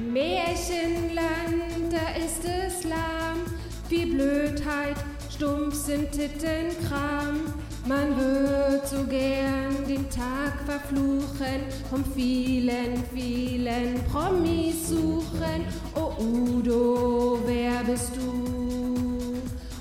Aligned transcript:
Märchenland, 0.00 1.92
da 1.92 2.22
ist 2.22 2.44
es 2.44 2.84
lahm, 2.84 3.40
viel 3.88 4.14
Blödheit, 4.14 4.96
stumpf 5.30 5.74
sind 5.74 6.10
Tittenkram. 6.12 7.52
Man 7.86 8.16
wird 8.16 8.86
so 8.86 9.04
gern 9.04 9.86
den 9.88 10.08
Tag 10.10 10.60
verfluchen, 10.66 11.62
vom 11.88 12.04
vielen, 12.14 13.02
vielen 13.14 14.02
Promis 14.10 14.88
suchen. 14.88 15.64
Oh 15.94 16.12
Udo, 16.22 17.40
wer 17.46 17.82
bist 17.84 18.12
du? 18.16 19.38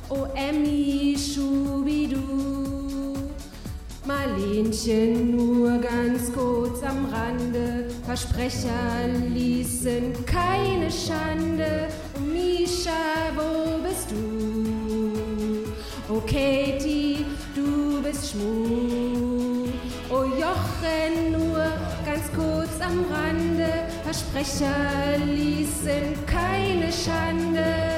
Oh 0.09 0.27
Emmy, 0.36 1.16
Schubidu. 1.17 2.48
Marlenchen 4.20 5.32
nur 5.32 5.80
ganz 5.80 6.34
kurz 6.34 6.84
am 6.84 7.05
Rande, 7.05 7.86
Versprecher 8.05 9.08
ließen 9.34 10.14
keine 10.26 10.91
Schande. 10.91 11.88
Oh 12.18 12.22
Misha, 12.22 12.91
wo 13.36 13.82
bist 13.82 14.12
du? 14.12 15.13
Oh 16.10 16.22
Katie, 16.22 17.26
du 17.55 18.02
bist 18.02 18.32
Schmu. 18.32 19.68
Oh 20.10 20.24
Jochen, 20.24 21.32
nur 21.32 21.63
ganz 22.05 22.26
kurz 22.36 22.82
am 22.82 23.05
Rande, 23.13 23.70
Versprecher 24.04 25.18
ließen 25.26 26.26
keine 26.26 26.91
Schande. 26.91 27.88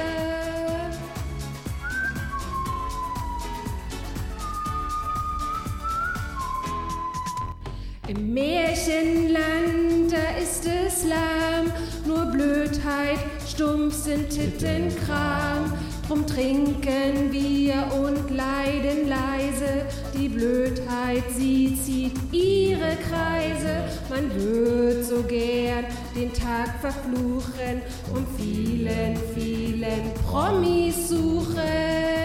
Im 8.14 8.34
Märchenland, 8.34 10.12
da 10.12 10.38
ist 10.38 10.66
es 10.66 11.04
lahm, 11.04 11.72
nur 12.06 12.26
Blödheit, 12.26 13.18
stumpf 13.48 13.94
sind 13.94 14.28
Tittenkram. 14.28 15.72
Drum 16.06 16.26
trinken 16.26 17.32
wir 17.32 17.74
und 17.94 18.30
leiden 18.30 19.08
leise, 19.08 19.86
die 20.12 20.28
Blödheit, 20.28 21.24
sie 21.34 21.78
zieht 21.82 22.12
ihre 22.32 22.96
Kreise. 23.08 23.84
Man 24.10 24.30
wird 24.34 25.06
so 25.06 25.22
gern 25.22 25.86
den 26.14 26.34
Tag 26.34 26.80
verfluchen 26.82 27.80
und 28.12 28.26
vielen, 28.36 29.16
vielen 29.34 30.12
Promis 30.26 31.08
suchen. 31.08 32.21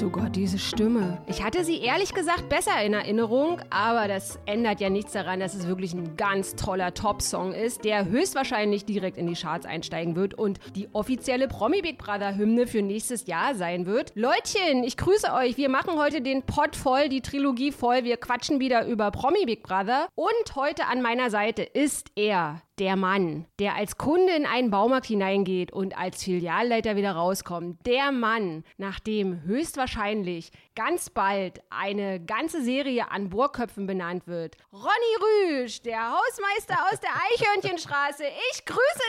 Gott, 0.00 0.08
oh 0.16 0.20
Gott, 0.22 0.36
diese 0.36 0.58
Stimme. 0.58 1.20
Ich 1.26 1.42
hatte 1.42 1.62
sie 1.62 1.78
ehrlich 1.82 2.14
gesagt 2.14 2.48
besser 2.48 2.82
in 2.82 2.94
Erinnerung, 2.94 3.60
aber 3.68 4.08
das 4.08 4.38
ändert 4.46 4.80
ja 4.80 4.88
nichts 4.88 5.12
daran, 5.12 5.40
dass 5.40 5.52
es 5.52 5.66
wirklich 5.66 5.92
ein 5.92 6.16
ganz 6.16 6.56
toller 6.56 6.94
Top-Song 6.94 7.52
ist, 7.52 7.84
der 7.84 8.06
höchstwahrscheinlich 8.06 8.86
direkt 8.86 9.18
in 9.18 9.26
die 9.26 9.34
Charts 9.34 9.66
einsteigen 9.66 10.16
wird 10.16 10.32
und 10.32 10.58
die 10.74 10.88
offizielle 10.94 11.48
Promi 11.48 11.82
Big 11.82 11.98
Brother 11.98 12.34
Hymne 12.34 12.66
für 12.66 12.80
nächstes 12.80 13.26
Jahr 13.26 13.54
sein 13.54 13.84
wird. 13.84 14.12
Leutchen, 14.14 14.84
ich 14.84 14.96
grüße 14.96 15.34
euch. 15.34 15.58
Wir 15.58 15.68
machen 15.68 15.98
heute 15.98 16.22
den 16.22 16.44
Pod 16.44 16.76
voll, 16.76 17.10
die 17.10 17.20
Trilogie 17.20 17.70
voll. 17.70 18.04
Wir 18.04 18.16
quatschen 18.16 18.58
wieder 18.58 18.86
über 18.86 19.10
Promi 19.10 19.44
Big 19.44 19.62
Brother. 19.62 20.08
Und 20.14 20.56
heute 20.56 20.86
an 20.86 21.02
meiner 21.02 21.28
Seite 21.28 21.62
ist 21.62 22.10
er, 22.16 22.62
der 22.80 22.96
Mann, 22.96 23.46
der 23.58 23.74
als 23.76 23.98
Kunde 23.98 24.32
in 24.32 24.46
einen 24.46 24.70
Baumarkt 24.70 25.06
hineingeht 25.06 25.70
und 25.70 25.96
als 25.96 26.24
Filialleiter 26.24 26.96
wieder 26.96 27.12
rauskommt. 27.12 27.86
Der 27.86 28.10
Mann, 28.10 28.64
nachdem 28.78 29.42
höchstwahrscheinlich 29.42 30.50
ganz 30.74 31.10
bald 31.10 31.60
eine 31.68 32.24
ganze 32.24 32.62
Serie 32.62 33.10
an 33.10 33.28
Bohrköpfen 33.28 33.86
benannt 33.86 34.26
wird. 34.26 34.56
Ronny 34.72 35.60
Rüsch, 35.62 35.82
der 35.82 36.10
Hausmeister 36.10 36.76
aus 36.90 37.00
der 37.00 37.10
Eichhörnchenstraße. 37.30 38.24
Ich 38.52 38.64
grüße 38.64 39.06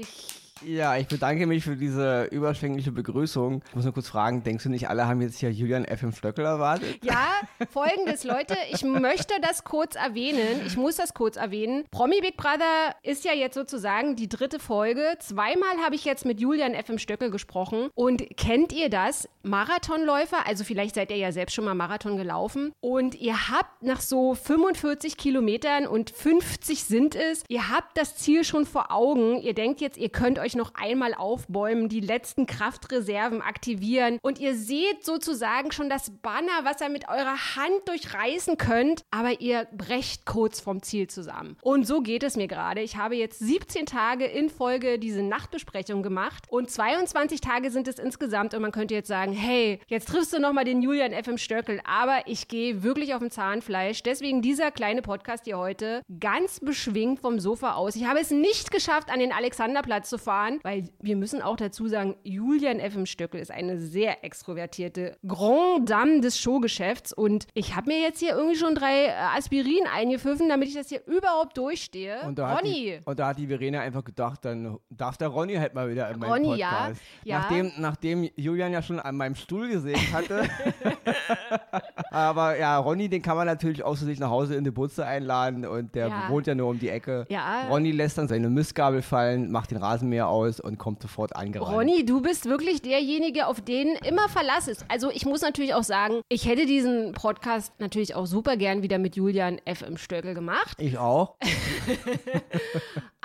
dich! 0.00 0.41
Ja, 0.66 0.96
ich 0.96 1.08
bedanke 1.08 1.46
mich 1.46 1.64
für 1.64 1.76
diese 1.76 2.24
überschwängliche 2.24 2.92
Begrüßung. 2.92 3.62
Ich 3.68 3.74
muss 3.74 3.84
nur 3.84 3.94
kurz 3.94 4.08
fragen, 4.08 4.42
denkst 4.42 4.64
du 4.64 4.70
nicht, 4.70 4.88
alle 4.88 5.06
haben 5.06 5.20
jetzt 5.20 5.38
hier 5.38 5.50
Julian 5.50 5.84
F. 5.84 6.04
Stöckel 6.16 6.44
erwartet? 6.44 6.98
Ja, 7.02 7.26
folgendes, 7.70 8.24
Leute, 8.24 8.56
ich 8.70 8.84
möchte 8.84 9.34
das 9.40 9.64
kurz 9.64 9.96
erwähnen. 9.96 10.60
Ich 10.66 10.76
muss 10.76 10.96
das 10.96 11.14
kurz 11.14 11.36
erwähnen. 11.36 11.84
Promi 11.90 12.20
Big 12.20 12.36
Brother 12.36 12.94
ist 13.02 13.24
ja 13.24 13.32
jetzt 13.32 13.54
sozusagen 13.54 14.16
die 14.16 14.28
dritte 14.28 14.58
Folge. 14.58 15.16
Zweimal 15.18 15.78
habe 15.84 15.94
ich 15.94 16.04
jetzt 16.04 16.24
mit 16.24 16.40
Julian 16.40 16.74
F. 16.74 16.92
Stöckel 16.96 17.30
gesprochen. 17.30 17.88
Und 17.94 18.36
kennt 18.36 18.72
ihr 18.72 18.90
das? 18.90 19.28
Marathonläufer, 19.42 20.46
also 20.46 20.64
vielleicht 20.64 20.94
seid 20.94 21.10
ihr 21.10 21.16
ja 21.16 21.32
selbst 21.32 21.54
schon 21.54 21.64
mal 21.64 21.74
Marathon 21.74 22.16
gelaufen. 22.16 22.72
Und 22.80 23.14
ihr 23.16 23.48
habt 23.48 23.82
nach 23.82 24.00
so 24.00 24.34
45 24.34 25.16
Kilometern 25.16 25.86
und 25.86 26.10
50 26.10 26.84
sind 26.84 27.14
es, 27.14 27.42
ihr 27.48 27.70
habt 27.70 27.98
das 27.98 28.16
Ziel 28.16 28.44
schon 28.44 28.66
vor 28.66 28.92
Augen. 28.92 29.40
Ihr 29.40 29.54
denkt 29.54 29.80
jetzt, 29.80 29.96
ihr 29.98 30.10
könnt 30.10 30.38
euch 30.38 30.51
noch 30.54 30.74
einmal 30.74 31.14
aufbäumen, 31.14 31.88
die 31.88 32.00
letzten 32.00 32.46
Kraftreserven 32.46 33.42
aktivieren. 33.42 34.18
Und 34.22 34.38
ihr 34.38 34.54
seht 34.54 35.04
sozusagen 35.04 35.72
schon 35.72 35.88
das 35.88 36.10
Banner, 36.22 36.64
was 36.64 36.80
ihr 36.80 36.88
mit 36.88 37.08
eurer 37.08 37.56
Hand 37.56 37.86
durchreißen 37.86 38.56
könnt. 38.58 39.02
Aber 39.10 39.40
ihr 39.40 39.66
brecht 39.76 40.26
kurz 40.26 40.60
vom 40.60 40.82
Ziel 40.82 41.08
zusammen. 41.08 41.56
Und 41.62 41.86
so 41.86 42.00
geht 42.00 42.22
es 42.22 42.36
mir 42.36 42.48
gerade. 42.48 42.80
Ich 42.80 42.96
habe 42.96 43.16
jetzt 43.16 43.38
17 43.38 43.86
Tage 43.86 44.24
in 44.24 44.50
Folge 44.50 44.98
diese 44.98 45.22
Nachtbesprechung 45.22 46.02
gemacht. 46.02 46.44
Und 46.48 46.70
22 46.70 47.40
Tage 47.40 47.70
sind 47.70 47.88
es 47.88 47.98
insgesamt. 47.98 48.54
Und 48.54 48.62
man 48.62 48.72
könnte 48.72 48.94
jetzt 48.94 49.08
sagen, 49.08 49.32
hey, 49.32 49.80
jetzt 49.86 50.08
triffst 50.08 50.32
du 50.32 50.40
nochmal 50.40 50.64
den 50.64 50.82
Julian 50.82 51.12
FM 51.12 51.38
Stöckel. 51.38 51.80
Aber 51.84 52.22
ich 52.26 52.48
gehe 52.48 52.82
wirklich 52.82 53.14
auf 53.14 53.20
dem 53.20 53.30
Zahnfleisch. 53.30 54.02
Deswegen 54.02 54.42
dieser 54.42 54.70
kleine 54.70 55.02
Podcast 55.02 55.44
hier 55.44 55.58
heute 55.58 56.02
ganz 56.20 56.60
beschwingt 56.60 57.20
vom 57.20 57.40
Sofa 57.40 57.74
aus. 57.74 57.96
Ich 57.96 58.06
habe 58.06 58.20
es 58.20 58.30
nicht 58.30 58.70
geschafft, 58.70 59.10
an 59.10 59.20
den 59.20 59.32
Alexanderplatz 59.32 60.08
zu 60.08 60.18
fahren, 60.18 60.41
weil 60.62 60.84
wir 61.00 61.16
müssen 61.16 61.42
auch 61.42 61.56
dazu 61.56 61.88
sagen, 61.88 62.16
Julian 62.24 62.80
FM 62.80 63.06
Stöckel 63.06 63.40
ist 63.40 63.50
eine 63.50 63.78
sehr 63.78 64.24
extrovertierte 64.24 65.16
Grand 65.26 65.88
Dame 65.88 66.20
des 66.20 66.38
Showgeschäfts. 66.38 67.12
Und 67.12 67.46
ich 67.54 67.76
habe 67.76 67.88
mir 67.90 68.00
jetzt 68.00 68.20
hier 68.20 68.30
irgendwie 68.34 68.56
schon 68.56 68.74
drei 68.74 69.06
äh, 69.06 69.12
Aspirin 69.36 69.84
eingepfiffen, 69.92 70.48
damit 70.48 70.68
ich 70.68 70.74
das 70.74 70.88
hier 70.88 71.04
überhaupt 71.06 71.56
durchstehe. 71.58 72.20
Und 72.26 72.38
da, 72.38 72.48
hat 72.48 72.58
Ronny. 72.62 72.72
die, 72.72 73.00
und 73.04 73.18
da 73.18 73.28
hat 73.28 73.38
die 73.38 73.46
Verena 73.46 73.80
einfach 73.80 74.04
gedacht, 74.04 74.44
dann 74.44 74.78
darf 74.90 75.16
der 75.16 75.28
Ronny 75.28 75.54
halt 75.54 75.74
mal 75.74 75.90
wieder 75.90 76.10
in 76.10 76.18
meinem 76.18 76.32
Ronny, 76.32 76.54
ja. 76.58 76.68
Podcast. 76.70 77.00
Ja. 77.24 77.38
Nachdem, 77.40 77.72
nachdem 77.78 78.30
Julian 78.36 78.72
ja 78.72 78.82
schon 78.82 79.00
an 79.00 79.16
meinem 79.16 79.34
Stuhl 79.34 79.68
gesägt 79.68 80.12
hatte. 80.12 80.42
Aber 82.10 82.58
ja, 82.58 82.76
Ronny, 82.78 83.08
den 83.08 83.22
kann 83.22 83.36
man 83.36 83.46
natürlich 83.46 83.82
auch 83.82 83.96
zu 83.96 84.04
sich 84.04 84.18
nach 84.20 84.30
Hause 84.30 84.54
in 84.54 84.64
die 84.64 84.70
Butze 84.70 85.06
einladen 85.06 85.64
und 85.66 85.94
der 85.94 86.08
Ja. 86.08 86.28
wohnt 86.28 86.46
ja 86.46 86.54
nur 86.54 86.68
um 86.68 86.78
die 86.78 86.88
Ecke. 86.88 87.26
Ja. 87.28 87.68
Ronny 87.68 87.90
lässt 87.92 88.18
dann 88.18 88.28
seine 88.28 88.50
Mistgabel 88.50 89.02
fallen, 89.02 89.50
macht 89.50 89.70
den 89.70 89.78
Rasenmäher 89.78 90.21
aus 90.28 90.60
und 90.60 90.78
kommt 90.78 91.02
sofort 91.02 91.34
angerannt. 91.36 91.74
Ronny, 91.76 92.04
du 92.04 92.20
bist 92.20 92.46
wirklich 92.46 92.82
derjenige, 92.82 93.46
auf 93.46 93.60
den 93.60 93.88
immer 94.04 94.28
Verlass 94.28 94.68
ist. 94.68 94.84
Also 94.88 95.10
ich 95.10 95.24
muss 95.26 95.40
natürlich 95.42 95.74
auch 95.74 95.82
sagen, 95.84 96.20
ich 96.28 96.46
hätte 96.46 96.66
diesen 96.66 97.12
Podcast 97.12 97.72
natürlich 97.78 98.14
auch 98.14 98.26
super 98.26 98.56
gern 98.56 98.82
wieder 98.82 98.98
mit 98.98 99.16
Julian 99.16 99.60
FM 99.66 99.96
Stöckel 99.96 100.34
gemacht. 100.34 100.76
Ich 100.80 100.98
auch. 100.98 101.36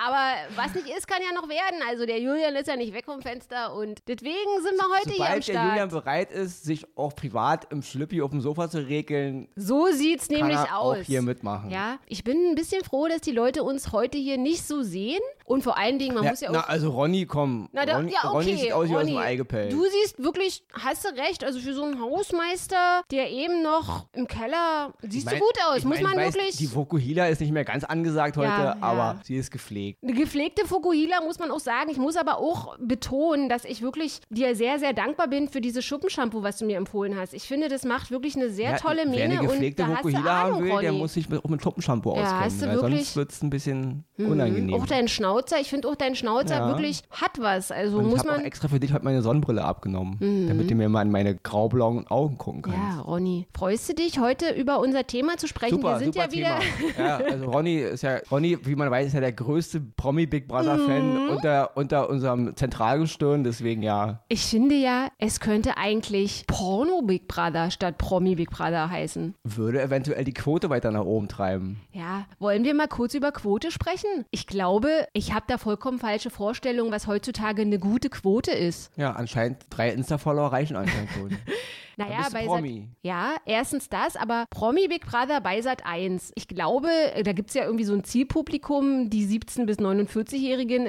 Aber 0.00 0.32
was 0.54 0.74
nicht 0.74 0.86
ist, 0.96 1.08
kann 1.08 1.18
ja 1.28 1.34
noch 1.34 1.48
werden. 1.48 1.80
Also 1.88 2.06
der 2.06 2.20
Julian 2.20 2.54
ist 2.54 2.68
ja 2.68 2.76
nicht 2.76 2.94
weg 2.94 3.04
vom 3.04 3.20
Fenster 3.20 3.74
und 3.74 3.98
deswegen 4.06 4.62
sind 4.62 4.76
wir 4.76 4.86
heute 4.96 5.10
hier 5.10 5.24
am 5.26 5.42
Sobald 5.42 5.48
der 5.48 5.54
Julian 5.64 5.90
Start. 5.90 6.04
bereit 6.04 6.30
ist, 6.32 6.64
sich 6.64 6.86
auch 6.96 7.14
privat 7.16 7.72
im 7.72 7.82
Schlüppi 7.82 8.22
auf 8.22 8.30
dem 8.30 8.40
Sofa 8.40 8.70
zu 8.70 8.86
regeln, 8.86 9.48
So 9.56 9.86
sieht's 9.90 10.28
kann 10.28 10.38
nämlich 10.38 10.56
er 10.58 10.78
aus. 10.78 10.98
auch 10.98 11.02
hier 11.02 11.22
mitmachen. 11.22 11.70
Ja, 11.70 11.98
ich 12.06 12.22
bin 12.22 12.36
ein 12.50 12.54
bisschen 12.54 12.84
froh, 12.84 13.08
dass 13.08 13.22
die 13.22 13.32
Leute 13.32 13.64
uns 13.64 13.90
heute 13.92 14.18
hier 14.18 14.38
nicht 14.38 14.62
so 14.64 14.82
sehen. 14.82 15.20
Und 15.44 15.64
vor 15.64 15.76
allen 15.78 15.98
Dingen, 15.98 16.14
man 16.14 16.24
Ja, 16.24 16.30
muss 16.30 16.40
ja 16.42 16.50
auch 16.50 16.54
na, 16.54 16.60
also 16.60 16.87
Ronny, 16.88 17.26
komm. 17.26 17.68
Na, 17.72 17.86
da, 17.86 17.96
Ronny, 17.96 18.12
ja, 18.12 18.18
okay. 18.24 18.28
Ronny 18.36 18.56
sieht 18.56 18.72
aus 18.72 18.88
wie 18.88 18.94
aus 18.94 19.00
Ronny, 19.00 19.10
dem 19.12 19.18
Ei 19.18 19.36
gepellt. 19.36 19.72
Du 19.72 19.82
siehst 19.84 20.22
wirklich, 20.22 20.64
hast 20.72 21.04
du 21.04 21.08
recht, 21.10 21.44
also 21.44 21.58
für 21.60 21.74
so 21.74 21.84
einen 21.84 22.00
Hausmeister, 22.00 23.02
der 23.10 23.30
eben 23.30 23.62
noch 23.62 24.06
im 24.14 24.26
Keller, 24.26 24.92
siehst 25.02 25.14
Ich 25.16 25.24
mein- 25.24 25.34
du 25.34 25.40
gut 25.40 25.54
aus, 25.68 25.84
muss 25.84 26.00
mein, 26.00 26.16
man 26.16 26.26
weiß, 26.26 26.34
wirklich. 26.34 26.56
Die 26.56 26.74
Vokuhila 26.74 27.28
ist 27.28 27.40
nicht 27.40 27.52
mehr 27.52 27.64
ganz 27.64 27.84
angesagt 27.84 28.36
heute, 28.36 28.48
Ja, 28.48 28.64
ja. 28.64 28.76
aber 28.80 29.20
sie 29.24 29.36
ist 29.36 29.50
gepflegt. 29.50 30.02
Eine 30.02 30.14
gepflegte 30.14 30.66
Fukuhila 30.66 31.20
muss 31.22 31.38
man 31.38 31.50
auch 31.50 31.60
sagen. 31.60 31.90
Ich 31.90 31.98
muss 31.98 32.16
aber 32.16 32.38
auch 32.38 32.76
betonen, 32.78 33.48
dass 33.48 33.64
ich 33.64 33.82
wirklich 33.82 34.20
dir 34.30 34.54
sehr, 34.54 34.78
sehr 34.78 34.92
dankbar 34.92 35.28
bin 35.28 35.48
für 35.48 35.60
dieses 35.60 35.84
Schuppenshampoo, 35.84 36.42
was 36.42 36.58
du 36.58 36.64
mir 36.66 36.76
empfohlen 36.76 37.16
hast. 37.18 37.34
Ich 37.34 37.44
finde, 37.46 37.68
das 37.68 37.84
macht 37.84 38.10
wirklich 38.10 38.36
eine 38.36 38.50
sehr 38.50 38.72
Ja, 38.72 38.76
tolle 38.78 38.98
Wer 39.04 39.06
Mähne 39.28 39.38
eine 39.40 39.48
gepflegte 39.48 39.86
Vokuhila 39.86 40.22
haben 40.24 40.60
will, 40.62 40.68
der 40.80 40.90
Ronny. 40.90 40.98
muss 40.98 41.14
sich 41.14 41.28
mit, 41.28 41.44
auch 41.44 41.48
mit 41.48 41.62
Schuppenshampoo 41.62 42.14
Ja, 42.16 42.22
auskennen. 42.22 42.44
hast 42.44 42.62
du 42.62 42.66
weil 42.66 42.74
wirklich- 42.76 42.98
sonst 43.04 43.16
wird 43.16 43.32
es 43.32 43.42
ein 43.42 43.50
bisschen 43.50 44.04
Mhm. 44.16 44.30
unangenehm. 44.32 44.74
Auch 44.80 44.86
dein 44.86 45.08
Schnauzer, 45.08 45.60
ich 45.60 45.68
finde 45.70 45.88
auch 45.88 45.96
dein 45.96 46.14
Schnauzer 46.14 46.56
Ja. 46.56 46.66
Wirklich, 46.78 47.02
hat 47.10 47.38
was. 47.40 47.70
Also 47.70 47.98
Und 47.98 48.04
ich 48.06 48.10
muss 48.10 48.20
habe 48.20 48.30
auch 48.32 48.36
man. 48.36 48.44
extra 48.44 48.68
für 48.68 48.80
dich 48.80 48.92
heute 48.92 49.04
meine 49.04 49.22
Sonnenbrille 49.22 49.64
abgenommen, 49.64 50.46
damit 50.48 50.70
du 50.70 50.74
mir 50.74 50.88
mal 50.88 51.02
in 51.02 51.10
meine 51.10 51.34
graublauen 51.36 52.06
Augen 52.08 52.38
gucken 52.38 52.62
kannst. 52.62 52.78
Ja, 52.78 53.00
Ronny, 53.02 53.46
freust 53.56 53.88
du 53.88 53.94
dich 53.94 54.18
heute 54.18 54.50
über 54.54 54.80
unser 54.80 55.06
Thema 55.06 55.36
zu 55.36 55.48
sprechen? 55.48 55.76
Super, 55.76 55.92
Wir 55.94 55.98
sind 55.98 56.14
super 56.14 56.26
ja 56.26 56.32
wieder. 56.32 56.58
Thema. 56.96 57.08
Ja, 57.08 57.16
also 57.18 57.46
Ronny 57.50 57.76
ist 57.78 58.02
ja, 58.02 58.18
Ronny, 58.30 58.58
wie 58.64 58.74
man 58.74 58.90
weiß, 58.90 59.08
ist 59.08 59.12
ja 59.14 59.20
der 59.20 59.32
größte 59.32 59.80
Promi 59.96 60.26
Big 60.26 60.48
Brother 60.48 60.78
Fan 60.78 60.98
Mhm. 61.24 61.30
unter, 61.30 61.76
unter 61.76 62.08
unserem 62.10 62.54
Zentralgestirn, 62.56 63.44
deswegen 63.44 63.82
ja. 63.82 64.20
Ich 64.28 64.44
finde 64.46 64.74
ja, 64.74 65.08
es 65.18 65.40
könnte 65.40 65.76
eigentlich 65.76 66.44
Porno 66.46 67.02
Big 67.02 67.28
Brother 67.28 67.70
statt 67.70 67.98
Promi 67.98 68.34
Big 68.34 68.50
Brother 68.50 68.90
heißen. 68.90 69.34
Würde 69.44 69.80
eventuell 69.82 70.24
die 70.24 70.32
Quote 70.34 70.70
weiter 70.70 70.90
nach 70.90 71.04
oben 71.04 71.28
treiben. 71.28 71.80
Ja, 71.92 72.26
wollen 72.38 72.64
wir 72.64 72.74
mal 72.74 72.88
kurz 72.88 73.14
über 73.14 73.32
Quote 73.32 73.70
sprechen? 73.70 74.08
Ich 74.30 74.46
glaube, 74.46 74.88
ich 75.12 75.32
habe 75.34 75.44
da 75.48 75.58
vollkommen 75.58 75.98
falsche 75.98 76.30
Vorstellungen, 76.30 76.58
was 76.90 77.06
heutzutage 77.06 77.62
eine 77.62 77.78
gute 77.78 78.10
Quote 78.10 78.50
ist. 78.50 78.90
Ja, 78.96 79.12
anscheinend 79.12 79.58
drei 79.70 79.90
Insta-Follower 79.90 80.52
reichen 80.52 80.76
anscheinend 80.76 81.10
schon. 81.10 81.30
Naja, 81.98 82.28
bei 82.32 82.44
Promi. 82.46 82.88
Sat 82.88 82.88
Ja, 83.02 83.34
erstens 83.44 83.88
das, 83.88 84.16
aber 84.16 84.44
Promi 84.50 84.88
Big 84.88 85.04
Brother 85.06 85.40
bei 85.40 85.60
Sat 85.60 85.84
1. 85.84 86.32
Ich 86.36 86.46
glaube, 86.48 86.88
äh, 87.14 87.22
da 87.22 87.32
gibt 87.32 87.48
es 87.50 87.54
ja 87.54 87.64
irgendwie 87.64 87.84
so 87.84 87.92
ein 87.94 88.04
Zielpublikum, 88.04 89.10
die 89.10 89.26
17- 89.26 89.66
bis 89.66 89.78
49-Jährigen, 89.78 90.86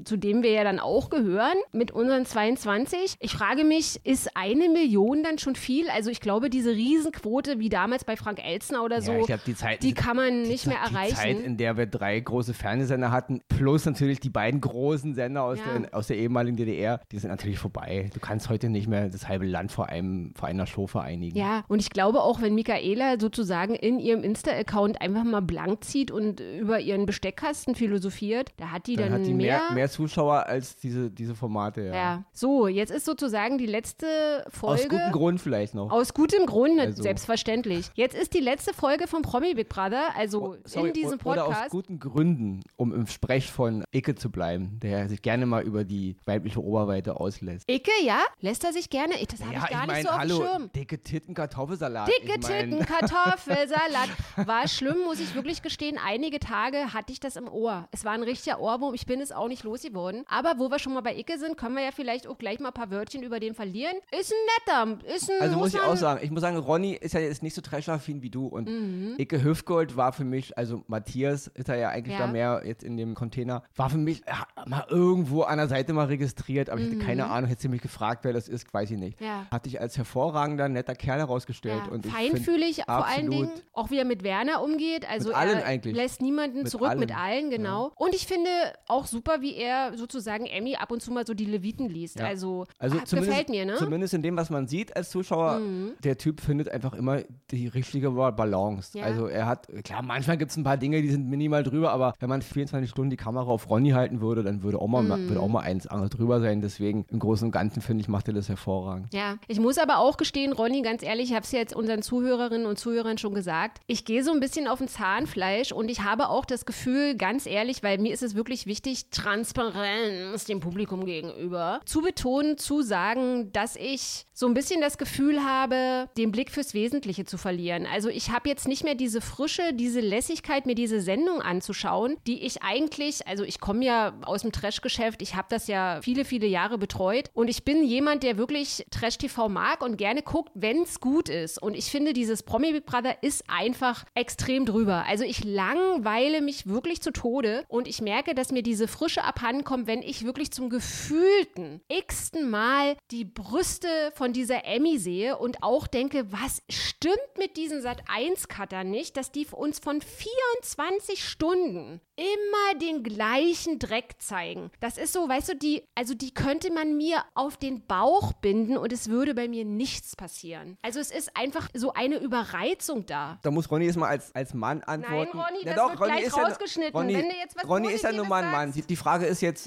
äh, 0.00 0.04
zu 0.04 0.16
dem 0.16 0.42
wir 0.42 0.52
ja 0.52 0.64
dann 0.64 0.78
auch 0.78 1.10
gehören, 1.10 1.56
mit 1.72 1.90
unseren 1.90 2.24
22. 2.26 3.16
Ich 3.18 3.32
frage 3.32 3.64
mich, 3.64 4.00
ist 4.04 4.36
eine 4.36 4.68
Million 4.68 5.22
dann 5.22 5.38
schon 5.38 5.56
viel? 5.56 5.88
Also 5.90 6.10
ich 6.10 6.20
glaube, 6.20 6.48
diese 6.50 6.70
Riesenquote 6.70 7.58
wie 7.58 7.68
damals 7.68 8.04
bei 8.04 8.16
Frank 8.16 8.38
Elzner 8.44 8.84
oder 8.84 9.02
so, 9.02 9.12
Ja, 9.12 9.24
glaub, 9.26 9.44
die 9.44 9.54
Zeit- 9.54 9.82
die 9.82 9.94
kann 9.94 10.16
man 10.16 10.42
nicht 10.42 10.66
mehr 10.66 10.76
Die 10.88 10.94
erreichen. 10.94 11.16
Zeit, 11.16 11.40
in 11.40 11.56
der 11.56 11.76
wir 11.76 11.86
drei 11.86 12.20
große 12.20 12.54
Fernsehsender 12.54 13.10
hatten, 13.10 13.40
plus 13.48 13.84
natürlich 13.84 14.20
die 14.20 14.30
beiden 14.30 14.60
großen 14.60 15.14
Sender 15.14 15.42
aus, 15.42 15.58
Ja. 15.58 15.78
der, 15.78 15.94
aus 15.94 16.06
der 16.06 16.16
ehemaligen 16.18 16.56
DDR, 16.56 17.00
die 17.10 17.18
sind 17.18 17.30
natürlich 17.30 17.58
vorbei. 17.58 18.10
Du 18.14 18.20
kannst 18.20 18.48
heute 18.48 18.68
nicht 18.68 18.86
mehr 18.88 19.08
das 19.08 19.26
halbe 19.28 19.46
Land 19.46 19.72
vor, 19.72 19.86
einem, 19.88 20.32
vor 20.36 20.48
einer 20.54 20.66
Show 20.66 20.86
vereinigen. 20.86 21.36
Ja, 21.36 21.64
und 21.68 21.80
ich 21.80 21.90
glaube 21.90 22.22
auch, 22.22 22.40
wenn 22.40 22.54
Michaela 22.54 23.18
sozusagen 23.18 23.74
in 23.74 23.98
ihrem 23.98 24.22
Insta-Account 24.22 25.00
einfach 25.00 25.24
mal 25.24 25.40
blank 25.42 25.84
zieht 25.84 26.10
und 26.10 26.40
über 26.40 26.80
ihren 26.80 27.06
Besteckkasten 27.06 27.74
philosophiert, 27.74 28.50
da 28.56 28.70
hat 28.70 28.86
die 28.86 28.96
dann, 28.96 29.10
Dann 29.12 29.20
hat 29.20 29.26
die 29.26 29.34
mehr, 29.34 29.58
mehr, 29.68 29.72
mehr 29.74 29.90
Zuschauer 29.90 30.46
als 30.46 30.76
diese, 30.76 31.10
diese 31.10 31.34
Formate, 31.34 31.82
ja. 31.82 31.94
Ja. 31.94 32.24
So, 32.32 32.68
jetzt 32.68 32.90
ist 32.90 33.04
sozusagen 33.04 33.58
die 33.58 33.66
letzte 33.66 34.06
Folge. 34.48 34.82
Aus 34.84 34.88
gutem 34.88 35.12
Grund 35.12 35.40
vielleicht 35.40 35.74
noch. 35.74 35.90
Aus 35.90 36.14
gutem 36.14 36.46
Grund, 36.46 36.76
ne, 36.76 36.82
Also- 36.82 37.02
selbstverständlich. 37.02 37.90
Jetzt 37.94 38.14
ist 38.16 38.34
die 38.34 38.40
letzte 38.40 38.74
Folge 38.74 39.06
vom 39.06 39.22
Promi 39.22 39.54
Big 39.54 39.68
Brother, 39.68 40.08
also 40.16 40.56
Sorry, 40.64 40.88
in 40.88 40.94
diesem 40.94 41.18
o- 41.24 41.30
Oder 41.30 41.44
aus 41.46 41.50
Podcast. 41.52 41.70
guten 41.70 41.98
Gründen, 41.98 42.60
um 42.76 42.92
im 42.92 43.06
Sprech 43.06 43.50
von 43.50 43.84
Icke 43.92 44.14
zu 44.14 44.30
bleiben, 44.30 44.78
der 44.82 45.08
sich 45.08 45.22
gerne 45.22 45.46
mal 45.46 45.62
über 45.62 45.84
die 45.84 46.16
weibliche 46.24 46.62
Oberweite 46.62 47.18
auslässt. 47.18 47.70
Icke, 47.70 47.90
ja? 48.04 48.20
Lässt 48.40 48.64
er 48.64 48.72
sich 48.72 48.90
gerne? 48.90 49.14
Ich, 49.20 49.28
das 49.28 49.42
habe 49.44 49.54
ich 49.54 49.68
gar 49.70 49.86
nicht 49.86 50.02
so 50.02 50.10
hallo, 50.16 50.41
Schirm. 50.44 50.70
dicke 50.72 51.02
Titten, 51.02 51.34
Kartoffelsalat. 51.34 52.08
Dicke 52.08 52.34
ich 52.38 52.48
mein, 52.48 52.70
Titten, 52.70 52.86
Kartoffelsalat. 52.86 54.08
War 54.46 54.68
schlimm, 54.68 54.98
muss 55.04 55.20
ich 55.20 55.34
wirklich 55.34 55.62
gestehen. 55.62 55.98
Einige 56.04 56.38
Tage 56.38 56.92
hatte 56.92 57.12
ich 57.12 57.20
das 57.20 57.36
im 57.36 57.48
Ohr. 57.48 57.88
Es 57.92 58.04
war 58.04 58.12
ein 58.12 58.22
richtiger 58.22 58.60
Ohrwurm. 58.60 58.94
Ich 58.94 59.06
bin 59.06 59.20
es 59.20 59.32
auch 59.32 59.48
nicht 59.48 59.64
losgeworden. 59.64 60.24
Aber 60.28 60.54
wo 60.58 60.70
wir 60.70 60.78
schon 60.78 60.94
mal 60.94 61.00
bei 61.02 61.16
Icke 61.16 61.38
sind, 61.38 61.56
können 61.56 61.74
wir 61.76 61.82
ja 61.84 61.90
vielleicht 61.92 62.26
auch 62.26 62.38
gleich 62.38 62.60
mal 62.60 62.68
ein 62.68 62.74
paar 62.74 62.90
Wörtchen 62.90 63.22
über 63.22 63.40
den 63.40 63.54
verlieren. 63.54 63.94
Ist 64.18 64.32
ein 64.32 64.86
netter. 64.96 65.14
Ist 65.14 65.30
ein, 65.30 65.40
Also 65.40 65.56
muss 65.56 65.74
ich 65.74 65.80
auch 65.80 65.96
sagen, 65.96 66.20
ich 66.22 66.30
muss 66.30 66.40
sagen, 66.40 66.56
Ronny 66.56 66.92
ist 66.94 67.14
ja 67.14 67.20
jetzt 67.20 67.42
nicht 67.42 67.54
so 67.54 67.60
trashaffin 67.60 68.22
wie 68.22 68.30
du 68.30 68.46
und 68.46 68.68
Mhm. 68.68 69.14
Icke 69.18 69.42
Hüfgold 69.42 69.96
war 69.96 70.12
für 70.12 70.24
mich, 70.24 70.56
also 70.56 70.82
Matthias 70.86 71.46
ist 71.48 71.68
er 71.68 71.76
ja 71.76 71.88
eigentlich 71.90 72.18
Ja. 72.18 72.26
da 72.26 72.32
mehr 72.32 72.62
jetzt 72.64 72.82
in 72.84 72.96
dem 72.96 73.14
Container, 73.14 73.62
war 73.76 73.90
für 73.90 73.98
mich 73.98 74.22
ja, 74.26 74.46
mal 74.66 74.86
irgendwo 74.88 75.42
an 75.42 75.58
der 75.58 75.68
Seite 75.68 75.92
mal 75.92 76.06
registriert, 76.06 76.70
aber 76.70 76.80
ich 76.80 76.86
hatte 76.88 76.98
keine 76.98 77.26
Ahnung, 77.26 77.48
hätte 77.48 77.62
sie 77.62 77.68
mich 77.68 77.82
gefragt, 77.82 78.24
wer 78.24 78.32
das 78.32 78.48
ist, 78.48 78.72
weiß 78.72 78.90
ich 78.90 78.98
nicht. 78.98 79.20
Mhm. 79.20 79.26
Ja. 79.26 79.46
Hatte 79.50 79.68
ich 79.68 79.80
als 79.80 79.96
hervorragender, 80.22 80.68
netter 80.68 80.94
Kerl 80.94 81.18
herausgestellt. 81.18 81.82
Ja, 81.86 81.92
und 81.92 82.06
feinfühlig 82.06 82.82
vor 82.86 83.06
allen 83.06 83.30
Dingen, 83.30 83.50
auch 83.72 83.90
wie 83.90 83.98
er 83.98 84.04
mit 84.04 84.22
Werner 84.22 84.62
umgeht. 84.62 85.08
Also 85.10 85.28
Mit 85.28 85.36
allen 85.36 85.58
er 85.58 85.66
eigentlich. 85.66 85.96
lässt 85.96 86.22
niemanden 86.22 86.58
Mit 86.58 86.70
zurück, 86.70 86.96
mit 86.96 87.10
allen. 87.10 87.22
allen, 87.22 87.50
genau. 87.50 87.92
Und 87.96 88.14
ich 88.14 88.26
finde 88.26 88.50
auch 88.88 89.06
super, 89.06 89.40
wie 89.40 89.54
er 89.54 89.96
sozusagen 89.96 90.46
Emmy 90.46 90.76
ab 90.76 90.90
und 90.90 91.02
zu 91.02 91.12
mal 91.12 91.26
so 91.26 91.34
die 91.34 91.44
Leviten 91.44 91.88
liest. 91.88 92.18
Ja. 92.18 92.26
Also, 92.26 92.66
Also 92.78 92.98
ah, 92.98 93.16
gefällt 93.16 93.48
mir, 93.48 93.64
ne? 93.64 93.72
Mhm. 93.72 93.76
zumindest 93.78 94.14
in 94.14 94.22
dem, 94.22 94.36
was 94.36 94.50
man 94.50 94.66
sieht 94.68 94.94
als 94.96 95.10
Zuschauer, 95.10 95.60
der 96.04 96.18
Typ 96.18 96.40
findet 96.40 96.68
einfach 96.68 96.94
immer 96.94 97.20
die 97.50 97.66
richtige 97.68 98.10
Balance. 98.10 98.98
Ja. 98.98 99.04
Also 99.04 99.26
er 99.26 99.46
hat, 99.46 99.68
klar, 99.84 100.02
manchmal 100.02 100.36
gibt 100.36 100.50
es 100.50 100.56
ein 100.56 100.64
paar 100.64 100.76
Dinge, 100.76 101.02
die 101.02 101.10
sind 101.10 101.28
minimal 101.28 101.62
drüber, 101.62 101.92
aber 101.92 102.14
wenn 102.20 102.28
man 102.28 102.42
24 102.42 102.88
Stunden 102.90 103.10
die 103.10 103.16
Kamera 103.16 103.46
auf 103.50 103.68
Ronny 103.68 103.90
halten 103.90 104.20
würde, 104.20 104.42
dann 104.42 104.62
würde 104.62 104.78
auch 104.78 104.88
mal, 104.88 105.02
Mhm. 105.02 105.28
würde 105.28 105.40
auch 105.40 105.48
mal 105.48 105.60
eins 105.60 105.86
andere 105.86 106.08
drüber 106.10 106.40
sein. 106.40 106.60
Deswegen 106.60 107.04
im 107.08 107.18
Großen 107.18 107.46
und 107.46 107.52
Ganzen, 107.52 107.82
finde 107.82 108.02
ich, 108.02 108.08
macht 108.08 108.28
er 108.28 108.34
das 108.34 108.48
hervorragend. 108.48 109.12
Ja, 109.12 109.36
ich 109.48 109.58
muss 109.60 109.78
aber 109.78 109.98
auch 109.98 110.11
gestehen, 110.16 110.52
Ronny, 110.52 110.82
ganz 110.82 111.02
ehrlich, 111.02 111.30
ich 111.30 111.34
habe 111.34 111.44
es 111.44 111.52
jetzt 111.52 111.74
unseren 111.74 112.02
Zuhörerinnen 112.02 112.66
und 112.66 112.78
Zuhörern 112.78 113.18
schon 113.18 113.34
gesagt, 113.34 113.80
ich 113.86 114.04
gehe 114.04 114.22
so 114.22 114.32
ein 114.32 114.40
bisschen 114.40 114.68
auf 114.68 114.80
ein 114.80 114.88
Zahnfleisch 114.88 115.72
und 115.72 115.90
ich 115.90 116.02
habe 116.02 116.28
auch 116.28 116.44
das 116.44 116.66
Gefühl, 116.66 117.16
ganz 117.16 117.46
ehrlich, 117.46 117.82
weil 117.82 117.98
mir 117.98 118.12
ist 118.12 118.22
es 118.22 118.34
wirklich 118.34 118.66
wichtig, 118.66 119.10
Transparenz 119.10 120.44
dem 120.44 120.60
Publikum 120.60 121.04
gegenüber 121.04 121.80
zu 121.84 122.00
betonen, 122.00 122.58
zu 122.58 122.82
sagen, 122.82 123.52
dass 123.52 123.76
ich 123.76 124.26
so 124.32 124.46
ein 124.46 124.54
bisschen 124.54 124.80
das 124.80 124.98
Gefühl 124.98 125.44
habe, 125.44 126.08
den 126.16 126.32
Blick 126.32 126.50
fürs 126.50 126.74
Wesentliche 126.74 127.24
zu 127.24 127.38
verlieren. 127.38 127.86
Also 127.86 128.08
ich 128.08 128.30
habe 128.30 128.48
jetzt 128.48 128.66
nicht 128.66 128.82
mehr 128.82 128.94
diese 128.94 129.20
Frische, 129.20 129.72
diese 129.72 130.00
Lässigkeit, 130.00 130.66
mir 130.66 130.74
diese 130.74 131.00
Sendung 131.00 131.40
anzuschauen, 131.42 132.16
die 132.26 132.42
ich 132.42 132.62
eigentlich, 132.62 133.26
also 133.28 133.44
ich 133.44 133.60
komme 133.60 133.84
ja 133.84 134.14
aus 134.22 134.42
dem 134.42 134.52
Trash-Geschäft, 134.52 135.22
ich 135.22 135.36
habe 135.36 135.48
das 135.50 135.66
ja 135.66 136.00
viele, 136.02 136.24
viele 136.24 136.46
Jahre 136.46 136.78
betreut 136.78 137.30
und 137.34 137.48
ich 137.48 137.64
bin 137.64 137.84
jemand, 137.84 138.22
der 138.22 138.38
wirklich 138.38 138.84
Trash-TV 138.90 139.48
mag 139.48 139.82
und 139.82 139.96
gerne 140.02 140.22
guckt, 140.22 140.50
wenn 140.54 140.82
es 140.82 140.98
gut 140.98 141.28
ist. 141.28 141.62
Und 141.62 141.76
ich 141.76 141.84
finde, 141.84 142.12
dieses 142.12 142.42
Promi 142.42 142.72
Big 142.72 142.86
Brother 142.86 143.22
ist 143.22 143.44
einfach 143.46 144.04
extrem 144.14 144.66
drüber. 144.66 145.04
Also 145.06 145.22
ich 145.22 145.44
langweile 145.44 146.40
mich 146.40 146.66
wirklich 146.66 147.00
zu 147.00 147.12
Tode 147.12 147.64
und 147.68 147.86
ich 147.86 148.02
merke, 148.02 148.34
dass 148.34 148.50
mir 148.50 148.64
diese 148.64 148.88
Frische 148.88 149.22
abhanden 149.22 149.62
kommt, 149.62 149.86
wenn 149.86 150.02
ich 150.02 150.24
wirklich 150.24 150.50
zum 150.50 150.70
gefühlten 150.70 151.82
x-ten 151.86 152.50
Mal 152.50 152.96
die 153.12 153.24
Brüste 153.24 153.86
von 154.16 154.32
dieser 154.32 154.64
Emmy 154.64 154.98
sehe 154.98 155.38
und 155.38 155.62
auch 155.62 155.86
denke, 155.86 156.32
was 156.32 156.64
stimmt 156.68 157.38
mit 157.38 157.56
diesen 157.56 157.78
Sat1-Cuttern 157.80 158.90
nicht, 158.90 159.16
dass 159.16 159.30
die 159.30 159.46
uns 159.52 159.78
von 159.78 160.00
24 160.00 161.22
Stunden 161.22 162.00
immer 162.22 162.78
den 162.80 163.02
gleichen 163.02 163.78
Dreck 163.78 164.14
zeigen. 164.18 164.70
Das 164.80 164.96
ist 164.98 165.12
so, 165.12 165.28
weißt 165.28 165.50
du, 165.50 165.56
die, 165.56 165.82
also 165.94 166.14
die 166.14 166.32
könnte 166.32 166.72
man 166.72 166.96
mir 166.96 167.22
auf 167.34 167.56
den 167.56 167.84
Bauch 167.86 168.32
binden 168.34 168.76
und 168.76 168.92
es 168.92 169.08
würde 169.08 169.34
bei 169.34 169.48
mir 169.48 169.64
nichts 169.64 170.14
passieren. 170.16 170.78
Also 170.82 171.00
es 171.00 171.10
ist 171.10 171.36
einfach 171.36 171.68
so 171.74 171.92
eine 171.92 172.16
Überreizung 172.18 173.06
da. 173.06 173.38
Da 173.42 173.50
muss 173.50 173.70
Ronny 173.70 173.86
jetzt 173.86 173.96
mal 173.96 174.08
als, 174.08 174.34
als 174.34 174.54
Mann 174.54 174.82
antworten. 174.82 175.38
Ronny, 175.38 175.64
Ja 175.64 175.74
das 175.74 175.76
doch, 175.76 175.90
wird 175.90 176.00
Ronny 176.00 176.12
gleich 176.12 176.24
ist 176.26 176.36
ja, 176.36 176.42
rausgeschnitten. 176.44 176.94
Ronny, 176.96 177.14
Wenn 177.14 177.28
du 177.28 177.34
jetzt 177.36 177.56
was 177.56 177.68
Ronny 177.68 177.88
ist 177.92 178.04
ja 178.04 178.12
nun 178.12 178.28
mal 178.28 178.44
ein 178.44 178.50
Mann. 178.50 178.68
Mhm. 178.74 178.86
Die 178.86 178.96
Frage 178.96 179.26
ist 179.26 179.40
jetzt, 179.42 179.66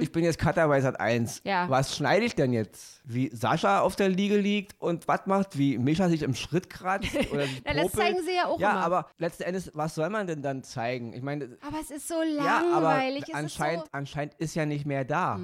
ich 0.00 0.12
bin 0.12 0.24
jetzt 0.24 0.38
Cutter 0.38 0.68
bei 0.68 0.80
Sat 0.80 1.00
1. 1.00 1.40
Ja. 1.44 1.68
Was 1.70 1.96
schneide 1.96 2.24
ich 2.26 2.34
denn 2.34 2.52
jetzt? 2.52 3.00
Wie 3.04 3.30
Sascha 3.34 3.80
auf 3.80 3.96
der 3.96 4.08
Liege 4.08 4.36
liegt 4.36 4.80
und 4.80 5.08
was 5.08 5.26
macht? 5.26 5.58
Wie 5.58 5.78
Mischa 5.78 6.08
sich 6.08 6.22
im 6.22 6.34
Schritt 6.34 6.70
kratzt? 6.70 7.14
Oder 7.32 7.46
sich 7.46 7.62
Ja, 7.66 7.74
das 7.74 7.92
zeigen 7.92 8.18
sie 8.24 8.34
ja 8.34 8.46
auch 8.46 8.58
Ja, 8.58 8.70
immer. 8.72 8.80
aber 8.84 9.10
letzten 9.18 9.42
Endes, 9.44 9.70
was 9.74 9.94
soll 9.94 10.08
man 10.10 10.26
denn 10.26 10.42
dann 10.42 10.62
zeigen? 10.62 11.12
Ich 11.12 11.22
meine, 11.22 11.56
Aber 11.66 11.78
es 11.80 11.90
ist 11.96 12.08
so 12.08 12.22
ja, 12.22 12.62
aber 12.72 12.82
langweilig. 12.82 13.34
anscheinend, 13.34 13.82
ist 13.82 13.86
so, 13.86 13.92
Mhm. 13.92 13.98
anscheinend 13.98 14.34
ist 14.38 14.54
ja 14.54 14.66
nicht 14.66 14.86
mehr 14.86 15.04
da. 15.04 15.38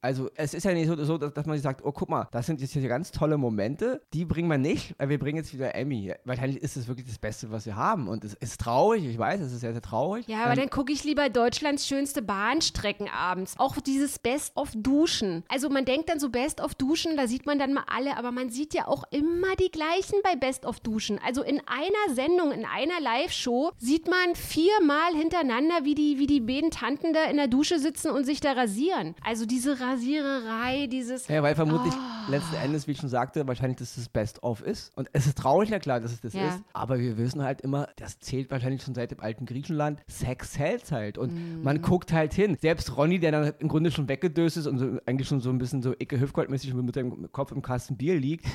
Also 0.00 0.30
es 0.34 0.54
ist 0.54 0.64
ja 0.64 0.72
nicht 0.72 0.88
so, 0.88 1.02
so 1.04 1.18
dass, 1.18 1.32
dass 1.34 1.46
man 1.46 1.56
sich 1.56 1.62
sagt, 1.62 1.84
oh 1.84 1.92
guck 1.92 2.08
mal, 2.08 2.28
das 2.32 2.46
sind 2.46 2.60
jetzt 2.60 2.72
hier 2.72 2.86
ganz 2.88 3.10
tolle 3.12 3.38
Momente, 3.38 4.02
die 4.12 4.24
bringen 4.24 4.48
wir 4.48 4.58
nicht, 4.58 4.94
weil 4.98 5.08
wir 5.08 5.18
bringen 5.18 5.38
jetzt 5.38 5.52
wieder 5.54 5.74
Emmy. 5.74 6.12
Wahrscheinlich 6.24 6.62
ist 6.62 6.76
es 6.76 6.88
wirklich 6.88 7.06
das 7.06 7.18
Beste, 7.18 7.50
was 7.50 7.66
wir 7.66 7.76
haben. 7.76 8.08
Und 8.08 8.24
es 8.24 8.34
ist 8.34 8.60
traurig, 8.60 9.04
ich 9.04 9.18
weiß, 9.18 9.40
es 9.40 9.52
ist 9.52 9.60
sehr, 9.60 9.72
sehr 9.72 9.82
traurig. 9.82 10.26
ja, 10.28 10.42
aber 10.44 10.52
Ähm, 10.52 10.58
dann 10.60 10.70
gucke 10.70 10.92
ich 10.92 11.04
lieber 11.04 11.28
Deutschlands 11.28 11.86
schönste 11.86 12.22
Bahnstrecken 12.22 13.08
abends. 13.08 13.54
Auch 13.58 13.76
dieses 13.80 14.18
Best 14.18 14.56
of 14.56 14.70
Duschen. 14.74 15.44
Also 15.48 15.68
man 15.70 15.84
denkt 15.84 16.08
dann 16.08 16.18
so 16.18 16.30
Best 16.30 16.60
of 16.60 16.74
Duschen, 16.74 17.16
da 17.16 17.26
sieht 17.26 17.46
man 17.46 17.58
dann 17.58 17.72
mal 17.72 17.84
alle, 17.86 18.16
aber 18.16 18.32
man 18.32 18.50
sieht 18.50 18.74
ja 18.74 18.86
auch 18.88 19.04
immer 19.10 19.54
die 19.60 19.70
gleichen 19.70 20.16
bei 20.22 20.36
Best 20.36 20.66
of 20.66 20.80
Duschen. 20.80 21.18
Also 21.24 21.42
in 21.42 21.60
einer 21.66 22.14
Sendung, 22.14 22.52
in 22.52 22.64
einer 22.64 23.00
Live-Show 23.00 23.72
sieht 23.78 24.08
man 24.08 24.34
viermal 24.34 25.14
hintereinander, 25.14 25.71
wie 25.84 25.94
die, 25.94 26.18
wie 26.18 26.26
die 26.26 26.40
beiden 26.40 26.70
Tanten 26.70 27.12
da 27.12 27.24
in 27.30 27.36
der 27.36 27.48
Dusche 27.48 27.78
sitzen 27.78 28.10
und 28.10 28.24
sich 28.24 28.40
da 28.40 28.52
rasieren. 28.52 29.14
Also 29.24 29.46
diese 29.46 29.78
Rasiererei, 29.80 30.86
dieses. 30.86 31.28
Ja, 31.28 31.42
weil 31.42 31.54
vermutlich 31.54 31.94
Ah. 31.94 32.26
letzten 32.30 32.54
Endes, 32.56 32.86
wie 32.86 32.92
ich 32.92 32.98
schon 32.98 33.08
sagte, 33.08 33.46
wahrscheinlich, 33.46 33.78
dass 33.78 33.94
das 33.94 34.08
Best-of 34.08 34.62
ist. 34.62 34.96
Und 34.96 35.08
es 35.12 35.26
ist 35.26 35.38
traurig, 35.38 35.70
na 35.70 35.78
klar, 35.78 36.00
dass 36.00 36.12
es 36.12 36.20
das 36.20 36.32
Ja. 36.34 36.48
ist. 36.50 36.62
Aber 36.72 36.98
wir 36.98 37.16
wissen 37.18 37.42
halt 37.42 37.60
immer, 37.62 37.88
das 37.96 38.18
zählt 38.20 38.50
wahrscheinlich 38.50 38.82
schon 38.82 38.94
seit 38.94 39.10
dem 39.10 39.20
alten 39.20 39.46
Griechenland. 39.46 40.00
Sex 40.08 40.58
hält 40.58 40.90
halt. 40.92 41.18
Und 41.18 41.32
Mhm. 41.34 41.62
man 41.62 41.82
guckt 41.82 42.12
halt 42.12 42.32
hin. 42.34 42.56
Selbst 42.60 42.96
Ronny, 42.96 43.18
der 43.18 43.32
dann 43.32 43.52
im 43.58 43.68
Grunde 43.68 43.90
schon 43.90 44.08
weggedöst 44.08 44.56
ist 44.56 44.66
und 44.66 44.78
so, 44.78 44.98
eigentlich 45.06 45.28
schon 45.28 45.40
so 45.40 45.50
ein 45.50 45.58
bisschen 45.58 45.82
so 45.82 45.92
Icke 45.98 46.18
Hüfgold-mäßig 46.20 46.74
mit 46.74 46.96
dem 46.96 47.30
Kopf 47.32 47.52
im 47.52 47.62
Kasten 47.62 47.96
Bier 47.96 48.18
liegt. 48.18 48.46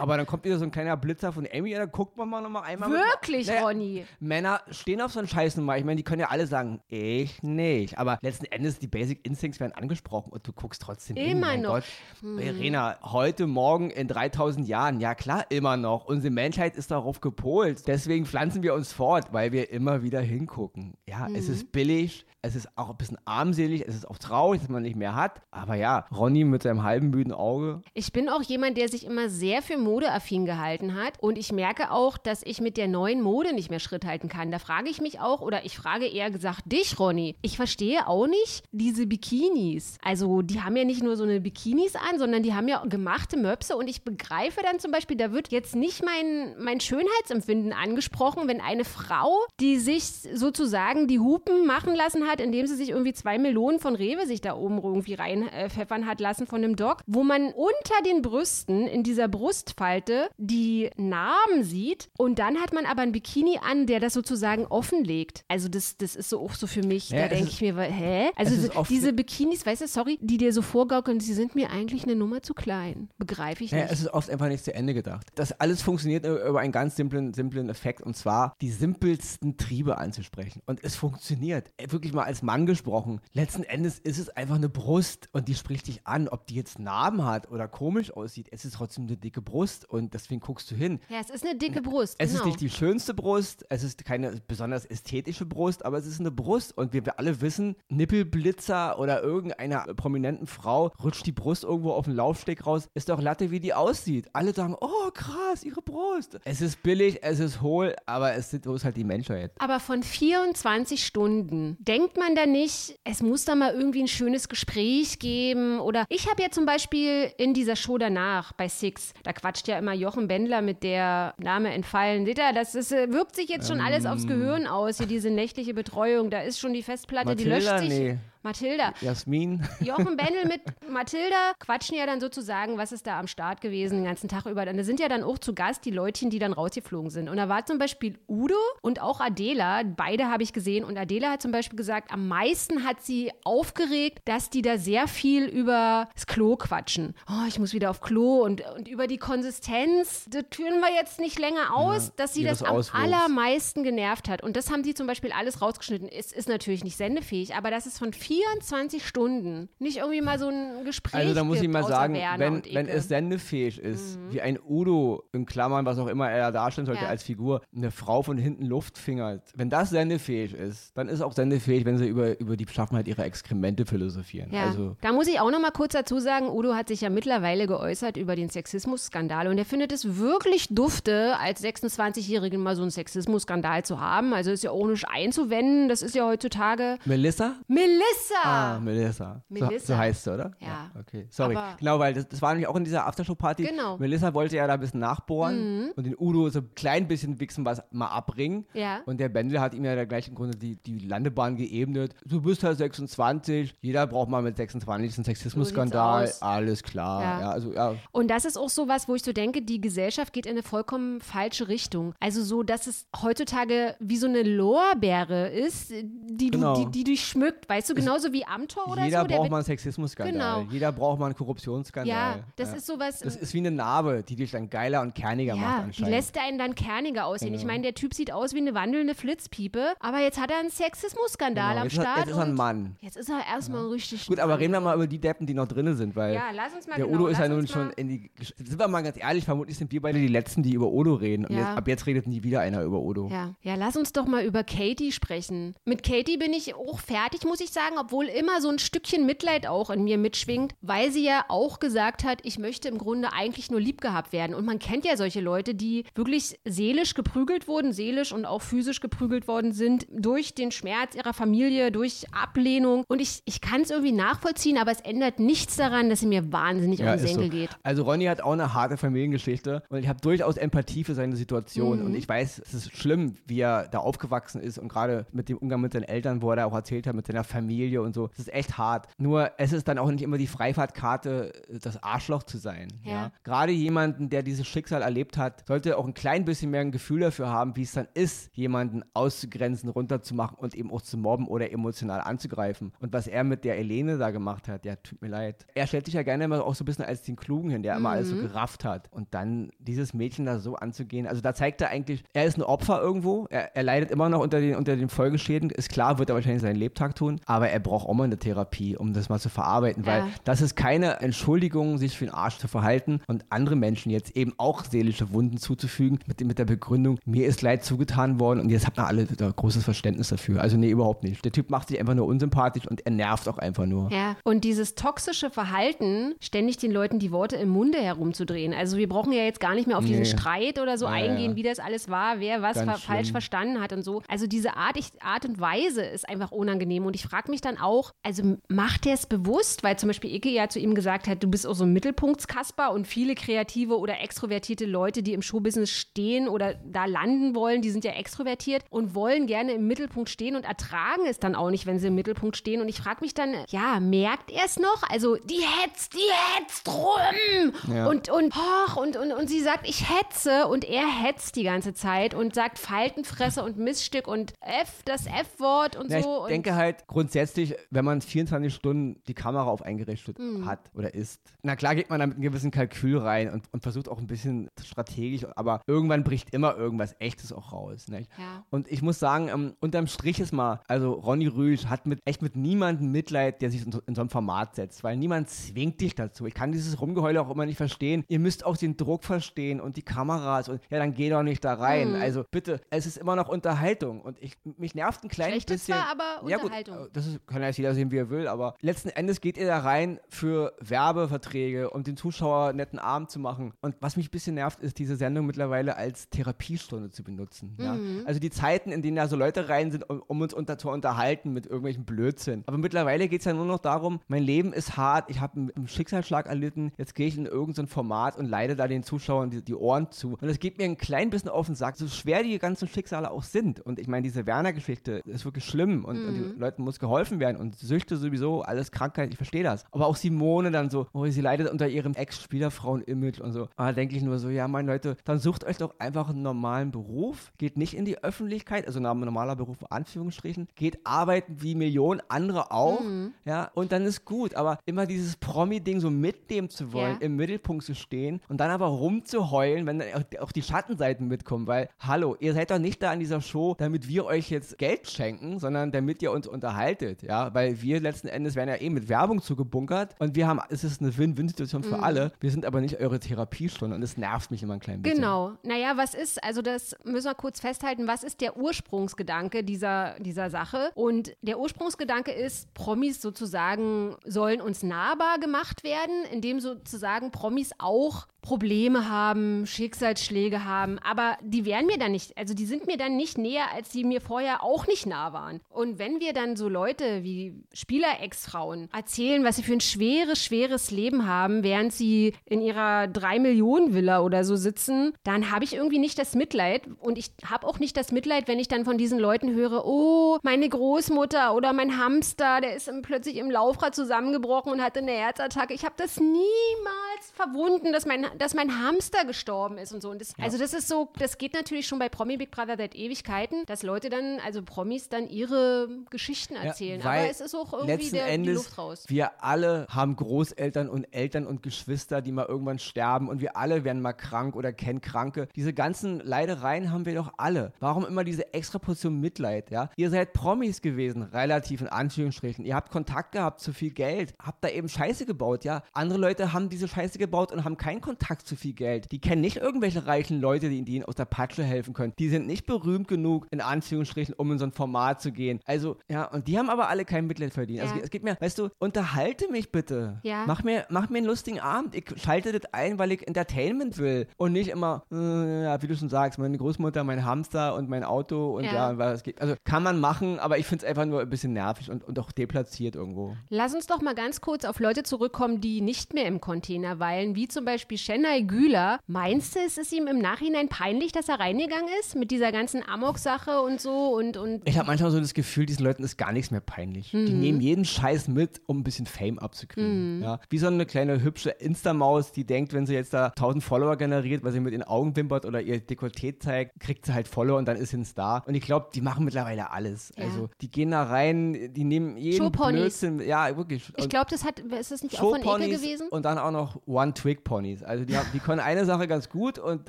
Aber 0.00 0.16
dann 0.16 0.26
kommt 0.26 0.44
wieder 0.44 0.58
so 0.58 0.64
ein 0.64 0.70
kleiner 0.70 0.96
Blitzer 0.96 1.32
von 1.32 1.46
Amy 1.52 1.74
und 1.74 1.80
dann 1.80 1.90
guckt 1.92 2.16
man 2.16 2.28
mal 2.28 2.40
nochmal 2.40 2.64
einmal. 2.64 2.90
Wirklich, 2.90 3.46
Naja, 3.46 3.62
Ronny? 3.62 4.04
Männer 4.18 4.60
stehen 4.70 5.00
auf 5.00 5.12
so 5.12 5.18
einen 5.18 5.28
Scheiß 5.28 5.56
nun 5.56 5.66
mal. 5.66 5.78
Ich 5.78 5.84
meine, 5.84 5.96
die 5.96 6.02
können 6.02 6.20
ja 6.20 6.28
alle 6.28 6.46
sagen, 6.46 6.80
ich 6.88 7.42
nicht. 7.42 7.98
Aber 7.98 8.18
letzten 8.22 8.46
Endes, 8.46 8.78
die 8.78 8.86
Basic 8.86 9.24
Instincts 9.26 9.60
werden 9.60 9.72
angesprochen 9.72 10.32
und 10.32 10.46
du 10.46 10.52
guckst 10.52 10.82
trotzdem 10.82 11.16
hin. 11.16 11.32
Immer 11.32 11.46
mein 11.48 11.62
noch. 11.62 11.74
Gott. 11.74 11.84
Verena, 12.20 12.98
heute, 13.02 13.46
morgen, 13.46 13.90
in 13.90 14.08
3000 14.08 14.66
Jahren, 14.66 15.00
ja 15.00 15.14
klar, 15.14 15.44
immer 15.50 15.76
noch. 15.76 16.06
Unsere 16.06 16.32
Menschheit 16.32 16.76
ist 16.76 16.90
darauf 16.90 17.20
gepolt. 17.20 17.86
Deswegen 17.86 18.26
pflanzen 18.26 18.62
wir 18.62 18.74
uns 18.74 18.92
fort, 18.92 19.32
weil 19.32 19.52
wir 19.52 19.70
immer 19.70 20.02
wieder 20.02 20.20
hingucken. 20.20 20.94
Ja, 21.06 21.28
es 21.34 21.48
ist 21.48 21.72
billig. 21.72 22.26
Es 22.42 22.56
ist 22.56 22.68
auch 22.76 22.90
ein 22.90 22.96
bisschen 22.96 23.18
armselig, 23.26 23.84
es 23.86 23.94
ist 23.94 24.08
auch 24.08 24.16
traurig, 24.16 24.60
dass 24.60 24.70
man 24.70 24.82
nicht 24.82 24.96
mehr 24.96 25.14
hat. 25.14 25.42
Aber 25.50 25.74
ja, 25.74 26.06
Ronny 26.10 26.44
mit 26.44 26.62
seinem 26.62 26.82
halben 26.82 27.10
müden 27.10 27.32
Auge. 27.32 27.82
Ich 27.92 28.12
bin 28.12 28.30
auch 28.30 28.42
jemand, 28.42 28.78
der 28.78 28.88
sich 28.88 29.04
immer 29.04 29.28
sehr 29.28 29.60
für 29.60 29.76
modeaffin 29.76 30.46
gehalten 30.46 30.94
hat. 30.94 31.14
Und 31.20 31.36
ich 31.36 31.52
merke 31.52 31.90
auch, 31.90 32.16
dass 32.16 32.42
ich 32.42 32.60
mit 32.60 32.78
der 32.78 32.88
neuen 32.88 33.20
Mode 33.20 33.52
nicht 33.52 33.68
mehr 33.68 33.78
Schritt 33.78 34.06
halten 34.06 34.28
kann. 34.28 34.50
Da 34.50 34.58
frage 34.58 34.88
ich 34.88 35.02
mich 35.02 35.20
auch, 35.20 35.42
oder 35.42 35.66
ich 35.66 35.76
frage 35.76 36.06
eher 36.06 36.30
gesagt 36.30 36.62
dich, 36.64 36.98
Ronny. 36.98 37.36
Ich 37.42 37.56
verstehe 37.56 38.06
auch 38.06 38.26
nicht 38.26 38.64
diese 38.72 39.06
Bikinis. 39.06 39.98
Also, 40.02 40.40
die 40.40 40.62
haben 40.62 40.76
ja 40.76 40.84
nicht 40.84 41.02
nur 41.02 41.16
so 41.16 41.24
eine 41.24 41.40
Bikinis 41.40 41.94
an, 41.94 42.18
sondern 42.18 42.42
die 42.42 42.54
haben 42.54 42.68
ja 42.68 42.82
gemachte 42.86 43.36
Möpse. 43.36 43.76
Und 43.76 43.88
ich 43.88 44.02
begreife 44.02 44.62
dann 44.62 44.78
zum 44.78 44.92
Beispiel, 44.92 45.18
da 45.18 45.32
wird 45.32 45.48
jetzt 45.48 45.76
nicht 45.76 46.02
mein, 46.02 46.54
mein 46.58 46.80
Schönheitsempfinden 46.80 47.74
angesprochen, 47.74 48.48
wenn 48.48 48.62
eine 48.62 48.86
Frau, 48.86 49.40
die 49.60 49.78
sich 49.78 50.04
sozusagen 50.04 51.06
die 51.06 51.18
Hupen 51.18 51.66
machen 51.66 51.94
lassen 51.94 52.26
hat, 52.26 52.29
indem 52.38 52.66
sie 52.68 52.76
sich 52.76 52.90
irgendwie 52.90 53.14
zwei 53.14 53.38
Melonen 53.38 53.80
von 53.80 53.96
Rewe 53.96 54.26
sich 54.26 54.40
da 54.42 54.54
oben 54.54 54.80
irgendwie 54.82 55.14
reinpfeffern 55.14 56.06
hat 56.06 56.20
lassen 56.20 56.46
von 56.46 56.62
einem 56.62 56.76
Doc, 56.76 56.98
wo 57.06 57.24
man 57.24 57.46
unter 57.46 58.02
den 58.06 58.20
Brüsten 58.22 58.86
in 58.86 59.02
dieser 59.02 59.26
Brustfalte 59.26 60.28
die 60.38 60.90
Narben 60.96 61.64
sieht 61.64 62.08
und 62.18 62.38
dann 62.38 62.58
hat 62.60 62.72
man 62.72 62.86
aber 62.86 63.02
ein 63.02 63.12
Bikini 63.12 63.58
an, 63.62 63.86
der 63.86 64.00
das 64.00 64.12
sozusagen 64.12 64.66
offenlegt. 64.66 65.44
Also 65.48 65.68
das, 65.68 65.96
das 65.96 66.14
ist 66.16 66.28
so 66.30 66.40
auch 66.40 66.54
so 66.54 66.66
für 66.66 66.82
mich, 66.86 67.10
Ja, 67.10 67.22
da 67.22 67.28
denke 67.28 67.50
ich 67.50 67.60
mir, 67.60 67.74
hä? 67.80 68.30
Also 68.36 68.54
so- 68.54 68.82
diese 68.88 69.12
Bikinis, 69.12 69.64
weißt 69.66 69.82
du, 69.82 69.86
sorry, 69.88 70.18
die 70.20 70.36
dir 70.38 70.52
so 70.52 70.62
vorgaukeln, 70.62 71.20
sie 71.20 71.34
sind 71.34 71.54
mir 71.54 71.70
eigentlich 71.70 72.04
eine 72.04 72.14
Nummer 72.16 72.42
zu 72.42 72.54
klein. 72.54 73.08
Begreife 73.18 73.64
ich 73.64 73.70
Ja, 73.70 73.78
nicht. 73.82 73.92
es 73.92 74.00
ist 74.00 74.12
oft 74.12 74.28
einfach 74.30 74.48
nicht 74.48 74.64
zu 74.64 74.74
Ende 74.74 74.94
gedacht. 74.94 75.26
Das 75.34 75.52
alles 75.60 75.82
funktioniert 75.82 76.26
über 76.26 76.60
einen 76.60 76.72
ganz 76.72 76.96
simplen, 76.96 77.32
simplen 77.32 77.68
Effekt 77.70 78.02
und 78.02 78.16
zwar 78.16 78.54
die 78.60 78.70
simpelsten 78.70 79.56
Triebe 79.56 79.98
anzusprechen. 79.98 80.62
Und 80.66 80.84
es 80.84 80.96
funktioniert. 80.96 81.70
Ey, 81.76 81.90
Wirklich 81.92 82.12
mal 82.12 82.19
als 82.24 82.42
Mann 82.42 82.66
gesprochen. 82.66 83.20
Letzten 83.32 83.62
Endes 83.62 83.98
ist 83.98 84.18
es 84.18 84.28
einfach 84.30 84.56
eine 84.56 84.68
Brust 84.68 85.28
und 85.32 85.48
die 85.48 85.54
spricht 85.54 85.86
dich 85.86 86.06
an. 86.06 86.28
Ob 86.28 86.46
die 86.46 86.54
jetzt 86.54 86.78
Narben 86.78 87.24
hat 87.24 87.50
oder 87.50 87.68
komisch 87.68 88.12
aussieht, 88.12 88.48
es 88.50 88.64
ist 88.64 88.74
trotzdem 88.74 89.06
eine 89.06 89.16
dicke 89.16 89.42
Brust 89.42 89.88
und 89.88 90.14
deswegen 90.14 90.40
guckst 90.40 90.70
du 90.70 90.74
hin. 90.74 91.00
ja, 91.08 91.18
es 91.20 91.30
ist 91.30 91.44
eine 91.44 91.56
dicke 91.56 91.82
Brust. 91.82 92.16
Es 92.18 92.30
genau. 92.30 92.40
ist 92.40 92.46
nicht 92.46 92.60
die 92.60 92.70
schönste 92.70 93.14
Brust, 93.14 93.64
es 93.68 93.82
ist 93.82 94.04
keine 94.04 94.40
besonders 94.46 94.84
ästhetische 94.84 95.46
Brust, 95.46 95.84
aber 95.84 95.98
es 95.98 96.06
ist 96.06 96.20
eine 96.20 96.30
Brust 96.30 96.76
und 96.76 96.92
wir, 96.92 97.04
wir 97.04 97.18
alle 97.18 97.40
wissen, 97.40 97.76
Nippelblitzer 97.88 98.98
oder 98.98 99.22
irgendeiner 99.22 99.80
prominenten 99.94 100.46
Frau 100.46 100.92
rutscht 101.02 101.26
die 101.26 101.32
Brust 101.32 101.64
irgendwo 101.64 101.92
auf 101.92 102.04
den 102.04 102.14
Laufsteg 102.14 102.66
raus, 102.66 102.88
ist 102.94 103.08
doch 103.08 103.20
Latte, 103.20 103.50
wie 103.50 103.60
die 103.60 103.74
aussieht. 103.74 104.28
Alle 104.32 104.52
sagen, 104.52 104.76
oh 104.80 105.10
krass, 105.12 105.64
ihre 105.64 105.82
Brust. 105.82 106.38
Es 106.44 106.60
ist 106.60 106.82
billig, 106.82 107.22
es 107.22 107.40
ist 107.40 107.60
hohl, 107.60 107.94
aber 108.06 108.34
es 108.34 108.52
ist, 108.52 108.66
halt 108.84 108.96
die 108.96 109.04
Menschheit. 109.04 109.52
Aber 109.58 109.80
von 109.80 110.02
24 110.02 111.04
Stunden 111.04 111.76
denkt 111.80 112.09
man 112.16 112.34
da 112.34 112.46
nicht, 112.46 112.98
es 113.04 113.22
muss 113.22 113.44
da 113.44 113.54
mal 113.54 113.74
irgendwie 113.74 114.02
ein 114.02 114.08
schönes 114.08 114.48
Gespräch 114.48 115.18
geben 115.18 115.80
oder 115.80 116.04
ich 116.08 116.28
habe 116.30 116.42
ja 116.42 116.50
zum 116.50 116.66
Beispiel 116.66 117.32
in 117.38 117.54
dieser 117.54 117.76
Show 117.76 117.98
danach 117.98 118.52
bei 118.52 118.68
Six, 118.68 119.12
da 119.22 119.32
quatscht 119.32 119.68
ja 119.68 119.78
immer 119.78 119.94
Jochen 119.94 120.28
Bendler 120.28 120.62
mit 120.62 120.82
der 120.82 121.34
Name 121.38 121.72
entfallen. 121.72 122.24
Seht 122.26 122.38
ihr, 122.38 122.52
das 122.52 122.74
ist, 122.74 122.92
äh, 122.92 123.12
wirkt 123.12 123.36
sich 123.36 123.48
jetzt 123.48 123.68
schon 123.68 123.80
alles 123.80 124.06
aufs 124.06 124.26
Gehirn 124.26 124.66
aus, 124.66 124.98
hier 124.98 125.06
diese 125.06 125.30
nächtliche 125.30 125.74
Betreuung, 125.74 126.30
da 126.30 126.40
ist 126.42 126.58
schon 126.58 126.72
die 126.72 126.82
Festplatte, 126.82 127.36
die 127.36 127.44
löscht 127.44 127.66
Mathilda? 127.66 127.94
sich. 127.94 127.98
Nee. 127.98 128.18
Mathilda. 128.42 128.94
Jasmin. 129.00 129.66
Jochen 129.80 130.16
Bendel 130.16 130.46
mit 130.46 130.62
Mathilda 130.88 131.52
quatschen 131.58 131.96
ja 131.96 132.06
dann 132.06 132.20
sozusagen, 132.20 132.78
was 132.78 132.92
ist 132.92 133.06
da 133.06 133.18
am 133.18 133.26
Start 133.26 133.60
gewesen 133.60 133.96
den 133.96 134.04
ganzen 134.04 134.28
Tag 134.28 134.46
über. 134.46 134.62
Und 134.62 134.76
da 134.76 134.84
sind 134.84 135.00
ja 135.00 135.08
dann 135.08 135.22
auch 135.22 135.38
zu 135.38 135.54
Gast 135.54 135.84
die 135.84 135.90
Leutchen, 135.90 136.30
die 136.30 136.38
dann 136.38 136.52
rausgeflogen 136.52 137.10
sind. 137.10 137.28
Und 137.28 137.36
da 137.36 137.48
war 137.48 137.66
zum 137.66 137.78
Beispiel 137.78 138.18
Udo 138.28 138.56
und 138.82 139.00
auch 139.00 139.20
Adela, 139.20 139.82
beide 139.84 140.28
habe 140.28 140.42
ich 140.42 140.52
gesehen. 140.52 140.84
Und 140.84 140.96
Adela 140.96 141.32
hat 141.32 141.42
zum 141.42 141.52
Beispiel 141.52 141.76
gesagt, 141.76 142.12
am 142.12 142.28
meisten 142.28 142.84
hat 142.84 143.02
sie 143.02 143.30
aufgeregt, 143.44 144.20
dass 144.24 144.50
die 144.50 144.62
da 144.62 144.78
sehr 144.78 145.06
viel 145.08 145.44
über 145.44 146.08
das 146.14 146.26
Klo 146.26 146.56
quatschen. 146.56 147.14
Oh, 147.28 147.46
ich 147.46 147.58
muss 147.58 147.72
wieder 147.72 147.90
auf 147.90 148.00
Klo 148.00 148.42
und, 148.42 148.62
und 148.76 148.88
über 148.88 149.06
die 149.06 149.18
Konsistenz. 149.18 150.26
Das 150.30 150.44
führen 150.50 150.80
wir 150.80 150.92
jetzt 150.94 151.20
nicht 151.20 151.38
länger 151.38 151.74
aus, 151.74 152.14
dass 152.16 152.34
sie 152.34 152.44
das 152.44 152.62
am 152.62 152.76
Auswurfs. 152.76 153.02
allermeisten 153.02 153.82
genervt 153.82 154.28
hat. 154.28 154.42
Und 154.42 154.56
das 154.56 154.70
haben 154.70 154.84
sie 154.84 154.94
zum 154.94 155.06
Beispiel 155.06 155.32
alles 155.32 155.60
rausgeschnitten. 155.60 156.08
Es 156.08 156.32
ist 156.32 156.48
natürlich 156.48 156.84
nicht 156.84 156.96
sendefähig, 156.96 157.54
aber 157.54 157.70
das 157.70 157.86
ist 157.86 157.98
von 157.98 158.12
24 158.30 159.04
Stunden 159.04 159.68
nicht 159.80 159.96
irgendwie 159.96 160.20
mal 160.20 160.38
so 160.38 160.46
ein 160.46 160.84
Gespräch 160.84 161.14
Also 161.16 161.34
da 161.34 161.42
muss 161.42 161.60
ich 161.60 161.66
mal 161.68 161.82
sagen, 161.82 162.14
wenn, 162.14 162.62
wenn 162.72 162.86
es 162.86 163.08
sendefähig 163.08 163.80
ist, 163.80 164.20
wie 164.30 164.40
ein 164.40 164.56
Udo, 164.64 165.24
in 165.32 165.46
Klammern, 165.46 165.84
was 165.84 165.98
auch 165.98 166.06
immer 166.06 166.30
er 166.30 166.52
darstellen 166.52 166.86
sollte 166.86 167.02
Ja. 167.02 167.08
als 167.08 167.24
Figur, 167.24 167.60
eine 167.74 167.90
Frau 167.90 168.22
von 168.22 168.38
hinten 168.38 168.66
Luft 168.66 168.98
fingert, 168.98 169.50
wenn 169.56 169.68
das 169.68 169.90
sendefähig 169.90 170.54
ist, 170.54 170.96
dann 170.96 171.08
ist 171.08 171.22
auch 171.22 171.32
sendefähig, 171.32 171.84
wenn 171.84 171.98
sie 171.98 172.06
über, 172.06 172.38
über 172.38 172.56
die 172.56 172.66
Beschaffenheit 172.66 173.08
ihrer 173.08 173.24
Exkremente 173.24 173.84
philosophieren. 173.84 174.52
Ja, 174.52 174.66
Also 174.66 174.96
da 175.00 175.12
muss 175.12 175.26
ich 175.26 175.40
auch 175.40 175.50
noch 175.50 175.60
mal 175.60 175.72
kurz 175.72 175.94
dazu 175.94 176.20
sagen, 176.20 176.48
Udo 176.50 176.74
hat 176.76 176.86
sich 176.86 177.00
ja 177.00 177.10
mittlerweile 177.10 177.66
geäußert 177.66 178.16
über 178.16 178.36
den 178.36 178.48
Sexismusskandal 178.48 179.48
und 179.48 179.58
er 179.58 179.64
findet 179.64 179.90
es 179.90 180.18
wirklich 180.18 180.68
dufte, 180.70 181.36
als 181.40 181.64
26-Jährigen 181.64 182.62
mal 182.62 182.76
so 182.76 182.82
einen 182.82 182.92
Sexismusskandal 182.92 183.84
zu 183.84 184.00
haben. 184.00 184.32
Also 184.34 184.52
ist 184.52 184.62
ja 184.62 184.70
auch 184.70 184.86
nicht 184.86 185.08
einzuwenden, 185.08 185.88
das 185.88 186.02
ist 186.02 186.14
ja 186.14 186.26
heutzutage 186.26 186.98
Melissa? 187.04 187.56
Melissa. 187.66 188.19
Ah, 188.44 188.78
Melissa. 188.80 189.42
Melissa. 189.48 189.78
So, 189.78 189.92
so 189.92 189.96
heißt 189.98 190.24
sie, 190.24 190.32
oder? 190.34 190.50
Ja. 190.60 190.90
Okay, 190.98 191.26
sorry. 191.30 191.56
Aber- 191.56 191.76
genau, 191.78 191.98
weil 191.98 192.14
das, 192.14 192.28
das 192.28 192.40
war 192.42 192.52
nämlich 192.52 192.66
auch 192.68 192.76
in 192.76 192.84
dieser 192.84 193.06
Aftershow-Party. 193.06 193.64
Genau. 193.64 193.94
Mhm. 193.94 194.00
Melissa 194.00 194.32
wollte 194.34 194.56
ja 194.56 194.66
da 194.66 194.74
ein 194.74 194.80
bisschen 194.80 195.00
nachbohren 195.00 195.90
und 195.96 196.04
den 196.04 196.14
Udo 196.18 196.48
so 196.50 196.60
ein 196.60 196.70
klein 196.74 197.08
bisschen 197.08 197.38
wichsen 197.40 197.64
was 197.64 197.82
mal 197.90 198.08
abbringen. 198.08 198.66
Ja. 198.74 199.00
Und 199.06 199.18
der 199.20 199.28
Bendel 199.28 199.60
hat 199.60 199.74
ihm 199.74 199.84
ja 199.84 199.94
da 199.94 200.04
gleich 200.04 200.28
im 200.28 200.34
Grunde 200.34 200.56
die, 200.56 200.76
die 200.76 200.98
Landebahn 201.00 201.56
geebnet. 201.56 202.14
Du 202.24 202.40
bist 202.42 202.62
halt 202.64 202.78
26, 202.78 203.74
jeder 203.80 204.06
braucht 204.06 204.28
mal 204.28 204.42
mit 204.42 204.56
26 204.56 205.16
einen 205.18 205.24
Sexismusskandal. 205.24 206.26
So. 206.28 206.44
Alles 206.44 206.82
klar. 206.82 207.22
Ja. 207.22 207.40
Ja. 207.40 207.50
also, 207.50 207.72
ja. 207.72 207.94
Und 208.12 208.28
das 208.28 208.44
ist 208.44 208.56
auch 208.56 208.70
so 208.70 208.88
was, 208.88 209.08
wo 209.08 209.14
ich 209.14 209.22
so 209.22 209.32
denke, 209.32 209.62
die 209.62 209.80
Gesellschaft 209.80 210.32
geht 210.32 210.46
in 210.46 210.52
eine 210.52 210.62
vollkommen 210.62 211.20
falsche 211.20 211.68
Richtung. 211.68 212.14
Also 212.20 212.42
so, 212.42 212.62
dass 212.62 212.86
es 212.86 213.06
heutzutage 213.22 213.96
wie 214.00 214.16
so 214.16 214.26
eine 214.26 214.42
Lorbeere 214.42 215.48
ist, 215.48 215.90
die, 215.90 216.50
du, 216.50 216.58
Genau. 216.58 216.74
die, 216.76 216.90
die 216.90 217.04
dich 217.04 217.24
schmückt. 217.26 217.68
Weißt 217.68 217.88
du, 217.90 217.94
genauso 218.10 218.32
wie 218.32 218.44
Amtor 218.46 218.88
oder 218.88 219.04
Jeder 219.04 219.22
so. 219.22 219.26
der 219.26 219.36
braucht 219.36 219.50
mal 219.50 219.56
einen 219.58 219.64
Sexismusskandal. 219.64 220.32
Genau. 220.62 220.72
Jeder 220.72 220.92
braucht 220.92 221.18
mal 221.18 221.26
einen 221.26 221.34
Korruptionsskandal. 221.36 222.36
Ja, 222.38 222.44
das 222.56 222.72
ist 222.74 222.86
sowas. 222.86 223.20
Das 223.20 223.36
ist 223.36 223.54
wie 223.54 223.58
eine 223.58 223.70
Narbe, 223.70 224.22
die 224.22 224.36
dich 224.36 224.50
dann 224.50 224.68
geiler 224.70 225.00
und 225.02 225.14
kerniger 225.14 225.54
macht 225.56 225.64
ja, 225.64 225.76
die 225.78 225.84
anscheinend. 225.84 226.10
lässt 226.14 226.38
einen 226.38 226.58
dann 226.58 226.74
kerniger 226.74 227.26
aussehen. 227.26 227.54
Ich 227.54 227.60
Genau. 227.60 227.72
meine, 227.72 227.82
der 227.82 227.94
Typ 227.94 228.14
sieht 228.14 228.32
aus 228.32 228.54
wie 228.54 228.58
eine 228.58 228.74
wandelnde 228.74 229.14
Flitzpiepe, 229.14 229.94
aber 230.00 230.20
jetzt 230.20 230.40
hat 230.40 230.50
er 230.50 230.58
einen 230.58 230.70
Sexismusskandal 230.70 231.70
Genau, 231.72 231.82
am 231.82 231.90
Start. 231.90 232.18
jetzt 232.18 232.28
ist 232.30 232.36
er 232.36 232.42
ein 232.44 232.54
Mann. 232.54 232.96
Jetzt 233.00 233.16
ist 233.16 233.28
er 233.28 233.40
erstmal 233.46 233.86
richtig. 233.88 234.26
Gut, 234.26 234.38
aber 234.40 234.58
reden 234.58 234.72
wir 234.72 234.80
mal 234.80 234.94
über 234.94 235.06
die 235.06 235.18
Deppen, 235.20 235.46
die 235.46 235.54
noch 235.54 235.66
drinnen 235.68 235.96
sind, 235.96 236.16
weil 236.16 236.34
Ja, 236.34 236.50
lass 236.54 236.74
uns 236.74 236.86
mal 236.86 236.96
der 236.96 237.06
genau, 237.06 237.18
Udo 237.18 237.26
ist 237.28 237.38
ja 237.38 237.48
nun 237.48 237.66
schon 237.66 237.90
in 237.90 238.08
die. 238.08 238.30
Sind 238.56 238.78
wir 238.78 238.88
mal 238.88 239.02
ganz 239.02 239.16
ehrlich, 239.20 239.44
vermutlich 239.44 239.76
sind 239.78 239.92
wir 239.92 240.00
beide 240.02 240.18
die 240.18 240.28
Letzten, 240.28 240.62
die 240.62 240.72
über 240.74 240.86
Odo 240.88 241.14
reden. 241.14 241.46
Und 241.46 241.52
Ja. 241.54 241.58
jetzt, 241.68 241.78
ab 241.78 241.88
jetzt 241.88 242.06
redet 242.06 242.26
nie 242.26 242.42
wieder 242.42 242.60
einer 242.60 242.82
über 242.82 242.98
Odo. 243.00 243.28
Ja. 243.30 243.54
ja, 243.62 243.74
lass 243.74 243.96
uns 243.96 244.12
doch 244.12 244.26
mal 244.26 244.44
über 244.44 244.64
Katie 244.64 245.12
sprechen. 245.12 245.74
Mit 245.84 246.02
Katie 246.02 246.36
bin 246.36 246.52
ich 246.52 246.74
auch 246.74 246.98
fertig, 247.00 247.44
muss 247.44 247.60
ich 247.60 247.70
sagen, 247.70 247.96
obwohl 248.00 248.26
immer 248.26 248.60
so 248.60 248.68
ein 248.68 248.78
Stückchen 248.78 249.26
Mitleid 249.26 249.66
auch 249.66 249.90
in 249.90 250.02
mir 250.04 250.18
mitschwingt, 250.18 250.74
weil 250.80 251.10
sie 251.12 251.24
ja 251.24 251.44
auch 251.48 251.78
gesagt 251.80 252.24
hat, 252.24 252.40
ich 252.44 252.58
möchte 252.58 252.88
im 252.88 252.98
Grunde 252.98 253.32
eigentlich 253.32 253.70
nur 253.70 253.80
lieb 253.80 254.00
gehabt 254.00 254.32
werden. 254.32 254.54
Und 254.54 254.64
man 254.66 254.78
kennt 254.78 255.04
ja 255.04 255.16
solche 255.16 255.40
Leute, 255.40 255.74
die 255.74 256.04
wirklich 256.14 256.58
seelisch 256.66 257.14
geprügelt 257.14 257.68
wurden, 257.68 257.92
seelisch 257.92 258.32
und 258.32 258.44
auch 258.44 258.62
physisch 258.62 259.00
geprügelt 259.00 259.46
worden 259.48 259.72
sind 259.72 260.06
durch 260.10 260.54
den 260.54 260.70
Schmerz 260.70 261.14
ihrer 261.14 261.32
Familie, 261.34 261.92
durch 261.92 262.24
Ablehnung. 262.32 263.04
Und 263.08 263.20
ich, 263.20 263.42
ich 263.44 263.60
kann 263.60 263.82
es 263.82 263.90
irgendwie 263.90 264.12
nachvollziehen, 264.12 264.78
aber 264.78 264.90
es 264.90 265.00
ändert 265.00 265.38
nichts 265.38 265.76
daran, 265.76 266.08
dass 266.10 266.20
sie 266.20 266.26
mir 266.26 266.52
wahnsinnig 266.52 267.00
Ja, 267.00 267.12
um 267.12 267.18
den 267.18 267.24
ist 267.24 267.34
so. 267.34 267.40
Senkel 267.40 267.60
geht. 267.60 267.70
Also 267.82 268.02
Ronny 268.04 268.24
hat 268.24 268.42
auch 268.42 268.52
eine 268.52 268.74
harte 268.74 268.96
Familiengeschichte 268.96 269.82
und 269.88 269.98
ich 269.98 270.08
habe 270.08 270.20
durchaus 270.20 270.56
Empathie 270.56 271.04
für 271.04 271.14
seine 271.14 271.36
Situation 271.36 272.00
Mhm. 272.00 272.06
und 272.06 272.14
ich 272.14 272.28
weiß, 272.28 272.60
es 272.64 272.74
ist 272.74 272.96
schlimm, 272.96 273.36
wie 273.46 273.60
er 273.60 273.88
da 273.88 273.98
aufgewachsen 273.98 274.60
ist 274.60 274.78
und 274.78 274.88
gerade 274.88 275.26
mit 275.32 275.48
dem 275.48 275.58
Umgang 275.58 275.80
mit 275.80 275.92
seinen 275.92 276.04
Eltern, 276.04 276.42
wo 276.42 276.50
er 276.50 276.56
da 276.56 276.64
auch 276.66 276.74
erzählt 276.74 277.06
hat, 277.06 277.14
mit 277.14 277.26
seiner 277.26 277.44
Familie, 277.44 277.89
Familie 277.90 278.02
und 278.02 278.14
so. 278.14 278.28
Das 278.28 278.40
ist 278.40 278.52
echt 278.52 278.78
hart. 278.78 279.08
Nur 279.18 279.50
es 279.58 279.72
ist 279.72 279.88
dann 279.88 279.98
auch 279.98 280.10
nicht 280.10 280.22
immer 280.22 280.38
die 280.38 280.46
Freifahrtkarte, 280.46 281.52
das 281.82 282.02
Arschloch 282.02 282.42
zu 282.42 282.58
sein. 282.58 282.88
Ja. 283.04 283.10
Ja. 283.10 283.32
Gerade 283.44 283.72
jemanden, 283.72 284.28
der 284.30 284.42
dieses 284.42 284.66
Schicksal 284.66 285.02
erlebt 285.02 285.36
hat, 285.36 285.66
sollte 285.66 285.98
auch 285.98 286.06
ein 286.06 286.14
klein 286.14 286.44
bisschen 286.44 286.70
mehr 286.70 286.80
ein 286.80 286.92
Gefühl 286.92 287.20
dafür 287.20 287.48
haben, 287.48 287.76
wie 287.76 287.82
es 287.82 287.92
dann 287.92 288.08
ist, 288.14 288.50
jemanden 288.56 289.02
auszugrenzen, 289.14 289.88
runterzumachen 289.88 290.56
und 290.58 290.74
eben 290.74 290.90
auch 290.90 291.02
zu 291.02 291.18
mobben 291.18 291.46
oder 291.48 291.72
emotional 291.72 292.20
anzugreifen. 292.20 292.92
Und 293.00 293.12
was 293.12 293.26
er 293.26 293.44
mit 293.44 293.64
der 293.64 293.78
Elene 293.78 294.18
da 294.18 294.30
gemacht 294.30 294.68
hat, 294.68 294.84
ja, 294.84 294.96
tut 294.96 295.20
mir 295.22 295.28
leid. 295.28 295.66
Er 295.74 295.86
stellt 295.86 296.06
sich 296.06 296.14
ja 296.14 296.22
gerne 296.22 296.44
immer 296.44 296.64
auch 296.64 296.74
so 296.74 296.84
ein 296.84 296.86
bisschen 296.86 297.04
als 297.04 297.22
den 297.22 297.36
Klugen 297.36 297.70
hin, 297.70 297.82
der 297.82 297.96
immer 297.96 298.10
alles 298.10 298.28
so 298.28 298.36
gerafft 298.36 298.84
hat. 298.84 299.08
Und 299.10 299.28
dann 299.32 299.70
dieses 299.78 300.14
Mädchen 300.14 300.46
da 300.46 300.58
so 300.58 300.76
anzugehen, 300.76 301.26
also 301.26 301.40
da 301.40 301.54
zeigt 301.54 301.80
er 301.80 301.88
eigentlich, 301.88 302.22
er 302.32 302.44
ist 302.44 302.56
ein 302.56 302.62
Opfer 302.62 303.00
irgendwo, 303.00 303.46
er, 303.50 303.74
er 303.74 303.82
leidet 303.82 304.10
immer 304.10 304.28
noch 304.28 304.40
unter 304.40 304.60
den, 304.60 304.76
unter 304.76 304.96
den 304.96 305.08
Folgeschäden, 305.08 305.70
ist 305.70 305.90
klar, 305.90 306.18
wird 306.18 306.28
er 306.28 306.34
wahrscheinlich 306.34 306.62
seinen 306.62 306.76
Lebtag 306.76 307.14
tun, 307.14 307.40
aber 307.46 307.68
er 307.70 307.79
braucht 307.80 308.08
auch 308.08 308.14
mal 308.14 308.24
eine 308.24 308.38
Therapie, 308.38 308.96
um 308.96 309.12
das 309.12 309.28
mal 309.28 309.38
zu 309.40 309.48
verarbeiten, 309.48 310.06
weil 310.06 310.20
Ja. 310.20 310.28
das 310.44 310.60
ist 310.60 310.76
keine 310.76 311.20
Entschuldigung, 311.20 311.98
sich 311.98 312.16
für 312.16 312.24
den 312.26 312.34
Arsch 312.34 312.58
zu 312.58 312.68
verhalten 312.68 313.20
und 313.26 313.44
andere 313.50 313.76
Menschen 313.76 314.10
jetzt 314.10 314.36
eben 314.36 314.52
auch 314.58 314.84
seelische 314.84 315.32
Wunden 315.32 315.56
zuzufügen 315.58 316.18
mit, 316.26 316.40
mit 316.42 316.58
der 316.58 316.64
Begründung, 316.64 317.18
mir 317.24 317.46
ist 317.46 317.62
Leid 317.62 317.84
zugetan 317.84 318.40
worden 318.40 318.60
und 318.60 318.68
jetzt 318.70 318.86
habt 318.86 318.98
ihr 318.98 319.06
alle 319.06 319.26
großes 319.26 319.84
Verständnis 319.84 320.28
dafür. 320.28 320.60
Also 320.60 320.76
nee, 320.76 320.90
überhaupt 320.90 321.24
nicht. 321.24 321.44
Der 321.44 321.52
Typ 321.52 321.70
macht 321.70 321.88
sich 321.88 321.98
einfach 321.98 322.14
nur 322.14 322.26
unsympathisch 322.26 322.86
und 322.86 323.04
er 323.06 323.12
nervt 323.12 323.48
auch 323.48 323.58
einfach 323.58 323.86
nur. 323.86 324.10
Ja, 324.12 324.36
und 324.44 324.64
dieses 324.64 324.94
toxische 324.94 325.50
Verhalten, 325.50 326.34
ständig 326.40 326.76
den 326.78 326.92
Leuten 326.92 327.18
die 327.18 327.32
Worte 327.32 327.56
im 327.56 327.68
Munde 327.70 327.98
herumzudrehen. 327.98 328.74
Also 328.74 328.96
wir 328.96 329.08
brauchen 329.08 329.32
ja 329.32 329.42
jetzt 329.42 329.60
gar 329.60 329.74
nicht 329.74 329.86
mehr 329.86 329.98
auf 329.98 330.04
diesen 330.04 330.20
Nee. 330.22 330.24
Streit 330.28 330.78
oder 330.80 330.98
so 330.98 331.06
Ja, 331.06 331.16
ja. 331.16 331.30
eingehen, 331.30 331.56
wie 331.56 331.62
das 331.62 331.78
alles 331.78 332.08
war, 332.08 332.40
wer 332.40 332.60
was 332.62 332.76
ver 332.78 332.86
falsch 332.96 333.22
schlimm. 333.28 333.32
verstanden 333.32 333.80
hat 333.80 333.92
und 333.92 334.02
so. 334.02 334.22
Also 334.28 334.46
diese 334.46 334.76
Art, 334.76 334.96
ich, 334.96 335.10
Art 335.22 335.44
und 335.46 335.60
Weise 335.60 336.02
ist 336.02 336.28
einfach 336.28 336.50
unangenehm. 336.50 337.06
Und 337.06 337.14
ich 337.14 337.22
frage 337.22 337.50
mich 337.50 337.60
dann 337.60 337.69
auch, 337.78 338.12
also 338.22 338.56
macht 338.68 339.04
der 339.04 339.14
es 339.14 339.26
bewusst? 339.26 339.82
Weil 339.82 339.98
zum 339.98 340.08
Beispiel 340.08 340.34
Icke 340.34 340.48
ja 340.50 340.68
zu 340.68 340.78
ihm 340.78 340.94
gesagt 340.94 341.28
hat, 341.28 341.42
du 341.42 341.48
bist 341.48 341.66
auch 341.66 341.74
so 341.74 341.84
ein 341.84 341.92
Mittelpunktskasper 341.92 342.92
und 342.92 343.06
viele 343.06 343.34
kreative 343.34 343.98
oder 343.98 344.20
extrovertierte 344.20 344.86
Leute, 344.86 345.22
die 345.22 345.32
im 345.32 345.42
Showbusiness 345.42 345.90
stehen 345.90 346.48
oder 346.48 346.74
da 346.84 347.04
landen 347.06 347.54
wollen, 347.54 347.82
die 347.82 347.90
sind 347.90 348.04
ja 348.04 348.12
extrovertiert 348.12 348.84
und 348.90 349.14
wollen 349.14 349.46
gerne 349.46 349.72
im 349.72 349.86
Mittelpunkt 349.86 350.28
stehen 350.30 350.56
und 350.56 350.64
ertragen 350.64 351.26
es 351.28 351.38
dann 351.38 351.54
auch 351.54 351.70
nicht, 351.70 351.86
wenn 351.86 351.98
sie 351.98 352.08
im 352.08 352.14
Mittelpunkt 352.14 352.56
stehen. 352.56 352.80
Und 352.80 352.88
ich 352.88 352.98
frage 352.98 353.18
mich 353.22 353.34
dann, 353.34 353.54
ja, 353.68 354.00
merkt 354.00 354.50
er 354.50 354.64
es 354.64 354.78
noch? 354.78 355.02
Also 355.08 355.36
die 355.36 355.60
hetzt, 355.82 356.14
die 356.14 356.18
hetzt 356.58 356.88
rum 356.88 357.72
Ja. 357.94 358.06
und 358.08 358.28
und 358.30 358.54
hoch 358.54 358.96
und, 358.96 359.16
und 359.16 359.32
und 359.32 359.48
sie 359.48 359.60
sagt, 359.60 359.88
ich 359.88 360.08
hetze 360.08 360.66
und 360.68 360.84
er 360.88 361.06
hetzt 361.06 361.56
die 361.56 361.64
ganze 361.64 361.94
Zeit 361.94 362.34
und 362.34 362.54
sagt 362.54 362.78
Faltenfresse 362.78 363.62
und 363.62 363.76
Missstück 363.78 364.26
und 364.26 364.52
F, 364.60 365.02
das 365.04 365.26
F-Wort 365.26 365.96
und 365.96 366.10
Ja, 366.10 366.18
ich 366.18 366.24
so. 366.24 366.42
und 366.42 366.50
denke 366.50 366.74
halt 366.74 367.06
grundsätzlich, 367.06 367.59
wenn 367.90 368.04
man 368.04 368.20
24 368.20 368.74
Stunden 368.74 369.22
die 369.26 369.34
Kamera 369.34 369.64
auf 369.64 369.82
eingerichtet 369.82 370.38
Hm. 370.38 370.66
hat 370.66 370.90
oder 370.94 371.14
ist, 371.14 371.40
na 371.62 371.76
klar 371.76 371.94
geht 371.94 372.10
man 372.10 372.20
da 372.20 372.26
mit 372.26 372.36
einem 372.36 372.42
gewissen 372.42 372.70
Kalkül 372.70 373.18
rein 373.18 373.50
und, 373.50 373.64
und 373.72 373.82
versucht 373.82 374.08
auch 374.08 374.18
ein 374.18 374.26
bisschen 374.26 374.68
strategisch, 374.82 375.46
aber 375.56 375.80
irgendwann 375.86 376.24
bricht 376.24 376.52
immer 376.54 376.76
irgendwas 376.76 377.14
Echtes 377.18 377.52
auch 377.52 377.72
raus. 377.72 378.06
Ja. 378.10 378.64
Und 378.70 378.90
ich 378.90 379.02
muss 379.02 379.18
sagen, 379.18 379.48
ähm, 379.48 379.74
unterm 379.80 380.06
Strich 380.06 380.40
ist 380.40 380.52
mal, 380.52 380.80
also 380.88 381.12
Ronny 381.12 381.46
Rüsch 381.46 381.86
hat 381.86 382.06
mit 382.06 382.20
echt 382.24 382.42
mit 382.42 382.56
niemandem 382.56 383.10
Mitleid, 383.12 383.62
der 383.62 383.70
sich 383.70 383.84
in 383.84 383.92
so, 383.92 384.00
in 384.06 384.14
so 384.14 384.22
einem 384.22 384.30
Format 384.30 384.76
setzt, 384.76 385.04
weil 385.04 385.16
niemand 385.16 385.50
zwingt 385.50 386.00
dich 386.00 386.14
dazu. 386.14 386.46
Ich 386.46 386.54
kann 386.54 386.72
dieses 386.72 387.00
Rumgeheule 387.00 387.40
auch 387.40 387.50
immer 387.50 387.66
nicht 387.66 387.76
verstehen. 387.76 388.24
Ihr 388.28 388.38
müsst 388.38 388.64
auch 388.64 388.76
den 388.76 388.96
Druck 388.96 389.24
verstehen 389.24 389.80
und 389.80 389.96
die 389.96 390.02
Kameras 390.02 390.68
und 390.68 390.80
ja, 390.90 390.98
dann 390.98 391.14
geh 391.14 391.30
doch 391.30 391.42
nicht 391.42 391.64
da 391.64 391.74
rein. 391.74 392.14
Hm. 392.14 392.20
Also 392.20 392.44
bitte, 392.50 392.80
es 392.90 393.06
ist 393.06 393.16
immer 393.16 393.36
noch 393.36 393.48
Unterhaltung 393.48 394.20
und 394.20 394.38
ich 394.40 394.56
mich 394.76 394.94
nervt 394.94 395.24
ein 395.24 395.28
kleines 395.28 395.64
bisschen. 395.64 395.94
zwar, 395.94 396.10
aber 396.10 396.48
ja, 396.48 396.56
gut, 396.56 396.66
Unterhaltung. 396.66 397.08
das 397.12 397.26
ist, 397.26 397.39
kann 397.46 397.60
ja 397.62 397.68
jetzt 397.68 397.76
jeder 397.78 397.94
sehen, 397.94 398.10
wie 398.10 398.18
er 398.18 398.30
will, 398.30 398.48
aber 398.48 398.74
letzten 398.80 399.08
Endes 399.10 399.40
geht 399.40 399.56
ihr 399.58 399.66
da 399.66 399.78
rein 399.78 400.20
für 400.28 400.72
Werbeverträge, 400.80 401.90
um 401.90 402.02
den 402.02 402.16
Zuschauer 402.16 402.68
einen 402.68 402.76
netten 402.76 402.98
Abend 402.98 403.30
zu 403.30 403.38
machen. 403.40 403.72
Und 403.80 403.96
was 404.00 404.16
mich 404.16 404.28
ein 404.28 404.30
bisschen 404.30 404.54
nervt, 404.54 404.80
ist 404.80 404.98
diese 404.98 405.16
Sendung 405.16 405.46
mittlerweile 405.46 405.96
als 405.96 406.28
Therapiestunde 406.30 407.10
zu 407.10 407.22
benutzen. 407.22 407.76
Ja? 407.78 407.94
Mhm. 407.94 408.22
Also 408.24 408.40
die 408.40 408.50
Zeiten, 408.50 408.92
in 408.92 409.02
denen 409.02 409.16
da 409.16 409.28
so 409.28 409.36
Leute 409.36 409.68
rein 409.68 409.90
sind, 409.90 410.08
um, 410.08 410.22
um 410.26 410.40
uns 410.40 410.54
unter, 410.54 410.78
zu 410.78 410.88
unterhalten 410.90 411.52
mit 411.52 411.66
irgendwelchen 411.66 412.04
Blödsinn. 412.04 412.62
Aber 412.66 412.78
mittlerweile 412.78 413.28
geht 413.28 413.40
es 413.40 413.44
ja 413.46 413.52
nur 413.52 413.66
noch 413.66 413.78
darum, 413.78 414.20
mein 414.28 414.42
Leben 414.42 414.72
ist 414.72 414.96
hart, 414.96 415.30
ich 415.30 415.40
habe 415.40 415.56
einen, 415.56 415.70
einen 415.72 415.88
Schicksalsschlag 415.88 416.46
erlitten, 416.46 416.92
jetzt 416.98 417.14
gehe 417.14 417.26
ich 417.26 417.36
in 417.36 417.46
irgendein 417.46 417.86
Format 417.86 418.36
und 418.36 418.46
leide 418.46 418.76
da 418.76 418.86
den 418.88 419.02
Zuschauern 419.02 419.50
die, 419.50 419.62
die 419.62 419.74
Ohren 419.74 420.10
zu. 420.10 420.34
Und 420.40 420.48
das 420.48 420.58
geht 420.58 420.78
mir 420.78 420.84
ein 420.84 420.96
klein 420.96 421.30
bisschen 421.30 421.48
auf 421.50 421.66
den 421.66 421.74
Sack, 421.74 421.96
so 421.96 422.06
schwer 422.08 422.42
die 422.42 422.58
ganzen 422.58 422.88
Schicksale 422.88 423.30
auch 423.30 423.42
sind. 423.42 423.80
Und 423.80 423.98
ich 423.98 424.08
meine, 424.08 424.22
diese 424.22 424.46
Werner-Geschichte 424.46 425.22
ist 425.24 425.44
wirklich 425.44 425.64
schlimm 425.64 426.04
und, 426.04 426.16
und 426.16 426.30
Mhm. 426.30 426.50
den 426.52 426.58
Leuten 426.58 426.82
muss 426.82 426.98
geholfen 426.98 427.29
werden 427.38 427.56
und 427.58 427.76
Süchte 427.78 428.16
sowieso, 428.16 428.62
alles 428.62 428.90
Krankheit, 428.90 429.30
ich 429.30 429.36
verstehe 429.36 429.62
das. 429.62 429.84
Aber 429.92 430.06
auch 430.06 430.16
Simone 430.16 430.70
dann 430.70 430.90
so, 430.90 431.06
oh, 431.12 431.26
sie 431.26 431.40
leidet 431.40 431.70
unter 431.70 431.86
ihrem 431.86 432.14
Ex-Spielerfrauen-Image 432.14 433.40
und 433.40 433.52
so. 433.52 433.68
Aber 433.76 433.88
da 433.88 433.92
denke 433.92 434.16
ich 434.16 434.22
nur 434.22 434.38
so, 434.38 434.48
ja, 434.48 434.66
meine 434.68 434.90
Leute, 434.90 435.16
dann 435.24 435.38
sucht 435.38 435.64
euch 435.64 435.76
doch 435.78 435.94
einfach 435.98 436.30
einen 436.30 436.42
normalen 436.42 436.90
Beruf, 436.90 437.52
geht 437.58 437.76
nicht 437.76 437.94
in 437.94 438.04
die 438.04 438.22
Öffentlichkeit, 438.22 438.86
also 438.86 438.98
ein 438.98 439.20
normaler 439.20 439.56
Beruf 439.56 439.80
in 439.82 439.86
Anführungsstrichen, 439.90 440.68
geht 440.74 440.98
arbeiten 441.04 441.56
wie 441.60 441.74
Millionen 441.74 442.20
andere 442.28 442.72
auch, 442.72 443.00
Mhm. 443.02 443.32
ja, 443.44 443.70
und 443.74 443.92
dann 443.92 444.04
ist 444.04 444.24
gut. 444.24 444.54
Aber 444.54 444.78
immer 444.86 445.06
dieses 445.06 445.36
Promi-Ding 445.36 446.00
so 446.00 446.10
mitnehmen 446.10 446.68
zu 446.70 446.92
wollen, 446.92 447.16
Ja. 447.20 447.26
im 447.26 447.36
Mittelpunkt 447.36 447.84
zu 447.84 447.94
stehen 447.94 448.40
und 448.48 448.58
dann 448.58 448.70
aber 448.70 448.86
rumzuheulen, 448.86 449.86
wenn 449.86 449.98
dann 449.98 450.08
auch 450.40 450.52
die 450.52 450.62
Schattenseiten 450.62 451.28
mitkommen, 451.28 451.66
weil, 451.66 451.88
hallo, 451.98 452.36
ihr 452.40 452.54
seid 452.54 452.70
doch 452.70 452.78
nicht 452.78 453.02
da 453.02 453.10
an 453.10 453.20
dieser 453.20 453.40
Show, 453.40 453.74
damit 453.78 454.08
wir 454.08 454.24
euch 454.24 454.50
jetzt 454.50 454.78
Geld 454.78 455.08
schenken, 455.08 455.58
sondern 455.58 455.92
damit 455.92 456.22
ihr 456.22 456.32
uns 456.32 456.46
unterhaltet, 456.46 457.19
ja, 457.22 457.52
weil 457.54 457.80
wir 457.82 458.00
letzten 458.00 458.28
Endes 458.28 458.54
werden 458.54 458.68
ja 458.68 458.80
eh 458.80 458.90
mit 458.90 459.08
Werbung 459.08 459.42
zugebunkert 459.42 460.14
und 460.18 460.34
wir 460.34 460.46
haben, 460.46 460.60
es 460.68 460.84
ist 460.84 461.00
eine 461.00 461.16
Win-Win-Situation 461.16 461.82
für 461.82 462.02
alle, 462.02 462.32
wir 462.40 462.50
sind 462.50 462.64
aber 462.64 462.80
nicht 462.80 463.00
eure 463.00 463.18
Therapiestunde 463.18 463.96
und 463.96 464.02
es 464.02 464.16
nervt 464.16 464.50
mich 464.50 464.62
immer 464.62 464.74
ein 464.74 464.80
klein 464.80 465.02
bisschen. 465.02 465.18
Genau. 465.18 465.52
Naja, 465.62 465.96
was 465.96 466.14
ist, 466.14 466.42
also 466.42 466.62
das 466.62 466.96
müssen 467.04 467.26
wir 467.26 467.34
kurz 467.34 467.60
festhalten, 467.60 468.06
was 468.06 468.22
ist 468.22 468.40
der 468.40 468.56
Ursprungsgedanke 468.56 469.64
dieser, 469.64 470.14
dieser 470.20 470.50
Sache? 470.50 470.90
Und 470.94 471.32
der 471.42 471.58
Ursprungsgedanke 471.58 472.32
ist, 472.32 472.72
Promis 472.74 473.20
sozusagen 473.20 474.16
sollen 474.24 474.60
uns 474.60 474.82
nahbar 474.82 475.38
gemacht 475.38 475.84
werden, 475.84 476.24
indem 476.32 476.60
sozusagen 476.60 477.30
Promis 477.30 477.70
auch 477.78 478.26
Probleme 478.42 479.08
haben, 479.08 479.66
Schicksalsschläge 479.66 480.64
haben, 480.64 480.98
aber 480.98 481.36
die 481.42 481.64
wären 481.64 481.86
mir 481.86 481.98
dann 481.98 482.12
nicht, 482.12 482.36
also 482.38 482.54
die 482.54 482.64
sind 482.64 482.86
mir 482.86 482.96
dann 482.96 483.16
nicht 483.16 483.36
näher, 483.36 483.66
als 483.74 483.90
die 483.90 484.04
mir 484.04 484.20
vorher 484.20 484.62
auch 484.62 484.86
nicht 484.86 485.06
nah 485.06 485.32
waren. 485.32 485.60
Und 485.68 485.98
wenn 485.98 486.20
wir 486.20 486.32
dann 486.32 486.56
so 486.56 486.68
Leute 486.68 487.09
wie 487.22 487.54
Spieler-Ex-Frauen 487.72 488.88
erzählen, 488.92 489.44
was 489.44 489.56
sie 489.56 489.62
für 489.62 489.72
ein 489.72 489.80
schweres, 489.80 490.44
schweres 490.44 490.90
Leben 490.90 491.26
haben, 491.26 491.62
während 491.62 491.92
sie 491.92 492.34
in 492.44 492.60
ihrer 492.60 493.04
3-Millionen-Villa 493.04 494.20
oder 494.20 494.44
so 494.44 494.56
sitzen, 494.56 495.12
dann 495.24 495.50
habe 495.50 495.64
ich 495.64 495.74
irgendwie 495.74 495.98
nicht 495.98 496.18
das 496.18 496.34
Mitleid 496.34 496.82
und 497.00 497.18
ich 497.18 497.32
habe 497.44 497.66
auch 497.66 497.78
nicht 497.78 497.96
das 497.96 498.12
Mitleid, 498.12 498.48
wenn 498.48 498.58
ich 498.58 498.68
dann 498.68 498.84
von 498.84 498.98
diesen 498.98 499.18
Leuten 499.18 499.54
höre, 499.54 499.84
oh, 499.84 500.38
meine 500.42 500.68
Großmutter 500.68 501.54
oder 501.54 501.72
mein 501.72 501.98
Hamster, 501.98 502.60
der 502.60 502.76
ist 502.76 502.90
plötzlich 503.02 503.36
im 503.36 503.50
Laufrad 503.50 503.94
zusammengebrochen 503.94 504.72
und 504.72 504.82
hatte 504.82 505.00
eine 505.00 505.12
Herzattacke. 505.12 505.74
Ich 505.74 505.84
habe 505.84 505.94
das 505.96 506.18
niemals 506.18 507.30
verwunden, 507.34 507.92
dass 507.92 508.06
mein, 508.06 508.26
dass 508.38 508.54
mein 508.54 508.80
Hamster 508.80 509.24
gestorben 509.24 509.78
ist 509.78 509.92
und 509.92 510.00
so. 510.00 510.10
Und 510.10 510.20
das, 510.20 510.34
Also 510.40 510.58
das 510.58 510.74
ist 510.74 510.88
so, 510.88 511.10
das 511.18 511.38
geht 511.38 511.54
natürlich 511.54 511.86
schon 511.86 511.98
bei 511.98 512.08
Promi 512.08 512.36
Big 512.36 512.50
Brother 512.50 512.76
seit 512.76 512.94
Ewigkeiten, 512.94 513.64
dass 513.66 513.82
Leute 513.82 514.08
dann, 514.08 514.40
also 514.44 514.62
Promis 514.62 515.08
dann 515.08 515.28
ihre 515.28 515.88
Geschichten 516.10 516.54
erzählen. 516.54 516.99
Weil 517.04 517.20
Aber 517.20 517.30
es 517.30 517.40
ist 517.40 517.54
auch 517.54 517.72
irgendwie 517.72 518.10
der, 518.10 518.26
die 518.26 518.32
Endes, 518.32 518.54
Luft 518.56 518.78
raus. 518.78 519.04
Wir 519.08 519.42
alle 519.42 519.86
haben 519.88 520.16
Großeltern 520.16 520.88
und 520.88 521.04
Eltern 521.12 521.46
und 521.46 521.62
Geschwister, 521.62 522.22
die 522.22 522.32
mal 522.32 522.46
irgendwann 522.46 522.78
sterben 522.78 523.28
und 523.28 523.40
wir 523.40 523.56
alle 523.56 523.84
werden 523.84 524.02
mal 524.02 524.12
krank 524.12 524.56
oder 524.56 524.72
kennen 524.72 525.00
Kranke. 525.00 525.48
Diese 525.56 525.72
ganzen 525.72 526.20
Leidereien 526.20 526.92
haben 526.92 527.06
wir 527.06 527.14
doch 527.14 527.32
alle. 527.36 527.72
Warum 527.80 528.04
immer 528.06 528.24
diese 528.24 528.52
extra 528.52 528.78
Portion 528.78 529.20
Mitleid, 529.20 529.70
ja? 529.70 529.90
Ihr 529.96 530.10
seid 530.10 530.32
Promis 530.32 530.82
gewesen, 530.82 531.22
relativ 531.22 531.80
in 531.80 531.88
Anführungsstrichen. 531.88 532.64
Ihr 532.64 532.74
habt 532.74 532.90
Kontakt 532.90 533.32
gehabt 533.32 533.60
zu 533.60 533.72
viel 533.72 533.90
Geld, 533.90 534.34
habt 534.38 534.62
da 534.62 534.68
eben 534.68 534.88
Scheiße 534.88 535.26
gebaut, 535.26 535.64
ja? 535.64 535.82
Andere 535.92 536.18
Leute 536.18 536.52
haben 536.52 536.68
diese 536.68 536.88
Scheiße 536.88 537.18
gebaut 537.18 537.52
und 537.52 537.64
haben 537.64 537.76
keinen 537.76 538.00
Kontakt 538.00 538.46
zu 538.46 538.56
viel 538.56 538.74
Geld. 538.74 539.10
Die 539.12 539.20
kennen 539.20 539.40
nicht 539.40 539.56
irgendwelche 539.56 540.06
reichen 540.06 540.40
Leute, 540.40 540.68
die 540.68 540.78
ihnen 540.78 541.04
aus 541.04 541.14
der 541.14 541.24
Patsche 541.24 541.62
helfen 541.62 541.94
können. 541.94 542.12
Die 542.18 542.28
sind 542.28 542.46
nicht 542.46 542.66
berühmt 542.66 543.08
genug, 543.08 543.46
in 543.50 543.60
Anführungsstrichen, 543.60 544.34
um 544.34 544.52
in 544.52 544.58
so 544.58 544.64
ein 544.64 544.72
Format 544.72 545.20
zu 545.20 545.32
gehen. 545.32 545.60
Also, 545.64 545.96
ja, 546.08 546.24
und 546.24 546.48
die 546.48 546.58
haben 546.58 546.70
aber 546.70 546.88
alle 546.90 547.04
kein 547.04 547.26
Mitleid 547.26 547.54
verdient. 547.54 547.80
Also, 547.80 547.94
Ja. 547.94 548.02
es 548.02 548.10
geht 548.10 548.22
mir, 548.24 548.36
weißt 548.40 548.58
du, 548.58 548.68
unterhalte 548.78 549.48
mich 549.50 549.72
bitte. 549.72 550.20
Ja. 550.22 550.44
Mach 550.46 550.62
mir, 550.64 550.84
mach 550.90 551.08
mir 551.08 551.18
einen 551.18 551.26
lustigen 551.26 551.60
Abend. 551.60 551.94
Ich 551.94 552.04
schalte 552.22 552.52
das 552.52 552.72
ein, 552.72 552.98
weil 552.98 553.12
ich 553.12 553.26
Entertainment 553.26 553.98
will. 553.98 554.26
Und 554.36 554.52
nicht 554.52 554.68
immer, 554.68 555.04
äh, 555.10 555.14
wie 555.16 555.86
du 555.86 555.96
schon 555.96 556.08
sagst, 556.08 556.38
meine 556.38 556.58
Großmutter, 556.58 557.04
mein 557.04 557.24
Hamster 557.24 557.74
und 557.74 557.88
mein 557.88 558.04
Auto 558.04 558.56
und 558.56 558.64
Ja. 558.64 558.72
ja, 558.90 558.98
was 558.98 559.22
geht. 559.22 559.40
Also 559.40 559.54
kann 559.64 559.82
man 559.82 560.00
machen, 560.00 560.38
aber 560.38 560.58
ich 560.58 560.66
finde 560.66 560.84
es 560.84 560.88
einfach 560.90 561.06
nur 561.06 561.20
ein 561.20 561.30
bisschen 561.30 561.52
nervig 561.52 561.90
und, 561.90 562.04
und 562.04 562.18
auch 562.18 562.32
deplatziert 562.32 562.96
irgendwo. 562.96 563.36
Lass 563.48 563.74
uns 563.74 563.86
doch 563.86 564.02
mal 564.02 564.14
ganz 564.14 564.40
kurz 564.40 564.64
auf 564.64 564.80
Leute 564.80 565.02
zurückkommen, 565.02 565.60
die 565.60 565.80
nicht 565.80 566.12
mehr 566.14 566.26
im 566.26 566.40
Container 566.40 566.98
weilen, 566.98 567.36
wie 567.36 567.48
zum 567.48 567.64
Beispiel 567.64 567.98
Chennai 567.98 568.40
Güler. 568.42 568.98
Meinst 569.06 569.54
du, 569.54 569.60
es 569.64 569.78
ist 569.78 569.92
ihm 569.92 570.06
im 570.06 570.18
Nachhinein 570.18 570.68
peinlich, 570.68 571.12
dass 571.12 571.28
er 571.28 571.38
reingegangen 571.40 571.88
ist 572.00 572.16
mit 572.16 572.30
dieser 572.30 572.50
ganzen 572.52 572.82
Amok-Sache 572.86 573.60
und 573.62 573.80
so 573.80 574.14
und, 574.16 574.36
und 574.36 574.66
Ich 574.68 574.76
habe 574.78 574.86
manchmal 574.86 575.10
so 575.10 575.20
das 575.20 575.34
Gefühl, 575.34 575.66
diesen 575.66 575.84
Leuten 575.84 576.02
ist 576.02 576.16
gar 576.16 576.32
nichts 576.32 576.50
mehr 576.50 576.60
peinlich. 576.60 576.79
Wahrscheinlich. 576.80 577.10
Die 577.10 577.32
nehmen 577.32 577.60
jeden 577.60 577.84
Scheiß 577.84 578.28
mit, 578.28 578.60
um 578.66 578.80
ein 578.80 578.84
bisschen 578.84 579.06
Fame 579.06 579.38
abzukriegen. 579.38 580.22
Ja? 580.22 580.40
Wie 580.48 580.58
so 580.58 580.66
eine 580.66 580.86
kleine 580.86 581.22
hübsche 581.22 581.50
Instamaus, 581.50 582.32
die 582.32 582.44
denkt, 582.44 582.72
wenn 582.72 582.86
sie 582.86 582.94
jetzt 582.94 583.12
da 583.14 583.26
1000 583.26 583.62
Follower 583.62 583.96
generiert, 583.96 584.44
weil 584.44 584.52
sie 584.52 584.60
mit 584.60 584.72
den 584.72 584.82
Augen 584.82 585.14
wimpert 585.16 585.44
oder 585.44 585.60
ihr 585.60 585.80
Dekolleté 585.80 586.38
zeigt, 586.38 586.80
kriegt 586.80 587.06
sie 587.06 587.14
halt 587.14 587.28
Follower 587.28 587.58
und 587.58 587.66
dann 587.66 587.76
ist 587.76 587.90
sie 587.90 587.98
ein 587.98 588.04
Star. 588.04 588.42
Und 588.46 588.54
ich 588.54 588.62
glaube, 588.62 588.88
die 588.94 589.00
machen 589.00 589.24
mittlerweile 589.24 589.70
alles. 589.70 590.12
Ja. 590.16 590.24
Also 590.24 590.48
die 590.60 590.70
gehen 590.70 590.90
da 590.90 591.04
rein, 591.04 591.72
die 591.72 591.84
nehmen 591.84 592.16
jeden. 592.16 592.50
Blödsinn. 592.50 593.20
Ja, 593.20 593.56
wirklich. 593.56 593.92
Ich 593.96 594.08
glaube, 594.08 594.26
das 594.30 594.44
hat, 594.44 594.60
ist 594.60 594.90
das 594.90 595.02
nicht 595.02 595.16
auch 595.20 595.30
von 595.30 595.40
Eke 595.40 595.48
Showponys 595.48 595.80
gewesen? 595.80 596.08
und 596.10 596.24
dann 596.24 596.38
auch 596.38 596.50
noch 596.50 596.80
One-Trick-Ponys. 596.86 597.82
Also 597.82 598.04
die, 598.04 598.16
haben, 598.16 598.28
die 598.32 598.38
können 598.38 598.60
eine 598.60 598.84
Sache 598.84 599.08
ganz 599.08 599.28
gut 599.28 599.58
und 599.58 599.88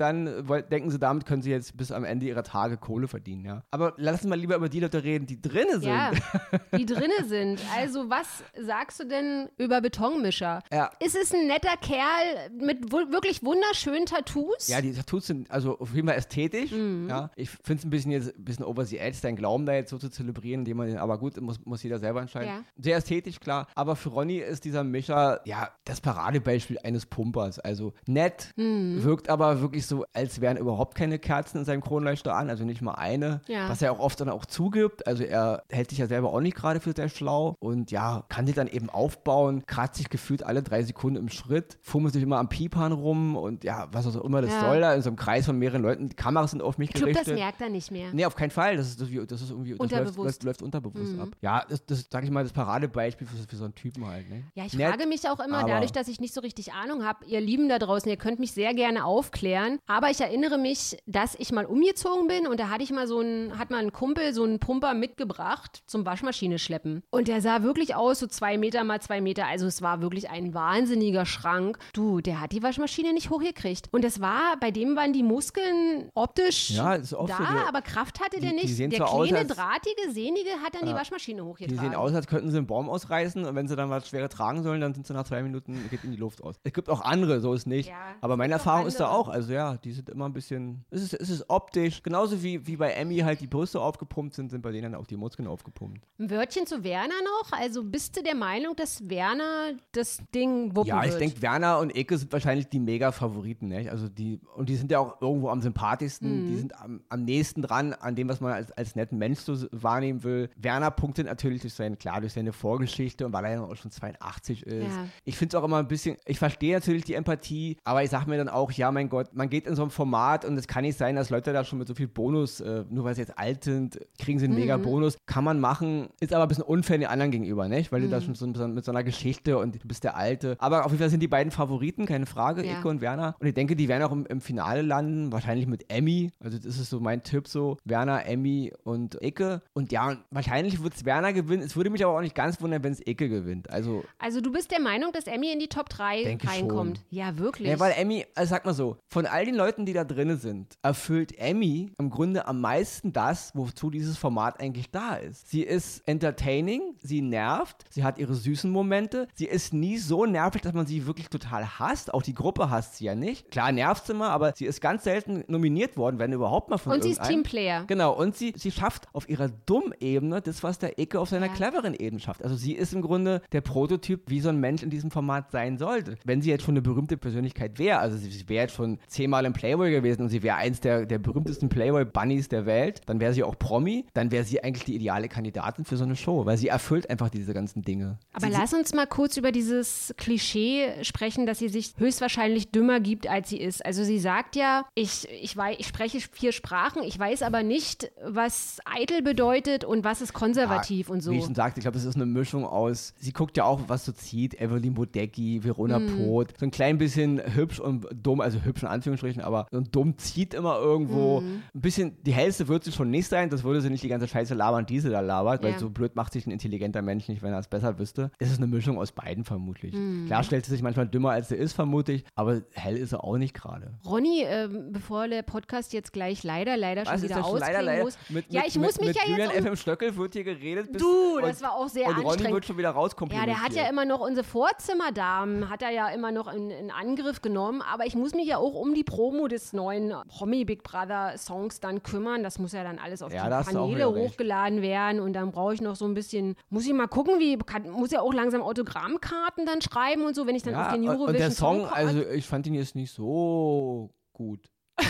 dann 0.00 0.46
denken 0.70 0.90
sie, 0.90 0.98
damit 0.98 1.26
können 1.26 1.42
sie 1.42 1.50
jetzt 1.50 1.76
bis 1.76 1.92
am 1.92 2.04
Ende 2.04 2.26
ihrer 2.26 2.42
Tage 2.42 2.76
Kohle 2.76 3.08
verdienen. 3.08 3.44
Ja. 3.44 3.62
Aber 3.70 3.94
lassen 3.96 4.28
wir 4.28 4.36
lieber 4.36 4.56
über 4.56 4.68
die 4.68 4.80
Leute 4.80 5.04
reden, 5.04 5.26
die 5.26 5.40
drinnen 5.40 5.80
sind. 5.80 5.92
Ja, 5.92 6.10
die 6.76 6.81
drinne 6.86 7.24
sind. 7.26 7.60
Also 7.76 8.08
was 8.10 8.26
sagst 8.60 9.00
du 9.00 9.04
denn 9.04 9.48
über 9.58 9.80
Betonmischer? 9.80 10.60
Ja. 10.72 10.90
Ist 11.00 11.16
es 11.16 11.32
ein 11.34 11.46
netter 11.46 11.76
Kerl 11.80 12.50
mit 12.58 12.92
wirklich 12.92 13.44
wunderschönen 13.44 14.06
Tattoos? 14.06 14.68
Ja, 14.68 14.80
die 14.80 14.92
Tattoos 14.92 15.26
sind 15.26 15.50
also 15.50 15.78
auf 15.78 15.94
jeden 15.94 16.08
Fall 16.08 16.16
ästhetisch. 16.16 16.70
Mhm. 16.72 17.08
Ja. 17.08 17.30
Ich 17.36 17.50
finde 17.50 17.80
es 17.80 17.84
ein 17.84 17.90
bisschen 17.90 18.10
jetzt 18.10 18.36
ein 18.36 18.44
bisschen 18.44 18.64
over 18.64 18.84
the 18.84 18.98
edge, 18.98 19.16
seinen 19.16 19.36
Glauben 19.36 19.66
da 19.66 19.74
jetzt 19.74 19.90
so 19.90 19.98
zu 19.98 20.08
zelebrieren, 20.10 20.60
indem 20.60 20.76
man 20.78 20.86
den, 20.88 20.98
aber 20.98 21.18
gut, 21.18 21.40
muss, 21.40 21.64
muss 21.64 21.82
jeder 21.82 21.98
selber 21.98 22.20
entscheiden. 22.20 22.48
Ja. 22.48 22.64
Sehr 22.76 22.96
ästhetisch, 22.96 23.40
klar. 23.40 23.66
Aber 23.74 23.96
für 23.96 24.08
Ronny 24.10 24.38
ist 24.38 24.64
dieser 24.64 24.84
Mischer 24.84 25.40
ja 25.44 25.70
das 25.84 26.00
Paradebeispiel 26.00 26.78
eines 26.82 27.06
Pumpers. 27.06 27.58
Also 27.58 27.92
nett, 28.06 28.50
Mhm. 28.56 29.02
wirkt 29.02 29.28
aber 29.28 29.60
wirklich 29.60 29.86
so, 29.86 30.04
als 30.12 30.40
wären 30.40 30.56
überhaupt 30.56 30.94
keine 30.96 31.18
Kerzen 31.18 31.58
in 31.58 31.64
seinem 31.64 31.80
Kronleuchter 31.80 32.34
an, 32.34 32.50
also 32.50 32.64
nicht 32.64 32.82
mal 32.82 32.94
eine. 32.94 33.40
Ja. 33.48 33.68
Was 33.68 33.82
er 33.82 33.92
auch 33.92 33.98
oft 33.98 34.20
dann 34.20 34.28
auch 34.28 34.44
zugibt. 34.46 35.06
Also 35.06 35.24
er 35.24 35.62
hält 35.70 35.90
sich 35.90 35.98
ja 35.98 36.06
selber 36.06 36.32
auch 36.32 36.40
nicht 36.40 36.56
gerade 36.62 36.80
für 36.80 36.92
sehr 36.94 37.08
schlau 37.08 37.56
und 37.60 37.90
ja, 37.90 38.24
kann 38.28 38.46
sich 38.46 38.54
dann 38.54 38.68
eben 38.68 38.88
aufbauen, 38.88 39.64
kratzt 39.66 39.96
sich 39.96 40.08
gefühlt 40.08 40.42
alle 40.44 40.62
drei 40.62 40.82
Sekunden 40.82 41.16
im 41.16 41.28
Schritt, 41.28 41.78
fummelt 41.82 42.14
sich 42.14 42.22
immer 42.22 42.38
am 42.38 42.48
Piepern 42.48 42.92
rum 42.92 43.36
und 43.36 43.64
ja, 43.64 43.88
was 43.92 44.06
auch 44.06 44.24
immer 44.24 44.40
das 44.42 44.50
Ja. 44.52 44.60
soll 44.60 44.80
da 44.80 44.94
in 44.94 45.02
so 45.02 45.10
einem 45.10 45.16
Kreis 45.16 45.46
von 45.46 45.58
mehreren 45.58 45.82
Leuten. 45.82 46.08
Die 46.08 46.16
Kameras 46.16 46.52
sind 46.52 46.62
auf 46.62 46.78
mich 46.78 46.90
ich 46.90 46.94
glaube, 46.94 47.12
das 47.12 47.24
gerichtet. 47.24 47.44
merkt 47.44 47.60
er 47.60 47.68
nicht 47.68 47.90
mehr. 47.90 48.08
Nee, 48.12 48.24
auf 48.24 48.34
keinen 48.36 48.50
Fall. 48.50 48.76
Das 48.76 48.88
ist, 48.88 49.00
das, 49.00 49.08
das 49.28 49.42
ist 49.42 49.50
irgendwie 49.50 49.70
das 49.72 49.78
läuft, 49.80 49.92
Unterbewusst. 49.92 50.18
Mhm. 50.18 50.24
läuft, 50.24 50.42
läuft 50.44 50.62
unterbewusst 50.62 51.18
ab. 51.18 51.28
Ja, 51.40 51.64
das, 51.68 51.84
das 51.84 52.06
sage 52.10 52.26
ich 52.26 52.30
mal, 52.32 52.42
das 52.44 52.52
Paradebeispiel 52.52 53.26
für, 53.26 53.36
für 53.36 53.56
so 53.56 53.64
einen 53.64 53.74
Typen 53.74 54.06
halt. 54.06 54.28
Ne? 54.30 54.44
Ja, 54.54 54.64
ich 54.64 54.74
Nett, 54.74 54.88
frage 54.90 55.06
mich 55.06 55.28
auch 55.28 55.40
immer, 55.40 55.64
dadurch, 55.64 55.92
dass 55.92 56.08
ich 56.08 56.20
nicht 56.20 56.32
so 56.34 56.40
richtig 56.40 56.72
Ahnung 56.72 57.04
habe, 57.04 57.24
ihr 57.26 57.40
Lieben 57.40 57.68
da 57.68 57.78
draußen, 57.78 58.08
ihr 58.08 58.16
könnt 58.16 58.38
mich 58.38 58.52
sehr 58.52 58.74
gerne 58.74 59.04
aufklären. 59.04 59.78
Aber 59.86 60.10
ich 60.10 60.20
erinnere 60.20 60.58
mich, 60.58 60.96
dass 61.06 61.34
ich 61.38 61.50
mal 61.52 61.64
umgezogen 61.66 62.28
bin 62.28 62.46
und 62.46 62.60
da 62.60 62.68
hatte 62.68 62.84
ich 62.84 62.90
mal 62.92 63.06
so 63.06 63.20
ein, 63.20 63.58
hat 63.58 63.70
mal 63.70 63.78
ein 63.80 63.92
Kumpel 63.92 64.32
so 64.32 64.44
einen 64.44 64.58
Pumper 64.58 64.94
mitgebracht 64.94 65.82
zum 65.86 66.04
Waschmaschine 66.06 66.51
schleppen. 66.58 67.02
Und 67.10 67.28
der 67.28 67.40
sah 67.40 67.62
wirklich 67.62 67.94
aus, 67.94 68.18
so 68.20 68.26
zwei 68.26 68.58
Meter 68.58 68.84
mal 68.84 69.00
zwei 69.00 69.20
Meter. 69.20 69.46
Also 69.46 69.66
es 69.66 69.82
war 69.82 70.00
wirklich 70.00 70.30
ein 70.30 70.54
wahnsinniger 70.54 71.26
Schrank. 71.26 71.78
Du, 71.92 72.20
der 72.20 72.40
hat 72.40 72.52
die 72.52 72.62
Waschmaschine 72.62 73.12
nicht 73.12 73.30
hochgekriegt. 73.30 73.88
Und 73.92 74.04
das 74.04 74.20
war, 74.20 74.56
bei 74.60 74.70
dem 74.70 74.96
waren 74.96 75.12
die 75.12 75.22
Muskeln 75.22 76.10
optisch 76.14 76.70
Ja, 76.70 76.98
da, 76.98 77.04
so, 77.04 77.26
die- 77.26 77.32
aber 77.32 77.82
Kraft 77.82 78.20
hatte 78.20 78.40
der 78.40 78.50
die- 78.50 78.56
die 78.56 78.62
nicht. 78.62 78.76
sehen 78.76 78.90
der 78.90 78.98
zwar 79.00 79.12
aus, 79.12 79.28
kleine, 79.28 79.48
als- 79.48 79.56
drahtige, 79.56 80.10
sehnige 80.10 80.50
hat 80.64 80.74
dann 80.74 80.86
die 80.88 80.94
Waschmaschine 80.94 81.42
Die 81.42 81.46
hochgetragen. 81.46 81.80
sehen 81.80 81.94
aus, 81.94 82.12
als 82.14 82.26
könnten 82.26 82.50
sie 82.50 82.56
einen 82.58 82.66
Baum 82.66 82.88
ausreißen 82.88 83.44
und 83.44 83.54
wenn 83.54 83.68
sie 83.68 83.76
dann 83.76 83.90
was 83.90 84.08
Schweres 84.08 84.30
tragen 84.30 84.62
sollen, 84.62 84.80
dann 84.80 84.94
sind 84.94 85.06
sie 85.06 85.12
nach 85.14 85.24
zwei 85.24 85.42
Minuten, 85.42 85.88
geht 85.90 86.04
in 86.04 86.10
die 86.12 86.16
Luft 86.16 86.42
aus. 86.42 86.56
Es 86.62 86.72
gibt 86.72 86.88
auch 86.88 87.00
andere, 87.02 87.40
so 87.40 87.52
ist 87.54 87.66
nicht. 87.66 87.88
Ja, 87.88 87.94
Aber 88.20 88.36
meine 88.36 88.52
Erfahrung 88.54 88.86
ist 88.86 89.00
da 89.00 89.08
auch, 89.10 89.28
also 89.28 89.52
ja, 89.52 89.76
die 89.78 89.92
sind 89.92 90.08
immer 90.08 90.26
ein 90.28 90.32
bisschen, 90.32 90.84
es 90.90 91.02
ist, 91.02 91.14
es 91.14 91.30
ist 91.30 91.44
optisch, 91.48 92.02
genauso 92.02 92.42
wie, 92.42 92.66
wie 92.66 92.76
bei 92.76 92.92
Emmy 92.92 93.18
halt 93.18 93.40
die 93.40 93.46
Brüste 93.46 93.80
aufgepumpt 93.80 94.34
sind, 94.34 94.50
sind 94.50 94.62
bei 94.62 94.70
denen 94.72 94.92
dann 94.92 94.94
auch 95.00 95.06
die 95.06 95.16
Muskeln 95.16 95.48
aufgepumpt. 95.48 96.02
Ein 96.18 96.30
Wörtchen 96.42 96.66
zu 96.66 96.82
Werner 96.82 97.14
noch. 97.24 97.52
Also 97.56 97.84
bist 97.84 98.16
du 98.16 98.22
der 98.24 98.34
Meinung, 98.34 98.74
dass 98.74 99.08
Werner 99.08 99.74
das 99.92 100.18
Ding 100.34 100.74
wuppen 100.74 100.88
Ja, 100.88 101.04
ich 101.04 101.14
denke, 101.14 101.40
Werner 101.40 101.78
und 101.78 101.94
Eke 101.94 102.18
sind 102.18 102.32
wahrscheinlich 102.32 102.66
die 102.68 102.80
Mega-Favoriten, 102.80 103.68
ne? 103.68 103.88
Also 103.88 104.08
die, 104.08 104.40
und 104.56 104.68
die 104.68 104.74
sind 104.74 104.90
ja 104.90 104.98
auch 104.98 105.20
irgendwo 105.22 105.50
am 105.50 105.60
sympathischsten, 105.62 106.42
Mhm. 106.42 106.46
die 106.48 106.56
sind 106.56 106.80
am, 106.80 107.00
am 107.10 107.22
nächsten 107.22 107.62
dran 107.62 107.92
an 107.92 108.16
dem, 108.16 108.28
was 108.28 108.40
man 108.40 108.52
als, 108.52 108.72
als 108.72 108.96
netten 108.96 109.18
Mensch 109.18 109.38
so 109.38 109.54
wahrnehmen 109.70 110.24
will. 110.24 110.50
Werner 110.56 110.90
punktet 110.90 111.26
natürlich 111.26 111.60
durch 111.62 111.74
seine, 111.74 111.96
klar, 111.96 112.20
durch 112.20 112.32
seine 112.32 112.52
Vorgeschichte 112.52 113.24
und 113.24 113.32
weil 113.32 113.44
er 113.44 113.52
ja 113.52 113.62
auch 113.62 113.76
schon 113.76 113.92
82 113.92 114.66
ist. 114.66 114.82
Ja. 114.82 115.06
Ich 115.24 115.36
finde 115.36 115.56
es 115.56 115.62
auch 115.62 115.64
immer 115.64 115.78
ein 115.78 115.86
bisschen, 115.86 116.16
ich 116.26 116.40
verstehe 116.40 116.74
natürlich 116.74 117.04
die 117.04 117.14
Empathie, 117.14 117.76
aber 117.84 118.02
ich 118.02 118.10
sage 118.10 118.28
mir 118.28 118.36
dann 118.36 118.48
auch, 118.48 118.72
ja, 118.72 118.90
mein 118.90 119.08
Gott, 119.08 119.28
man 119.32 119.48
geht 119.48 119.68
in 119.68 119.76
so 119.76 119.84
ein 119.84 119.90
Format 119.90 120.44
und 120.44 120.56
es 120.58 120.66
kann 120.66 120.82
nicht 120.82 120.98
sein, 120.98 121.14
dass 121.14 121.30
Leute 121.30 121.52
da 121.52 121.62
schon 121.64 121.78
mit 121.78 121.86
so 121.86 121.94
viel 121.94 122.08
Bonus, 122.08 122.60
äh, 122.60 122.84
nur 122.90 123.04
weil 123.04 123.14
sie 123.14 123.20
jetzt 123.20 123.38
alt 123.38 123.62
sind, 123.62 124.00
kriegen 124.18 124.40
sie 124.40 124.46
einen 124.46 124.54
mega 124.56 124.76
Mhm. 124.78 124.82
Bonus. 124.82 125.16
Kann 125.26 125.44
man 125.44 125.60
machen, 125.60 126.08
ist 126.18 126.31
aber 126.34 126.44
ein 126.44 126.48
bisschen 126.48 126.64
unfair 126.64 126.98
den 126.98 127.06
anderen 127.08 127.30
gegenüber, 127.30 127.68
nicht? 127.68 127.92
Weil 127.92 128.00
du 128.00 128.06
Mhm. 128.06 128.10
da 128.10 128.20
schon 128.20 128.34
so, 128.34 128.52
so 128.54 128.68
mit 128.68 128.84
so 128.84 128.92
einer 128.92 129.02
Geschichte 129.04 129.58
und 129.58 129.82
du 129.82 129.88
bist 129.88 130.04
der 130.04 130.16
Alte. 130.16 130.56
Aber 130.58 130.84
auf 130.84 130.92
jeden 130.92 131.00
Fall 131.00 131.10
sind 131.10 131.20
die 131.20 131.28
beiden 131.28 131.50
Favoriten, 131.50 132.06
keine 132.06 132.26
Frage, 132.26 132.64
Ja. 132.66 132.78
Icke 132.78 132.88
und 132.88 133.00
Werner. 133.00 133.34
Und 133.40 133.46
ich 133.46 133.54
denke, 133.54 133.76
die 133.76 133.88
werden 133.88 134.02
auch 134.02 134.12
im, 134.12 134.26
im 134.26 134.40
Finale 134.40 134.82
landen, 134.82 135.32
wahrscheinlich 135.32 135.66
mit 135.66 135.90
Emmy. 135.92 136.30
Also 136.40 136.56
das 136.58 136.78
ist 136.78 136.90
so 136.90 137.00
mein 137.00 137.22
Tipp 137.22 137.48
so. 137.48 137.76
Werner, 137.84 138.26
Emmy 138.26 138.72
und 138.84 139.16
Icke. 139.22 139.62
Und 139.72 139.92
ja, 139.92 140.16
wahrscheinlich 140.30 140.82
wird 140.82 140.94
es 140.94 141.04
Werner 141.04 141.32
gewinnen. 141.32 141.62
Es 141.62 141.76
würde 141.76 141.90
mich 141.90 142.04
aber 142.04 142.16
auch 142.16 142.20
nicht 142.20 142.34
ganz 142.34 142.60
wundern, 142.60 142.82
wenn 142.84 142.92
es 142.92 143.00
Icke 143.06 143.28
gewinnt. 143.28 143.70
Also 143.70 144.04
Also 144.18 144.40
du 144.40 144.52
bist 144.52 144.70
der 144.70 144.80
Meinung, 144.80 145.12
dass 145.12 145.26
Emmy 145.26 145.52
in 145.52 145.58
die 145.58 145.68
Top 145.68 145.88
3 145.88 146.24
Denke 146.24 146.48
reinkommt? 146.48 146.98
schon. 146.98 147.06
Ja, 147.10 147.38
wirklich. 147.38 147.68
Ja, 147.68 147.78
weil 147.80 147.92
Emmy, 147.96 148.24
also 148.34 148.50
sag 148.50 148.64
mal 148.64 148.74
so, 148.74 148.96
von 149.08 149.26
all 149.26 149.44
den 149.44 149.54
Leuten, 149.54 149.86
die 149.86 149.92
da 149.92 150.04
drinnen 150.04 150.38
sind, 150.38 150.74
erfüllt 150.82 151.38
Emmy 151.38 151.92
im 151.98 152.10
Grunde 152.10 152.46
am 152.46 152.60
meisten 152.60 153.12
das, 153.12 153.50
wozu 153.54 153.90
dieses 153.90 154.16
Format 154.18 154.60
eigentlich 154.60 154.90
da 154.90 155.14
ist. 155.14 155.48
Sie 155.50 155.62
ist 155.62 156.02
entertaining, 156.22 156.94
sie 157.00 157.20
nervt, 157.20 157.84
sie 157.90 158.04
hat 158.04 158.18
ihre 158.18 158.34
süßen 158.34 158.70
Momente, 158.70 159.26
sie 159.34 159.46
ist 159.46 159.74
nie 159.74 159.98
so 159.98 160.24
nervig, 160.24 160.62
dass 160.62 160.72
man 160.72 160.86
sie 160.86 161.06
wirklich 161.06 161.28
total 161.28 161.78
hasst. 161.78 162.14
Auch 162.14 162.22
die 162.22 162.34
Gruppe 162.34 162.70
hasst 162.70 162.96
sie 162.96 163.06
ja 163.06 163.14
nicht. 163.14 163.50
Klar 163.50 163.72
nervt 163.72 164.06
sie 164.06 164.14
mal, 164.14 164.30
aber 164.30 164.52
sie 164.54 164.66
ist 164.66 164.80
ganz 164.80 165.04
selten 165.04 165.44
nominiert 165.48 165.96
worden, 165.96 166.18
wenn 166.18 166.32
überhaupt 166.32 166.70
mal 166.70 166.78
von 166.78 166.92
Und 166.92 167.02
sie 167.02 167.10
ist. 167.10 167.22
Teamplayer. 167.22 167.84
Genau, 167.86 168.12
und 168.12 168.36
sie, 168.36 168.52
sie 168.56 168.70
schafft 168.70 169.08
auf 169.12 169.28
ihrer 169.28 169.48
dummen 169.66 169.94
Ebene 170.00 170.40
das, 170.40 170.62
was 170.62 170.78
der 170.78 170.98
Icke 170.98 171.18
auf 171.18 171.28
seiner 171.28 171.46
Ja. 171.46 171.52
cleveren 171.52 171.94
Ebene 171.94 172.20
schafft. 172.20 172.42
Also 172.44 172.56
sie 172.56 172.72
ist 172.74 172.92
im 172.94 173.02
Grunde 173.02 173.42
der 173.52 173.60
Prototyp, 173.60 174.22
wie 174.26 174.40
so 174.40 174.48
ein 174.48 174.58
Mensch 174.60 174.82
in 174.82 174.90
diesem 174.90 175.10
Format 175.10 175.50
sein 175.50 175.78
sollte. 175.78 176.16
Wenn 176.24 176.40
sie 176.42 176.50
jetzt 176.50 176.64
schon 176.64 176.72
eine 176.74 176.82
berühmte 176.82 177.16
Persönlichkeit 177.16 177.78
wäre, 177.78 177.98
also 177.98 178.16
sie, 178.16 178.30
sie 178.30 178.48
wäre 178.48 178.64
jetzt 178.64 178.74
schon 178.74 178.98
zehnmal 179.08 179.44
im 179.44 179.52
Playboy 179.52 179.90
gewesen 179.90 180.22
und 180.22 180.28
sie 180.28 180.42
wäre 180.42 180.56
eins 180.56 180.80
der, 180.80 181.06
der 181.06 181.18
berühmtesten 181.18 181.68
Playboy-Bunnies 181.68 182.48
der 182.48 182.66
Welt, 182.66 183.00
dann 183.06 183.20
wäre 183.20 183.32
sie 183.32 183.42
auch 183.42 183.58
Promi, 183.58 184.06
dann 184.14 184.30
wäre 184.30 184.44
sie 184.44 184.62
eigentlich 184.62 184.84
die 184.84 184.94
ideale 184.94 185.28
Kandidatin 185.28 185.84
für 185.84 185.96
so 185.96 186.04
eine 186.04 186.11
Show, 186.16 186.44
weil 186.46 186.56
sie 186.58 186.68
erfüllt 186.68 187.08
einfach 187.10 187.28
diese 187.30 187.52
ganzen 187.54 187.82
Dinge. 187.82 188.18
Aber 188.32 188.46
sie, 188.46 188.52
lass 188.52 188.72
uns 188.74 188.92
mal 188.94 189.06
kurz 189.06 189.36
über 189.36 189.52
dieses 189.52 190.14
Klischee 190.16 190.88
sprechen, 191.02 191.46
dass 191.46 191.58
sie 191.58 191.68
sich 191.68 191.94
höchstwahrscheinlich 191.98 192.70
dümmer 192.70 193.00
gibt, 193.00 193.28
als 193.28 193.48
sie 193.48 193.58
ist. 193.58 193.84
Also 193.84 194.02
sie 194.04 194.18
sagt 194.18 194.56
ja, 194.56 194.84
ich, 194.94 195.28
ich, 195.42 195.56
wei- 195.56 195.76
ich 195.78 195.86
spreche 195.86 196.20
vier 196.20 196.52
Sprachen, 196.52 197.02
ich 197.02 197.18
weiß 197.18 197.42
aber 197.42 197.62
nicht, 197.62 198.10
was 198.24 198.78
eitel 198.84 199.22
bedeutet 199.22 199.84
und 199.84 200.04
was 200.04 200.20
ist 200.22 200.32
konservativ 200.32 201.10
und 201.10 201.20
so. 201.22 201.30
Wie 201.32 201.38
ich 201.38 201.44
schon 201.44 201.54
sagte, 201.54 201.80
ich 201.80 201.84
glaube, 201.84 201.96
das 201.96 202.04
ist 202.04 202.16
eine 202.16 202.26
Mischung 202.26 202.64
aus, 202.64 203.14
sie 203.18 203.32
guckt 203.32 203.56
ja 203.56 203.64
auch, 203.64 203.80
was 203.88 204.04
so 204.04 204.12
zieht, 204.12 204.60
Evelyn 204.60 204.94
Bodecki, 204.94 205.62
Verona 205.62 205.98
Mhm. 205.98 206.24
Poth, 206.26 206.58
so 206.58 206.66
ein 206.66 206.70
klein 206.70 206.98
bisschen 206.98 207.40
hübsch 207.54 207.78
und 207.78 208.06
dumm, 208.12 208.40
also 208.40 208.58
hübsch 208.60 208.82
in 208.82 208.88
Anführungsstrichen, 208.88 209.42
aber 209.42 209.66
so 209.70 209.78
ein 209.78 209.88
dumm 209.92 210.16
zieht 210.18 210.54
immer 210.54 210.78
irgendwo. 210.78 211.40
Mhm. 211.40 211.62
Ein 211.74 211.80
bisschen, 211.80 212.16
die 212.22 212.32
hellste 212.32 212.66
wird 212.68 212.84
sie 212.84 212.92
schon 212.92 213.10
nicht 213.10 213.28
sein, 213.28 213.50
das 213.50 213.62
würde 213.62 213.80
sie 213.80 213.90
nicht 213.90 214.02
die 214.02 214.08
ganze 214.08 214.26
Scheiße 214.26 214.54
labern, 214.54 214.86
die 214.86 214.98
sie 215.00 215.10
da 215.10 215.20
labert, 215.20 215.62
weil 215.62 215.72
Ja. 215.72 215.78
so 215.78 215.90
blöd 215.90 216.01
macht 216.14 216.32
sich 216.32 216.46
ein 216.46 216.50
intelligenter 216.50 217.02
Mensch 217.02 217.28
nicht, 217.28 217.42
wenn 217.42 217.52
er 217.52 217.58
es 217.58 217.68
besser 217.68 217.98
wüsste. 217.98 218.30
Es 218.38 218.50
ist 218.50 218.58
eine 218.58 218.66
Mischung 218.66 218.98
aus 218.98 219.12
beiden 219.12 219.44
vermutlich. 219.44 219.94
Mhm. 219.94 220.26
Klar 220.26 220.42
stellt 220.44 220.64
sie 220.64 220.72
sich 220.72 220.82
manchmal 220.82 221.06
dümmer, 221.08 221.30
als 221.30 221.48
sie 221.48 221.56
ist, 221.56 221.72
vermutlich, 221.72 222.24
aber 222.34 222.62
hell 222.72 222.96
ist 222.96 223.10
sie 223.10 223.20
auch 223.22 223.36
nicht 223.36 223.54
gerade. 223.54 223.92
Ronny, 224.04 224.42
ähm, 224.46 224.92
bevor 224.92 225.28
der 225.28 225.42
Podcast 225.42 225.92
jetzt 225.92 226.12
gleich 226.12 226.42
leider, 226.42 226.76
leider 226.76 227.04
schon 227.04 227.14
Was 227.14 227.22
ist 227.22 227.30
wieder 227.30 227.42
schon 227.44 227.62
ausklingen 227.62 228.00
muss. 228.02 228.18
Mit, 228.28 228.46
ja, 228.52 228.60
mit, 228.60 228.68
ich 228.70 228.78
muss 228.78 228.98
mit, 228.98 229.06
mich 229.06 229.08
mit 229.08 229.16
ja 229.16 229.30
Julian 229.30 229.50
jetzt 229.50 229.58
um 229.60 229.66
FM 229.66 229.76
Stöckel 229.76 230.16
wird 230.16 230.32
hier 230.34 230.44
geredet. 230.44 230.92
Bis, 230.92 231.02
Du, 231.02 231.36
und, 231.36 231.42
das 231.42 231.62
war 231.62 231.72
auch 231.74 231.88
sehr 231.88 232.06
und 232.08 232.16
Ronny 232.16 232.26
anstrengend. 232.28 232.54
wird 232.54 232.66
schon 232.66 232.78
wieder 232.78 232.88
Ja, 232.90 232.94
rauskomplimentiert. 232.94 233.56
der 233.56 233.62
hat 233.64 233.72
ja 233.74 233.88
immer 233.88 234.04
noch 234.04 234.20
unsere 234.20 234.44
Vorzimmerdamen, 234.92 235.68
hat 235.70 235.82
er 235.82 235.90
ja 235.90 236.08
immer 236.08 236.32
noch 236.32 236.52
in, 236.52 236.70
in 236.70 236.90
Angriff 236.90 237.40
genommen. 237.42 237.82
Aber 237.82 238.06
ich 238.06 238.14
muss 238.14 238.34
mich 238.34 238.46
ja 238.46 238.58
auch 238.58 238.74
um 238.74 238.94
die 238.94 239.04
Promo 239.04 239.48
des 239.48 239.72
neuen 239.72 240.12
Promi 240.28 240.64
Big 240.64 240.82
Brother 240.82 241.36
Songs 241.38 241.80
dann 241.80 242.02
kümmern. 242.02 242.42
Das 242.42 242.58
muss 242.58 242.72
ja 242.72 242.82
dann 242.84 242.98
alles 242.98 243.22
auf 243.22 243.32
Ja, 243.32 243.62
die 243.62 243.72
Kanäle 243.72 244.08
hochgeladen 244.12 244.82
werden. 244.82 245.20
Und 245.20 245.32
dann 245.34 245.50
brauche 245.52 245.74
ich 245.74 245.80
noch 245.80 245.91
so 245.96 246.04
ein 246.06 246.14
bisschen, 246.14 246.56
muss 246.70 246.86
ich 246.86 246.92
mal 246.92 247.06
gucken, 247.08 247.38
wie, 247.38 247.56
kann, 247.58 247.88
muss 247.90 248.10
ja 248.10 248.20
auch 248.20 248.32
langsam 248.32 248.62
Autogrammkarten 248.62 249.66
dann 249.66 249.80
schreiben 249.82 250.24
und 250.24 250.34
so, 250.34 250.46
wenn 250.46 250.54
ich 250.56 250.62
dann 250.62 250.74
Ja, 250.74 250.86
auf 250.86 250.92
den 250.92 251.02
Eurovision 251.08 251.28
und 251.28 251.38
der 251.38 251.50
Song, 251.50 251.80
Song 251.82 251.88
also 251.92 252.22
ich 252.26 252.46
fand 252.46 252.66
ihn 252.66 252.74
jetzt 252.74 252.94
nicht 252.94 253.12
so 253.12 254.10
gut. 254.32 254.68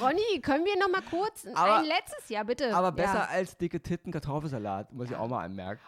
Ronny, 0.00 0.40
können 0.42 0.64
wir 0.64 0.76
noch 0.78 0.90
mal 0.90 1.02
kurz 1.02 1.46
Aber- 1.54 1.76
ein 1.78 1.84
letztes 1.84 2.28
Jahr 2.28 2.44
bitte? 2.44 2.74
Aber 2.74 2.92
besser 2.92 3.14
Ja. 3.14 3.28
als 3.30 3.56
dicke 3.56 3.80
Titten 3.82 4.12
Kartoffelsalat, 4.12 4.92
muss 4.92 5.10
ich 5.10 5.16
auch 5.16 5.28
mal 5.28 5.44
anmerken. 5.44 5.80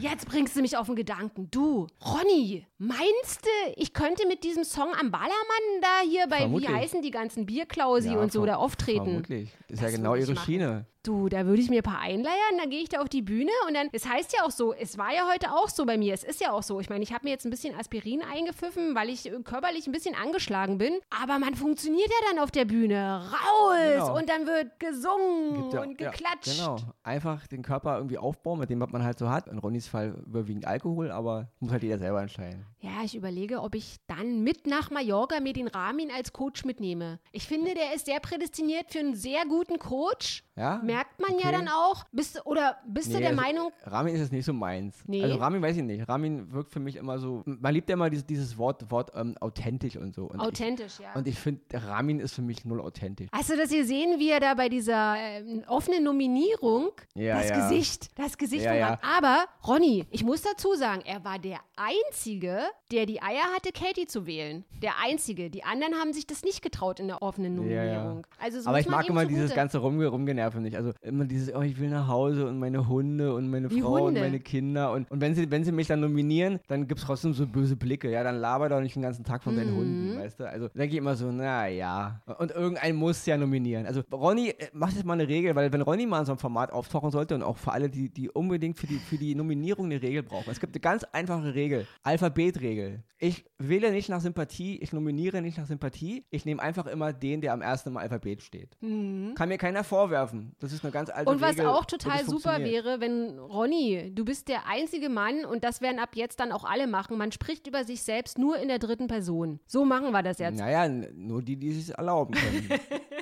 Jetzt 0.00 0.26
bringst 0.28 0.56
du 0.56 0.60
mich 0.62 0.76
auf 0.76 0.86
den 0.86 0.96
Gedanken. 0.96 1.50
Du, 1.50 1.86
Ronny, 2.04 2.66
meinst 2.78 3.44
du, 3.44 3.72
ich 3.76 3.92
könnte 3.92 4.26
mit 4.26 4.44
diesem 4.44 4.64
Song 4.64 4.88
am 5.00 5.10
Ballermann 5.10 5.80
da 5.80 6.08
hier 6.08 6.26
bei, 6.28 6.38
Vermutlich. 6.38 6.68
wie 6.70 6.74
heißen 6.74 7.02
die 7.02 7.10
ganzen 7.10 7.46
Bierklausi 7.46 8.12
Ja, 8.12 8.18
und 8.20 8.32
so 8.32 8.44
da 8.46 8.56
auftreten? 8.56 9.04
Vermutlich. 9.04 9.50
Ist 9.68 9.80
ja 9.80 9.86
Das 9.88 9.96
genau 9.96 10.10
würde 10.10 10.22
ich 10.22 10.28
ihre 10.28 10.34
machen. 10.34 10.44
Schiene. 10.46 10.86
Du, 11.02 11.28
da 11.28 11.46
würde 11.46 11.62
ich 11.62 11.70
mir 11.70 11.82
ein 11.82 11.84
paar 11.84 12.00
einleiern, 12.00 12.58
dann 12.58 12.68
gehe 12.68 12.80
ich 12.82 12.88
da 12.88 13.00
auf 13.00 13.08
die 13.08 13.22
Bühne 13.22 13.52
und 13.68 13.74
dann, 13.74 13.88
es 13.92 14.08
heißt 14.08 14.32
ja 14.36 14.44
auch 14.44 14.50
so, 14.50 14.74
es 14.74 14.98
war 14.98 15.14
ja 15.14 15.28
heute 15.32 15.52
auch 15.52 15.68
so 15.68 15.86
bei 15.86 15.96
mir, 15.96 16.12
es 16.12 16.24
ist 16.24 16.40
ja 16.40 16.50
auch 16.50 16.64
so. 16.64 16.80
Ich 16.80 16.90
meine, 16.90 17.04
ich 17.04 17.12
habe 17.12 17.22
mir 17.24 17.30
jetzt 17.30 17.44
ein 17.46 17.50
bisschen 17.50 17.78
Aspirin 17.78 18.22
eingepfiffen, 18.22 18.96
weil 18.96 19.08
ich 19.08 19.30
körperlich 19.44 19.86
ein 19.86 19.92
bisschen 19.92 20.16
angeschlagen 20.16 20.78
bin, 20.78 20.94
aber 21.10 21.38
man 21.38 21.54
funktioniert 21.54 22.08
ja 22.08 22.28
dann 22.32 22.42
auf 22.42 22.50
der 22.50 22.64
Bühne. 22.64 23.22
Raus! 23.30 23.76
Genau. 23.92 24.18
Und 24.18 24.28
dann 24.28 24.46
wird 24.48 24.80
gesungen 24.80 25.70
ja, 25.70 25.82
und 25.82 25.96
geklatscht. 25.96 26.58
Ja, 26.58 26.74
genau. 26.74 26.76
Einfach 27.04 27.46
den 27.46 27.62
Körper 27.62 27.96
irgendwie 27.98 28.18
aufbauen, 28.18 28.58
mit 28.58 28.68
dem, 28.70 28.80
was 28.80 28.90
man 28.90 29.04
halt 29.04 29.20
so 29.20 29.28
hat. 29.30 29.46
In 29.46 29.58
Ronnys 29.76 29.88
Fall 29.88 30.14
überwiegend 30.26 30.66
Alkohol, 30.66 31.10
aber 31.10 31.50
muss 31.60 31.72
halt 31.72 31.82
jeder 31.82 31.98
selber 31.98 32.22
entscheiden. 32.22 32.64
Ja, 32.80 33.02
ich 33.04 33.14
überlege, 33.14 33.60
ob 33.60 33.74
ich 33.74 33.96
dann 34.06 34.42
mit 34.42 34.66
nach 34.66 34.90
Mallorca 34.90 35.40
mir 35.40 35.52
den 35.52 35.68
Ramin 35.68 36.10
als 36.10 36.32
Coach 36.32 36.64
mitnehme. 36.64 37.18
Ich 37.32 37.46
finde, 37.46 37.74
der 37.74 37.94
ist 37.94 38.06
sehr 38.06 38.20
prädestiniert 38.20 38.90
für 38.90 39.00
einen 39.00 39.14
sehr 39.14 39.44
guten 39.46 39.78
Coach. 39.78 40.42
Ja? 40.56 40.80
Merkt 40.82 41.20
man 41.20 41.34
okay. 41.34 41.44
ja 41.44 41.52
dann 41.52 41.68
auch. 41.68 42.04
Bist, 42.12 42.44
oder 42.46 42.76
bist 42.86 43.08
nee, 43.08 43.14
du 43.14 43.20
der 43.20 43.30
also, 43.30 43.42
Meinung? 43.42 43.72
Ramin 43.84 44.14
ist 44.14 44.20
jetzt 44.20 44.32
nicht 44.32 44.44
so 44.44 44.52
meins. 44.52 44.96
Nee. 45.06 45.22
Also 45.22 45.36
Ramin 45.36 45.60
weiß 45.60 45.76
ich 45.76 45.82
nicht. 45.82 46.08
Ramin 46.08 46.50
wirkt 46.52 46.72
für 46.72 46.80
mich 46.80 46.96
immer 46.96 47.18
so, 47.18 47.42
man 47.44 47.74
liebt 47.74 47.88
ja 47.90 47.94
immer 47.94 48.08
dieses, 48.08 48.24
dieses 48.24 48.56
Wort, 48.56 48.90
Wort 48.90 49.12
ähm, 49.14 49.36
authentisch 49.40 49.96
und 49.96 50.14
so. 50.14 50.24
Und 50.24 50.40
authentisch, 50.40 50.94
ich, 50.94 51.04
ja. 51.04 51.12
Und 51.14 51.28
ich 51.28 51.38
finde, 51.38 51.60
Ramin 51.74 52.20
ist 52.20 52.34
für 52.34 52.42
mich 52.42 52.64
null 52.64 52.80
authentisch. 52.80 53.28
Hast 53.32 53.50
du 53.50 53.56
das 53.56 53.70
hier 53.70 53.84
sehen, 53.84 54.18
wie 54.18 54.30
er 54.30 54.40
da 54.40 54.54
bei 54.54 54.68
dieser 54.68 55.16
äh, 55.16 55.62
offenen 55.66 56.04
Nominierung 56.04 56.90
ja, 57.14 57.36
das 57.36 57.50
ja. 57.50 57.68
Gesicht, 57.68 58.18
das 58.18 58.38
Gesicht 58.38 58.64
ja, 58.64 58.70
von 58.70 58.78
ja. 58.78 58.98
Aber, 59.16 59.44
Ronny, 59.66 60.06
ich 60.10 60.24
muss 60.24 60.40
dazu 60.40 60.74
sagen, 60.74 61.02
er 61.04 61.22
war 61.24 61.38
der 61.38 61.58
Einzige, 61.76 62.60
der 62.90 63.04
die 63.04 63.20
Eier 63.20 63.44
hatte, 63.54 63.72
Katie 63.72 64.06
zu 64.06 64.26
wählen. 64.26 64.64
Der 64.82 64.92
Einzige. 65.02 65.50
Die 65.50 65.64
anderen 65.64 65.94
haben 65.94 66.12
sich 66.12 66.26
das 66.26 66.42
nicht 66.42 66.62
getraut 66.62 67.00
in 67.00 67.08
der 67.08 67.20
offenen 67.20 67.56
Nominierung. 67.56 68.26
Also 68.38 68.60
so 68.60 68.68
Aber 68.68 68.80
ich 68.80 68.88
mag 68.88 69.08
immer 69.08 69.26
dieses 69.26 69.54
ganze 69.54 69.78
Rumge 69.78 70.06
Rumgenerve 70.46 70.60
nicht. 70.60 70.76
Also 70.76 70.92
immer 71.02 71.24
dieses, 71.24 71.54
oh, 71.54 71.62
ich 71.62 71.78
will 71.78 71.88
nach 71.90 72.08
Hause 72.08 72.46
und 72.46 72.58
meine 72.58 72.88
Hunde 72.88 73.34
und 73.34 73.48
meine 73.50 73.70
Wie 73.70 73.80
Frau 73.80 73.92
Hunde? 74.00 74.04
und 74.06 74.14
meine 74.26 74.40
Kinder. 74.40 74.92
Und, 74.92 75.10
und 75.10 75.20
wenn, 75.20 75.34
sie, 75.34 75.50
wenn 75.50 75.64
sie 75.64 75.72
mich 75.72 75.86
dann 75.86 76.00
nominieren, 76.00 76.58
dann 76.68 76.86
gibt 76.86 77.00
es 77.00 77.06
trotzdem 77.06 77.32
so 77.32 77.46
böse 77.46 77.76
Blicke. 77.76 78.10
Ja, 78.10 78.22
dann 78.22 78.36
laber 78.36 78.68
doch 78.68 78.80
nicht 78.80 78.94
den 78.94 79.02
ganzen 79.02 79.24
Tag 79.24 79.42
von 79.42 79.54
Mhm. 79.54 79.58
deinen 79.58 79.76
Hunden, 79.76 80.18
weißt 80.18 80.40
du? 80.40 80.48
Also 80.48 80.68
denke 80.68 80.92
ich 80.94 80.98
immer 80.98 81.14
so, 81.16 81.30
na 81.32 81.66
ja. 81.68 82.20
Und 82.38 82.50
irgendein 82.50 82.94
muss 82.96 83.24
ja 83.26 83.36
nominieren. 83.36 83.86
Also 83.86 84.02
Ronny 84.12 84.50
äh, 84.50 84.66
macht 84.72 84.94
jetzt 84.94 85.04
mal 85.04 85.14
eine 85.14 85.28
Regel, 85.28 85.54
weil 85.54 85.72
wenn 85.72 85.80
Ronny 85.82 86.06
mal 86.06 86.20
in 86.20 86.26
so 86.26 86.32
einem 86.32 86.38
Format 86.38 86.72
auftauchen 86.72 87.10
sollte 87.10 87.34
und 87.34 87.42
auch 87.42 87.56
für 87.56 87.72
alle, 87.72 87.88
die, 87.88 88.10
die 88.10 88.28
unbedingt 88.30 88.76
für 88.78 88.86
die, 88.86 88.98
für 88.98 89.16
die 89.16 89.34
Nominierung 89.34 89.86
eine 89.86 90.00
Regel 90.02 90.22
brauchen. 90.22 90.50
Es 90.50 90.60
gibt 90.60 90.74
eine 90.74 90.80
ganz 90.80 91.04
einfache 91.12 91.54
Regel. 91.54 91.86
Alphabetregel. 92.02 93.02
Ich 93.18 93.46
wähle 93.58 93.90
nicht 93.92 94.08
nach 94.10 94.20
Sympathie, 94.20 94.76
ich 94.78 94.92
nominiere 94.92 95.40
nicht 95.40 95.56
nach 95.56 95.66
Sympathie. 95.66 96.24
Ich 96.30 96.44
nehme 96.44 96.60
einfach 96.62 96.86
immer 96.86 97.12
den, 97.12 97.40
der 97.40 97.52
am 97.54 97.62
ersten 97.62 97.90
im 97.90 97.96
Alphabet 97.96 98.42
steht. 98.42 98.76
Kann 98.80 99.48
mir 99.48 99.56
keiner 99.58 99.84
vorwerfen. 99.84 100.35
Das 100.60 100.72
ist 100.72 100.84
eine 100.84 100.92
ganz 100.92 101.10
alte. 101.10 101.30
Und 101.30 101.40
was 101.40 101.52
Regel. 101.58 101.66
auch 101.66 101.84
total 101.84 102.24
super 102.24 102.58
wäre, 102.60 103.00
wenn 103.00 103.38
Ronny, 103.38 104.12
du 104.14 104.24
bist 104.24 104.48
der 104.48 104.66
einzige 104.66 105.08
Mann 105.08 105.44
und 105.44 105.64
das 105.64 105.80
werden 105.80 105.98
ab 105.98 106.10
jetzt 106.14 106.40
dann 106.40 106.52
auch 106.52 106.64
alle 106.64 106.86
machen. 106.86 107.18
Man 107.18 107.32
spricht 107.32 107.66
über 107.66 107.84
sich 107.84 108.02
selbst 108.02 108.38
nur 108.38 108.58
in 108.58 108.68
der 108.68 108.78
dritten 108.78 109.06
Person. 109.06 109.60
So 109.66 109.84
machen 109.84 110.12
wir 110.12 110.22
das 110.22 110.38
jetzt. 110.38 110.58
Naja, 110.58 110.88
nur 110.88 111.42
die, 111.42 111.56
die 111.56 111.70
es 111.70 111.86
sich 111.86 111.96
erlauben 111.96 112.34
können. 112.34 112.68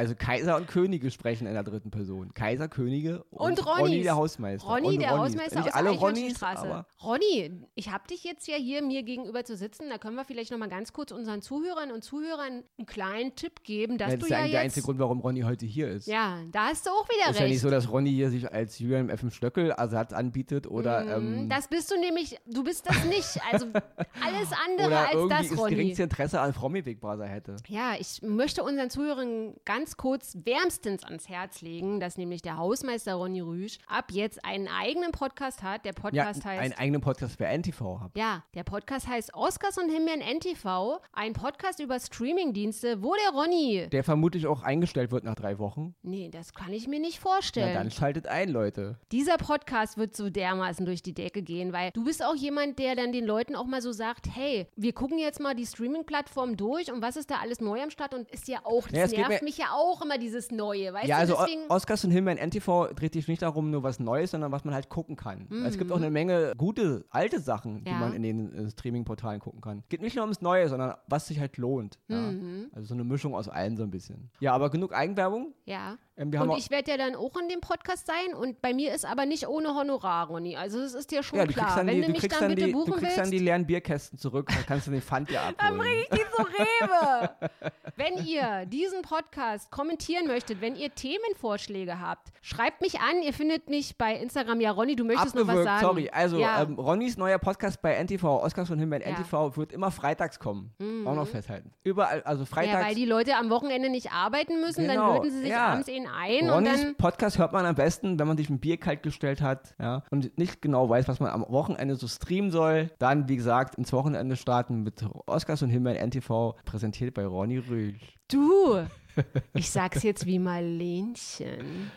also 0.00 0.14
Kaiser 0.14 0.56
und 0.56 0.66
Könige 0.66 1.10
sprechen 1.10 1.46
in 1.46 1.52
der 1.52 1.62
dritten 1.62 1.90
Person. 1.90 2.32
Kaiser, 2.32 2.68
Könige 2.68 3.22
und, 3.24 3.58
Und 3.58 3.66
Ronnys. 3.66 3.80
Ronny 3.82 4.02
der 4.02 4.16
Hausmeister. 4.16 4.66
Ronny, 4.66 4.86
und 4.88 5.00
der 5.02 5.10
Ronnys. 5.10 5.32
Hausmeister 5.34 5.56
Nicht 5.60 5.68
aus 5.68 5.74
alle 5.74 5.90
der 5.90 5.98
Ronnys, 5.98 6.42
aber 6.42 6.86
Ronny, 7.02 7.50
ich 7.74 7.90
habe 7.90 8.06
dich 8.08 8.24
jetzt 8.24 8.48
ja 8.48 8.56
hier 8.56 8.82
mir 8.82 9.02
gegenüber 9.02 9.44
zu 9.44 9.56
sitzen. 9.56 9.90
Da 9.90 9.98
können 9.98 10.16
wir 10.16 10.24
vielleicht 10.24 10.50
noch 10.52 10.58
mal 10.58 10.70
ganz 10.70 10.94
kurz 10.94 11.12
unseren 11.12 11.42
Zuhörern 11.42 11.90
und 11.92 12.02
Zuhörern 12.02 12.64
einen 12.78 12.86
kleinen 12.86 13.34
Tipp 13.36 13.62
geben, 13.62 13.98
dass 13.98 14.12
das 14.12 14.18
du 14.20 14.24
ist 14.24 14.30
ja 14.30 14.38
eigentlich 14.38 14.50
der 14.52 14.60
einzige 14.62 14.86
Grund, 14.86 14.98
warum 14.98 15.20
Ronny 15.20 15.42
heute 15.42 15.66
hier 15.66 15.88
ist. 15.88 16.06
Ja, 16.06 16.38
da 16.50 16.68
hast 16.68 16.86
du 16.86 16.90
auch 16.90 17.06
wieder 17.10 17.30
ist 17.30 17.36
ja 17.36 17.42
recht. 17.42 17.52
nicht 17.52 17.60
so, 17.60 17.68
dass 17.68 17.92
Ronny 17.92 18.10
hier 18.10 18.30
sich 18.30 18.50
als 18.50 18.78
Julian 18.78 19.10
F. 19.10 19.22
Stöckel 19.30 19.70
Ersatz 19.70 20.14
anbietet 20.14 20.66
oder, 20.66 21.16
ähm, 21.16 21.42
Mhm, 21.42 21.48
das 21.50 21.68
bist 21.68 21.90
du 21.90 22.00
nämlich, 22.00 22.38
du 22.46 22.64
bist 22.64 22.88
das 22.88 23.04
nicht. 23.04 23.38
Also 23.52 23.66
alles 24.24 24.48
andere 24.66 24.86
oder 24.86 25.00
als 25.00 25.14
irgendwie 25.14 25.48
das, 25.50 25.58
Ronny. 25.58 25.74
geringste 25.74 26.02
Interesse 26.04 26.40
an 26.40 26.52
Promi 26.54 26.80
Big 26.82 27.00
Brother 27.00 27.26
hätte. 27.26 27.56
Ja, 27.68 27.94
ich 27.98 28.22
möchte 28.22 28.62
unseren 28.62 28.88
Zuhörern 28.88 29.54
ganz 29.64 29.89
kurz 29.96 30.36
wärmstens 30.44 31.04
ans 31.04 31.28
Herz 31.28 31.60
legen, 31.62 32.00
dass 32.00 32.16
nämlich 32.18 32.42
der 32.42 32.56
Hausmeister 32.56 33.14
Ronny 33.14 33.40
Rüsch 33.40 33.78
ab 33.86 34.06
jetzt 34.12 34.44
einen 34.44 34.68
eigenen 34.68 35.12
Podcast 35.12 35.62
hat. 35.62 35.84
Der 35.84 35.92
Ja, 35.94 36.00
Podcast 36.00 36.46
einen 36.46 36.60
heißt. 36.72 36.78
eigenen 36.80 37.00
Podcast 37.00 37.36
für 37.36 37.46
NTV 37.46 38.00
habt. 38.00 38.16
Ja, 38.18 38.44
der 38.54 38.64
Podcast 38.64 39.08
heißt 39.08 39.34
Oscars 39.34 39.78
und 39.78 39.90
Himbeeren 39.90 40.20
NTV, 40.20 40.98
ein 41.12 41.32
Podcast 41.32 41.80
über 41.80 41.98
Streamingdienste, 42.00 43.02
wo 43.02 43.14
der 43.14 43.32
Ronny. 43.38 43.88
Der 43.90 44.04
vermutlich 44.04 44.46
auch 44.46 44.62
eingestellt 44.62 45.10
wird 45.10 45.24
nach 45.24 45.34
drei 45.34 45.58
Wochen. 45.58 45.94
Nee, 46.02 46.28
das 46.30 46.54
kann 46.54 46.72
ich 46.72 46.86
mir 46.86 47.00
nicht 47.00 47.18
Na 47.22 47.30
vorstellen. 47.30 47.74
dann 47.74 47.90
schaltet 47.90 48.26
ein, 48.26 48.48
Leute. 48.48 48.98
Dieser 49.12 49.36
Podcast 49.36 49.96
wird 49.98 50.14
so 50.16 50.30
dermaßen 50.30 50.86
durch 50.86 51.02
die 51.02 51.14
Decke 51.14 51.42
gehen, 51.42 51.72
weil 51.72 51.90
du 51.92 52.04
bist 52.04 52.24
auch 52.24 52.34
jemand, 52.34 52.78
der 52.78 52.94
dann 52.96 53.12
den 53.12 53.24
Leuten 53.24 53.56
auch 53.56 53.66
mal 53.66 53.82
so 53.82 53.92
sagt, 53.92 54.26
hey, 54.34 54.66
wir 54.76 54.92
gucken 54.92 55.18
jetzt 55.18 55.40
mal 55.40 55.54
die 55.54 55.66
Streaming-Plattform 55.66 56.56
durch 56.56 56.92
und 56.92 57.02
was 57.02 57.16
ist 57.16 57.30
da 57.30 57.36
alles 57.40 57.60
neu 57.60 57.80
am 57.82 57.90
Start 57.90 58.14
und 58.14 58.28
ist 58.30 58.48
ja 58.48 58.60
auch, 58.64 58.86
das 58.88 59.12
Ja, 59.12 59.28
nervt 59.28 59.42
mich 59.42 59.58
ja 59.58 59.66
auch 59.74 59.79
immer 60.02 60.18
dieses 60.18 60.50
Neue, 60.50 60.92
weißt 60.92 61.06
Ja, 61.08 61.16
du, 61.16 61.20
also 61.22 61.36
deswegen... 61.40 61.62
Oscars 61.68 62.04
und 62.04 62.10
Himbeeren 62.10 62.38
NTV 62.38 62.88
dreht 62.94 63.12
sich 63.12 63.28
nicht 63.28 63.42
darum, 63.42 63.70
nur 63.70 63.82
was 63.82 64.00
Neues, 64.00 64.30
sondern 64.32 64.52
was 64.52 64.64
man 64.64 64.74
halt 64.74 64.88
gucken 64.88 65.16
kann. 65.16 65.46
Es 65.66 65.78
gibt 65.78 65.92
auch 65.92 65.96
eine 65.96 66.10
Menge 66.10 66.52
gute, 66.56 67.04
alte 67.10 67.40
Sachen, 67.40 67.84
die 67.84 67.90
Mhm. 67.90 67.96
Ja. 67.96 67.98
man 68.00 68.12
in 68.14 68.22
den 68.22 68.54
äh, 68.54 68.70
Streaming-Portalen 68.70 69.40
gucken 69.40 69.60
kann. 69.60 69.82
Geht 69.88 70.00
nicht 70.02 70.16
nur 70.16 70.24
ums 70.24 70.40
Neue, 70.40 70.68
sondern 70.68 70.94
was 71.06 71.26
sich 71.28 71.38
halt 71.40 71.56
lohnt. 71.56 71.98
Ja. 72.08 72.16
Mhm. 72.32 72.70
Also 72.72 72.88
so 72.88 72.94
eine 72.94 73.04
Mischung 73.04 73.34
aus 73.34 73.48
allem 73.48 73.76
so 73.76 73.82
ein 73.82 73.90
bisschen. 73.90 74.30
Ja, 74.40 74.52
aber 74.54 74.70
genug 74.70 74.92
Eigenwerbung. 74.94 75.54
Ja. 75.64 75.96
Ähm, 76.20 76.32
Und 76.38 76.58
ich 76.58 76.70
werde 76.70 76.90
ja 76.90 76.96
dann 76.98 77.16
auch 77.16 77.34
in 77.40 77.48
dem 77.48 77.60
Podcast 77.62 78.06
sein 78.06 78.34
und 78.34 78.60
bei 78.60 78.74
mir 78.74 78.94
ist 78.94 79.06
aber 79.06 79.24
nicht 79.24 79.48
ohne 79.48 79.74
Honorar, 79.74 80.28
Ronny. 80.28 80.54
Also 80.56 80.78
das 80.80 80.92
ist 80.92 81.10
dir 81.10 81.22
schon 81.22 81.38
ja, 81.38 81.46
klar. 81.46 81.74
dann, 81.76 81.86
Wenn 81.86 81.96
die, 82.02 82.06
du 82.08 82.12
mich 82.12 82.20
dann 82.28 82.40
dann, 82.40 82.48
bitte 82.54 82.66
die, 82.66 82.72
buchen 82.72 82.86
du 82.86 82.92
kriegst 82.92 83.04
willst, 83.06 83.18
dann 83.18 83.30
die 83.30 83.38
leeren 83.38 83.66
Bierkästen 83.66 84.18
zurück, 84.18 84.48
dann 84.54 84.66
kannst 84.66 84.86
du 84.86 84.90
den 84.90 85.00
Pfand 85.00 85.30
dann 85.34 85.54
abholen. 85.56 85.78
bringe 85.78 85.94
ich 86.02 86.08
die 86.10 86.16
zu 86.36 86.42
Rewe. 86.42 87.30
wenn 87.96 88.26
ihr 88.26 88.66
diesen 88.66 89.00
Podcast 89.02 89.70
kommentieren 89.70 90.26
möchtet, 90.26 90.60
wenn 90.60 90.76
ihr 90.76 90.94
Themenvorschläge 90.94 92.00
habt, 92.00 92.28
schreibt 92.42 92.80
mich 92.82 93.00
an. 93.00 93.22
Ihr 93.22 93.32
findet 93.32 93.70
mich 93.70 93.96
bei 93.96 94.14
Instagram. 94.14 94.60
Ja, 94.60 94.72
Ronny, 94.72 94.96
du 94.96 95.04
möchtest 95.04 95.34
noch 95.34 95.42
was 95.42 95.48
Abgewürgt, 95.48 95.68
sagen. 95.68 95.86
sorry. 95.86 96.10
Also, 96.12 96.38
ja. 96.38 96.62
ähm, 96.62 96.74
Ronnys 96.78 97.16
neuer 97.16 97.38
Podcast 97.38 97.80
bei 97.80 97.94
NTV, 97.94 98.24
Oscars 98.42 98.68
von 98.68 98.78
Himbeeren 98.78 99.02
Ja. 99.02 99.12
Mhm. 99.12 99.16
NTV, 99.24 99.56
wird 99.56 99.72
immer 99.72 99.90
freitags 99.90 100.38
kommen. 100.38 100.74
Auch 101.06 101.14
noch 101.14 101.26
festhalten. 101.28 101.72
Überall, 101.82 102.22
also 102.24 102.44
freitags. 102.44 102.80
ja, 102.80 102.86
weil 102.86 102.94
die 102.94 103.06
Leute 103.06 103.36
am 103.36 103.48
Wochenende 103.50 103.88
nicht 103.88 104.12
arbeiten 104.12 104.60
müssen, 104.60 104.86
dann 104.86 104.96
Genau, 104.96 105.14
löten 105.14 105.30
sie 105.30 105.40
sich 105.40 105.48
ja. 105.50 105.68
abends 105.68 105.88
ihn 105.88 106.06
ein 106.14 106.48
Ronnys 106.48 106.82
dann. 106.82 106.96
Podcast 106.96 107.38
hört 107.38 107.52
man 107.52 107.66
am 107.66 107.74
besten, 107.74 108.18
wenn 108.18 108.26
man 108.26 108.36
sich 108.36 108.50
ein 108.50 108.58
Bier 108.58 108.76
kalt 108.76 109.02
gestellt 109.02 109.40
hat 109.40 109.74
ja, 109.80 110.02
und 110.10 110.36
nicht 110.38 110.62
genau 110.62 110.88
weiß, 110.88 111.08
was 111.08 111.20
man 111.20 111.30
am 111.30 111.44
Wochenende 111.48 111.96
so 111.96 112.08
streamen 112.08 112.50
soll. 112.50 112.90
Dann, 112.98 113.28
wie 113.28 113.36
gesagt, 113.36 113.76
ins 113.76 113.92
Wochenende 113.92 114.36
starten 114.36 114.82
mit 114.82 115.04
Oscars 115.26 115.62
und 115.62 115.70
Himbeeren 115.70 116.10
NTV, 116.10 116.54
präsentiert 116.64 117.14
bei 117.14 117.26
Ronny 117.26 117.58
Rühl. 117.58 117.94
Du, 118.28 118.86
ich 119.54 119.70
sag's 119.70 120.02
jetzt 120.02 120.26
wie 120.26 120.38
Marlenchen. 120.38 121.90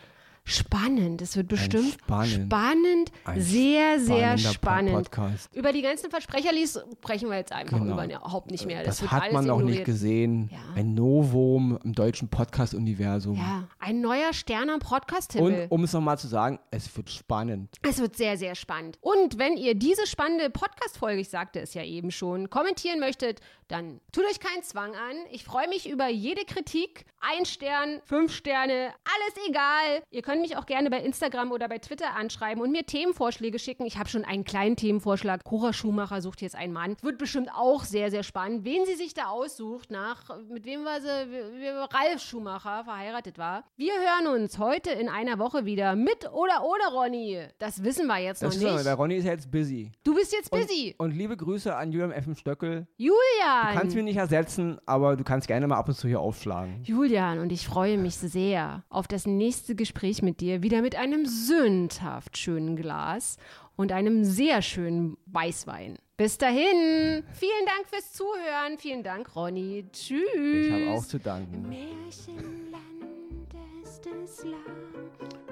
Spannend, 0.46 1.22
es 1.22 1.36
wird 1.38 1.48
bestimmt 1.48 1.94
spannend. 1.94 2.52
spannend, 2.52 3.10
sehr, 3.36 3.98
sehr 3.98 4.36
spannend. 4.36 4.92
Podcast. 4.94 5.48
Über 5.54 5.72
die 5.72 5.80
ganzen 5.80 6.10
Versprecherlies 6.10 6.78
sprechen 7.00 7.30
wir 7.30 7.38
jetzt 7.38 7.50
einfach 7.52 7.78
Genau. 7.78 7.94
überhaupt 8.04 8.50
nicht 8.50 8.66
mehr. 8.66 8.84
Das, 8.84 8.98
Das, 8.98 9.10
hat 9.10 9.32
man 9.32 9.46
noch 9.46 9.56
nicht 9.60 9.68
ignoriert. 9.80 9.86
gesehen. 9.86 10.50
Ja. 10.52 10.58
Ein 10.76 10.92
Novum 10.92 11.78
im 11.82 11.94
deutschen 11.94 12.28
Podcast-Universum. 12.28 13.36
Ja, 13.38 13.68
ein 13.78 14.02
neuer 14.02 14.34
Stern 14.34 14.68
am 14.68 14.74
Und 14.76 14.84
Podcast-Himmel. 14.84 15.68
um 15.70 15.82
es 15.84 15.94
nochmal 15.94 16.18
zu 16.18 16.28
sagen, 16.28 16.58
es 16.70 16.94
wird 16.94 17.08
spannend. 17.08 17.76
Es 17.80 17.98
wird 17.98 18.14
sehr, 18.16 18.36
sehr 18.36 18.54
spannend. 18.54 18.98
Und 19.00 19.38
wenn 19.38 19.56
ihr 19.56 19.74
diese 19.74 20.06
spannende 20.06 20.50
Podcast-Folge, 20.50 21.22
ich 21.22 21.30
sagte 21.30 21.60
es 21.60 21.72
ja 21.72 21.82
eben 21.82 22.10
schon, 22.10 22.50
kommentieren 22.50 23.00
möchtet, 23.00 23.40
dann 23.68 23.98
tut 24.12 24.24
euch 24.26 24.40
keinen 24.40 24.62
Zwang 24.62 24.90
an. 24.94 25.16
Ich 25.30 25.42
freue 25.42 25.68
mich 25.68 25.88
über 25.88 26.08
jede 26.08 26.44
Kritik. 26.44 27.06
Ein 27.20 27.46
Stern, 27.46 28.02
fünf 28.04 28.30
Sterne, 28.34 28.92
alles 29.04 29.48
egal. 29.48 30.02
Ihr 30.10 30.20
könnt 30.20 30.33
mich 30.40 30.56
auch 30.56 30.66
gerne 30.66 30.90
bei 30.90 31.00
Instagram 31.00 31.52
oder 31.52 31.68
bei 31.68 31.78
Twitter 31.78 32.14
anschreiben 32.16 32.62
und 32.62 32.70
mir 32.72 32.84
Themenvorschläge 32.84 33.58
schicken. 33.58 33.84
Ich 33.86 33.98
habe 33.98 34.08
schon 34.08 34.24
einen 34.24 34.44
kleinen 34.44 34.76
Themenvorschlag. 34.76 35.44
Cora 35.44 35.72
Schumacher 35.72 36.20
sucht 36.20 36.42
jetzt 36.42 36.54
einen 36.56 36.72
Mann. 36.72 36.96
Wird 37.02 37.18
bestimmt 37.18 37.48
auch 37.54 37.84
sehr, 37.84 38.10
sehr 38.10 38.22
spannend. 38.22 38.64
Wen 38.64 38.84
sie 38.86 38.94
sich 38.94 39.14
da 39.14 39.26
aussucht, 39.26 39.90
nach, 39.90 40.24
mit 40.48 40.64
wem 40.66 40.84
war 40.84 41.00
sie, 41.00 41.08
wie- 41.08 41.64
Ralf 41.68 42.22
Schumacher 42.22 42.84
verheiratet 42.84 43.38
war. 43.38 43.64
Wir 43.76 43.92
hören 43.94 44.40
uns 44.42 44.58
heute 44.58 44.90
in 44.90 45.08
einer 45.08 45.38
Woche 45.38 45.64
wieder. 45.64 45.96
Mit 45.96 46.30
oder 46.32 46.62
ohne 46.64 46.92
Ronny. 46.92 47.40
Das 47.58 47.82
wissen 47.82 48.06
wir 48.06 48.18
jetzt 48.18 48.42
Das 48.42 48.56
noch 48.60 48.72
nicht. 48.74 48.84
der 48.86 48.94
Ronny 48.94 49.16
ist 49.16 49.24
ja 49.24 49.32
jetzt 49.32 49.50
busy. 49.50 49.90
Du 50.02 50.14
bist 50.14 50.32
jetzt 50.32 50.50
busy. 50.50 50.94
Und 50.98 51.12
liebe 51.12 51.36
Grüße 51.36 51.74
an 51.74 51.92
Julian 51.92 52.12
F. 52.12 52.26
Stöckel. 52.38 52.86
Julian. 52.96 53.72
Du 53.74 53.78
kannst 53.78 53.94
mich 53.94 54.04
nicht 54.04 54.16
ersetzen, 54.16 54.78
aber 54.86 55.16
du 55.16 55.24
kannst 55.24 55.46
gerne 55.48 55.66
mal 55.66 55.76
ab 55.76 55.88
und 55.88 55.94
zu 55.94 56.08
hier 56.08 56.20
aufschlagen. 56.20 56.82
Julian, 56.84 57.38
und 57.38 57.52
ich 57.52 57.66
freue 57.66 57.98
mich 57.98 58.14
sehr 58.16 58.82
auf 58.88 59.06
das 59.08 59.26
nächste 59.26 59.74
Gespräch 59.74 60.22
mit 60.24 60.40
dir, 60.40 60.62
wieder 60.62 60.82
mit 60.82 60.96
einem 60.96 61.26
sündhaft 61.26 62.36
schönen 62.38 62.76
Glas 62.76 63.36
und 63.76 63.92
einem 63.92 64.24
sehr 64.24 64.62
schönen 64.62 65.16
Weißwein. 65.26 65.98
Bis 66.16 66.38
dahin, 66.38 67.24
vielen 67.32 67.66
Dank 67.66 67.88
fürs 67.90 68.12
Zuhören, 68.12 68.78
vielen 68.78 69.02
Dank, 69.02 69.34
Ronny. 69.34 69.84
Tschüss. 69.92 70.20
Ich 70.34 70.72
habe 70.72 70.90
auch 70.90 71.04
zu 71.04 71.18
danken. 71.18 71.68
Märchenland 71.68 72.82
ist 73.82 74.02
das 74.06 74.44
Land. 74.44 75.43